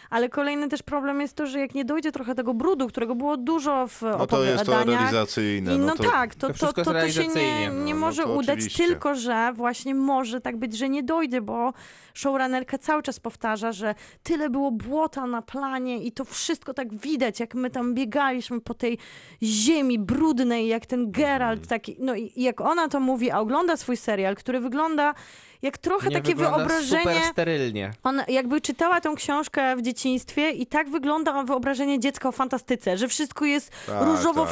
Ale 0.09 0.29
kolejny 0.29 0.69
też 0.69 0.83
problem 0.83 1.21
jest 1.21 1.35
to, 1.35 1.45
że 1.47 1.59
jak 1.59 1.75
nie 1.75 1.85
dojdzie 1.85 2.11
trochę 2.11 2.35
tego 2.35 2.53
brudu, 2.53 2.87
którego 2.87 3.15
było 3.15 3.37
dużo 3.37 3.87
w 3.87 4.01
No 4.01 4.27
to 4.27 4.43
jest 4.43 4.65
to 4.65 4.83
realizacyjne. 4.83 5.75
I 5.75 5.79
no, 5.79 5.95
to... 5.95 6.03
tak, 6.03 6.35
to, 6.35 6.47
to 6.47 6.53
to, 6.53 6.59
to, 6.59 6.65
jest 6.65 6.75
to 6.75 6.83
się 6.83 6.89
nie, 6.89 6.93
realizacyjnie. 6.93 7.59
nie 7.69 7.93
No, 7.93 7.93
no 7.93 7.95
może 7.95 8.23
to 8.23 8.33
udać, 8.33 8.49
oczywiście. 8.57 8.85
tylko 8.87 9.15
że 9.15 9.51
właśnie 9.55 9.95
może 9.95 10.41
tak 10.41 10.57
być, 10.57 10.77
że 10.77 10.89
nie 10.89 11.03
dojdzie, 11.03 11.41
bo 11.41 11.73
showrunnerka 12.13 12.77
cały 12.77 13.03
czas 13.03 13.19
powtarza, 13.19 13.71
że 13.71 13.95
tyle 14.23 14.49
było 14.49 14.71
błota 14.71 15.27
na 15.27 15.41
planie 15.41 16.03
i 16.03 16.11
to 16.11 16.25
wszystko 16.25 16.73
tak 16.73 16.93
widać, 16.93 17.39
jak 17.39 17.55
my 17.55 17.69
tam 17.69 17.93
biegaliśmy 18.17 18.61
po 18.61 18.73
tej 18.73 18.97
ziemi 19.43 19.99
brudnej, 19.99 20.67
jak 20.67 20.85
ten 20.85 21.11
Geralt 21.11 21.59
Mhm. 21.59 21.67
taki, 21.69 21.95
no 21.99 22.15
i 22.15 22.31
jak 22.35 22.61
ona 22.61 22.87
to 22.87 22.99
mówi, 22.99 23.31
a 23.31 23.39
ogląda 23.39 23.77
swój 23.77 23.97
serial, 23.97 24.35
który 24.35 24.59
wygląda 24.59 25.13
jak 25.61 25.77
trochę 25.77 26.09
nie 26.09 26.15
takie 26.15 26.35
wyobrażenie... 26.35 27.01
super 27.03 27.23
sterylnie. 27.31 27.91
Ona 28.03 28.25
jakby 28.27 28.61
czytała 28.61 29.01
tą 29.01 29.15
książkę 29.15 29.75
w 29.75 29.81
dzieciństwie 29.81 30.51
i 30.51 30.65
tak 30.65 30.89
wygląda 30.89 31.43
wyobrażenie 31.43 31.99
dziecka 31.99 32.29
o 32.29 32.31
fantastyce, 32.31 32.97
że 32.97 33.07
wszystko 33.07 33.45
jest 33.45 33.71
Tak, 33.87 34.01
różowo, 34.05 34.45
tak, 34.45 34.51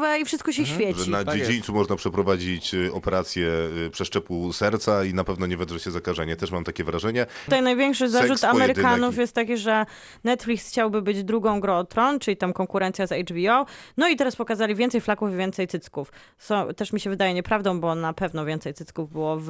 tak. 0.00 0.20
i 0.20 0.24
wszystko 0.24 0.52
się 0.52 0.62
Mhm. 0.62 0.80
świeci. 0.80 1.00
Że 1.04 1.10
na 1.10 1.24
Tak 1.24 1.36
dziedzińcu 1.38 1.72
można 1.72 1.96
przeprowadzić 1.96 2.74
y, 2.74 2.92
operację 2.92 3.48
y, 3.86 3.90
przeszczepu 3.90 4.52
serca 4.52 5.04
i 5.04 5.14
na 5.14 5.24
pewno 5.24 5.46
nie 5.46 5.56
wedrze 5.56 5.80
się 5.80 5.90
zakażenie. 5.90 6.36
Też 6.36 6.50
mam 6.50 6.64
takie 6.64 6.84
wrażenie. 6.84 7.26
Tutaj 7.44 7.62
największy 7.62 8.08
zarzut 8.08 8.40
Seks, 8.40 8.52
pojedynek 8.52 8.78
Amerykanów 8.78 9.16
i- 9.16 9.20
jest 9.20 9.32
taki, 9.32 9.56
że 9.56 9.86
Netflix 10.24 10.68
chciałby 10.68 11.02
być 11.02 11.24
drugą 11.24 11.60
grą 11.60 11.86
czyli 12.18 12.36
tam 12.36 12.52
konkurencja 12.52 13.06
z 13.06 13.12
HBO. 13.30 13.66
No 13.96 14.08
i 14.08 14.16
teraz 14.16 14.36
pokazali 14.36 14.74
więcej 14.74 15.00
flaków 15.00 15.32
i 15.32 15.36
więcej 15.36 15.68
cycków. 15.68 16.12
Co 16.38 16.74
też 16.74 16.92
mi 16.92 17.00
się 17.00 17.10
wydaje 17.10 17.34
nieprawdą, 17.34 17.80
bo 17.80 17.94
na 17.94 18.12
pewno 18.12 18.44
więcej 18.44 18.74
cycków 18.74 19.12
było 19.12 19.36
w 19.36 19.48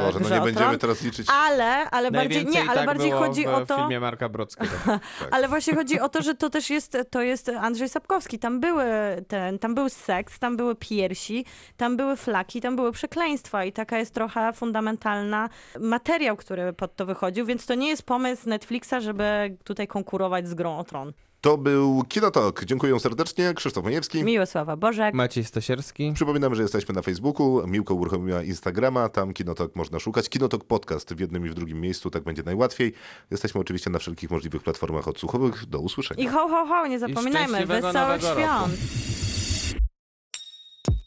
Może 0.00 0.20
no 0.20 0.28
nie 0.28 0.40
będziemy 0.40 0.78
teraz 0.78 1.02
liczyć. 1.02 1.26
Ale, 1.30 1.90
ale 1.90 2.10
bardziej, 2.10 2.46
nie, 2.46 2.62
ale 2.62 2.74
tak 2.74 2.86
bardziej 2.86 3.10
było 3.10 3.22
chodzi 3.22 3.44
w, 3.44 3.48
o 3.48 3.66
to... 3.66 3.76
filmie 3.76 4.00
Marka 4.00 4.28
Brockiego. 4.28 4.70
Ale 5.30 5.48
właśnie 5.48 5.74
chodzi 5.74 6.00
o 6.00 6.08
to, 6.08 6.22
że 6.22 6.34
to 6.34 6.50
też 6.50 6.70
jest, 6.70 6.98
to 7.10 7.22
jest 7.22 7.48
Andrzej 7.48 7.88
Sapkowski. 7.88 8.38
Tam 8.38 8.60
były 8.60 8.84
ten, 9.28 9.58
tam 9.58 9.74
był 9.74 9.88
seks, 9.88 10.38
tam 10.38 10.56
były 10.56 10.74
piersi, 10.74 11.44
tam 11.76 11.96
były 11.96 12.16
flaki, 12.16 12.60
tam 12.60 12.76
były 12.76 12.92
przekleństwa 12.92 13.64
i 13.64 13.72
taka 13.72 13.98
jest 13.98 14.14
trochę 14.14 14.52
fundamentalna 14.52 15.48
materiał, 15.80 16.36
który 16.36 16.72
pod 16.72 16.96
to 16.96 17.06
wychodził, 17.06 17.46
więc 17.46 17.66
to 17.66 17.74
nie 17.74 17.88
jest 17.88 18.02
pomysł 18.02 18.48
Netflixa, 18.48 18.94
żeby 19.00 19.56
tutaj 19.64 19.86
konkurować 19.86 20.48
z 20.48 20.54
grą 20.54 20.78
o 20.78 20.84
tron. 20.84 21.12
To 21.44 21.58
był 21.58 22.04
Kinotok. 22.08 22.64
Dziękuję 22.64 23.00
serdecznie. 23.00 23.54
Krzysztof 23.54 23.84
Majewski. 23.84 24.24
Miłosława 24.24 24.76
Bożek. 24.76 25.14
Maciej 25.14 25.44
Stasierski. 25.44 26.12
Przypominam, 26.14 26.54
że 26.54 26.62
jesteśmy 26.62 26.94
na 26.94 27.02
Facebooku. 27.02 27.66
Miłko 27.66 27.94
uruchomiła 27.94 28.42
Instagrama. 28.42 29.08
Tam 29.08 29.32
Kinotok 29.32 29.76
można 29.76 29.98
szukać. 29.98 30.28
Kinotok 30.28 30.64
Podcast 30.64 31.14
w 31.14 31.20
jednym 31.20 31.46
i 31.46 31.48
w 31.48 31.54
drugim 31.54 31.80
miejscu. 31.80 32.10
Tak 32.10 32.22
będzie 32.22 32.42
najłatwiej. 32.42 32.92
Jesteśmy 33.30 33.60
oczywiście 33.60 33.90
na 33.90 33.98
wszelkich 33.98 34.30
możliwych 34.30 34.62
platformach 34.62 35.08
odsłuchowych. 35.08 35.66
Do 35.66 35.78
usłyszenia. 35.78 36.24
I 36.24 36.26
ho, 36.26 36.48
ho, 36.48 36.66
ho, 36.66 36.86
nie 36.86 36.98
zapominajmy, 36.98 37.66
wesołych 37.66 38.22
świąt. 38.22 38.74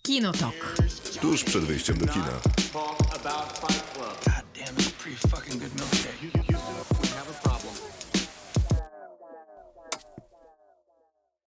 Kinotok. 0.01 0.75
Tuż 1.21 1.43
przed 1.43 1.63
wyjściem 1.63 1.97
do 1.97 2.07
kina. 2.07 2.31